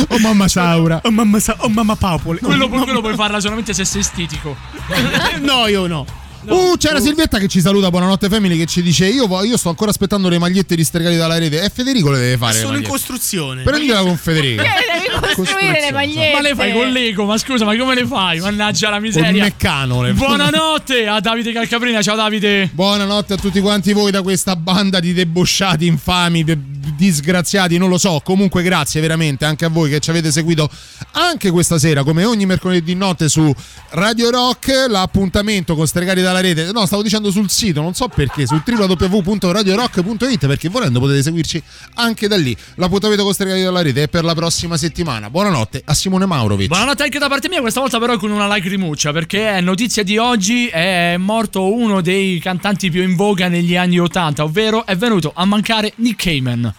Oh 0.10 0.18
mamma 0.20 0.48
Saura. 0.48 1.00
oh 1.04 1.12
mamma 1.12 1.40
sa- 1.40 1.56
oh 1.60 1.70
mamma 1.70 1.96
papole. 1.96 2.40
Oh, 2.42 2.46
Quello, 2.48 2.68
mamma- 2.68 2.84
quello 2.86 3.02
puoi 3.02 3.14
farla 3.16 3.40
solamente 3.40 3.72
se 3.74 3.86
sei 3.86 4.02
stitico. 4.02 4.56
no, 5.42 5.68
io 5.68 5.86
no. 5.88 6.06
Uh, 6.48 6.78
c'era 6.78 7.00
Silvietta 7.00 7.40
che 7.40 7.48
ci 7.48 7.62
saluta, 7.62 7.90
buonanotte 7.90 8.30
family, 8.30 8.58
che 8.58 8.66
ci 8.66 8.82
dice 8.82 9.08
io, 9.08 9.28
io 9.44 9.58
sto 9.58 9.70
ancora 9.70 9.92
aspettando 9.92 10.30
le 10.30 10.38
magliette 10.38 10.76
ristregate 10.76 11.18
dalla 11.18 11.38
rete 11.38 11.64
e 11.64 11.70
Federico 11.70 12.12
le 12.12 12.20
deve 12.20 12.38
fare. 12.38 12.60
Sono 12.60 12.78
in 12.78 12.84
costruzione. 12.84 13.64
Prendila 13.64 14.02
con 14.02 14.18
Federico. 14.18 14.64
Devi 14.64 15.36
costruire 15.36 15.82
le 15.82 15.92
magliette. 15.92 16.34
Ma 16.34 16.42
le 16.42 16.56
fai 16.56 16.74
con 16.74 16.90
l'ego, 16.90 17.26
ma 17.26 17.38
scusa, 17.38 17.66
ma 17.66 17.76
come 17.76 17.96
le 17.96 18.06
fai? 18.06 18.40
Mannaggia 18.40 18.90
la 18.90 19.00
miseria. 19.00 19.44
meccano. 19.44 20.02
Le... 20.04 20.14
Buonanotte 20.14 21.08
a 21.08 21.20
Davide 21.20 21.52
Calcaprina, 21.52 22.02
ciao 22.02 22.16
Davide. 22.16 22.70
Buonanotte 22.72 23.34
a 23.34 23.38
tutti 23.38 23.60
quanti 23.60 23.94
voi 23.94 24.12
da 24.12 24.22
questa 24.22 24.56
banda 24.56 25.00
di 25.00 25.14
debosciati, 25.14 25.86
infami, 25.86 26.44
de- 26.44 26.58
disgraziati, 26.96 27.78
non 27.78 27.90
lo 27.90 27.98
so. 27.98 28.22
Comunque 28.24 28.64
grazie 28.64 29.02
veramente 29.02 29.46
anche 29.46 29.66
a 29.66 29.70
voi 29.70 29.90
che 29.90 30.00
ci 30.00 30.10
avete 30.10 30.32
seguito 30.32 30.70
anche 31.14 31.50
questa 31.52 31.78
sera, 31.78 32.04
come 32.04 32.26
ogni 32.26 32.46
mercoledì 32.46 32.94
notte 32.94 33.30
su 33.30 33.54
Radio 33.92 34.30
Rock, 34.30 34.86
l'appuntamento 34.88 35.76
con 35.76 35.88
Stregati 35.88 36.22
dalla 36.22 36.35
rete. 36.40 36.72
No, 36.72 36.86
stavo 36.86 37.02
dicendo 37.02 37.32
sul 37.32 37.50
sito, 37.50 37.82
non 37.82 37.94
so 37.94 38.08
perché, 38.08 38.46
su 38.46 38.62
www.radiorock.it, 38.66 40.48
perché 40.48 40.70
volendo 40.70 41.00
potete 41.00 41.24
seguirci 41.24 41.62
anche 41.96 42.28
da 42.28 42.38
lì. 42.38 42.56
L'appuntamento 42.76 43.24
con 43.24 43.34
Stregati 43.34 43.62
dalla 43.62 43.82
rete 43.82 44.04
è 44.04 44.08
per 44.08 44.24
la 44.24 44.34
prossima 44.34 44.78
settimana. 44.78 45.30
Buonanotte 45.30 45.82
a 45.86 45.94
Simone 45.94 46.26
Maurovic. 46.26 46.68
Buonanotte 46.68 47.04
anche 47.04 47.20
da 47.20 47.28
parte 47.28 47.50
mia, 47.50 47.62
questa 47.62 47.80
volta 47.80 48.00
però 48.00 48.18
con 48.18 48.32
una 48.32 48.48
lacrimuccia, 48.48 49.12
perché 49.12 49.50
è 49.50 49.62
notizia 49.62 50.04
di 50.04 50.18
oggi 50.18 50.68
è 50.68 51.16
morto 51.18 51.74
uno 51.74 52.02
dei 52.02 52.40
cantanti 52.40 52.90
più 52.90 53.02
in 53.02 53.16
voga 53.16 53.48
negli 53.48 53.76
anni 53.76 54.00
80, 54.00 54.44
ovvero 54.44 54.86
è 54.86 54.96
venuto 54.96 55.32
a 55.36 55.46
mancare 55.46 55.94
Nick 55.98 56.24
Cayman. 56.24 56.74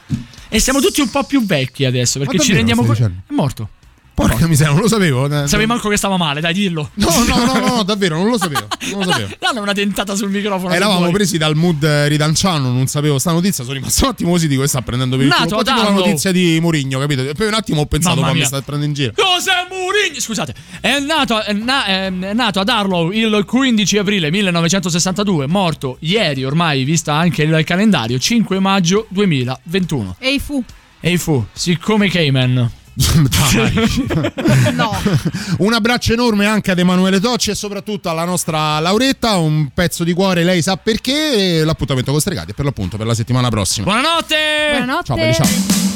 E 0.49 0.61
siamo 0.61 0.81
tutti 0.81 1.01
un 1.01 1.11
po' 1.11 1.25
più 1.25 1.45
vecchi 1.45 1.85
adesso, 1.85 2.19
perché 2.19 2.39
ci 2.39 2.53
rendiamo 2.53 2.85
conto... 2.85 3.05
È 3.05 3.33
morto. 3.33 3.69
Porca 4.17 4.47
miseria, 4.47 4.73
non 4.73 4.81
lo 4.81 4.89
sapevo. 4.89 5.27
Eh, 5.27 5.47
Sapevi 5.47 5.67
manco 5.67 5.91
che 5.91 5.99
stava 5.99 6.17
male, 6.17 6.41
dai, 6.41 6.55
dillo. 6.55 6.89
No, 6.95 7.09
no, 7.29 7.45
no, 7.45 7.59
no, 7.59 7.75
no, 7.77 7.83
davvero, 7.85 8.17
non 8.17 8.31
lo 8.31 8.39
sapevo. 8.39 8.67
Non 8.93 9.01
lo 9.05 9.11
sapevo. 9.11 9.29
Danno 9.39 9.61
una 9.61 9.75
dentata 9.75 10.15
sul 10.17 10.31
microfono. 10.31 10.73
Eravamo 10.73 11.11
presi 11.11 11.37
dal 11.37 11.55
mood 11.55 11.85
ridanciano, 11.85 12.73
non 12.73 12.87
sapevo 12.87 13.19
sta 13.19 13.33
notizia, 13.33 13.63
sono 13.63 13.77
rimasto 13.77 14.05
un 14.07 14.11
attimo 14.13 14.31
così 14.31 14.49
di 14.49 14.57
questa 14.57 14.81
prendendo 14.81 15.19
per 15.19 15.27
il 15.27 15.33
culo. 15.33 15.45
Un 15.45 15.51
po' 15.51 15.59
ad 15.59 15.67
tipo 15.67 15.83
la 15.83 15.91
notizia 15.91 16.33
di 16.33 16.59
Mourinho, 16.63 16.99
capito? 16.99 17.29
E 17.29 17.35
poi 17.35 17.47
un 17.49 17.53
attimo 17.53 17.83
ho 17.83 17.87
pensato, 17.87 18.23
ma 18.23 18.33
mi 18.33 18.43
stai 18.43 18.63
prendendo 18.63 18.87
in 18.87 18.93
giro. 18.95 19.13
José 19.15 19.53
Mourinho, 19.69 20.19
scusate, 20.19 20.55
è 20.81 20.99
nato, 20.99 21.43
è 21.43 21.53
na- 21.53 21.85
è 21.85 22.09
nato 22.09 22.59
ad 22.61 22.69
Arlow 22.71 23.11
il 23.11 23.45
15 23.47 23.99
aprile 23.99 24.31
1962, 24.31 25.47
morto 25.47 25.99
ieri 26.01 26.43
ormai, 26.43 26.85
vista 26.85 27.13
anche 27.13 27.43
il 27.43 27.65
calendario, 27.65 28.19
5 28.19 28.59
maggio 28.61 29.05
2021. 29.11 30.17
Ehi 30.21 30.39
fu. 30.41 30.65
E 31.01 31.19
fu, 31.19 31.45
siccome 31.53 32.09
Cayman. 32.09 32.71
No. 34.73 34.97
Un 35.59 35.73
abbraccio 35.73 36.13
enorme 36.13 36.47
anche 36.47 36.71
ad 36.71 36.79
Emanuele 36.79 37.21
Tocci 37.21 37.51
e 37.51 37.55
soprattutto 37.55 38.09
alla 38.09 38.25
nostra 38.25 38.79
Lauretta, 38.81 39.37
un 39.37 39.69
pezzo 39.73 40.05
di 40.05 40.13
cuore, 40.13 40.45
lei 40.45 40.63
sa 40.63 40.77
perché. 40.77 41.61
e 41.61 41.65
L'appuntamento 41.65 42.11
con 42.11 42.21
Stregati 42.21 42.53
è 42.53 42.55
per 42.55 42.65
l'appunto 42.65 42.97
per 42.97 43.07
la 43.07 43.15
settimana 43.15 43.49
prossima. 43.49 43.85
Buonanotte! 43.85 44.37
Buonanotte. 44.71 45.05
Ciao, 45.05 45.17
belli, 45.17 45.35
ciao. 45.35 45.96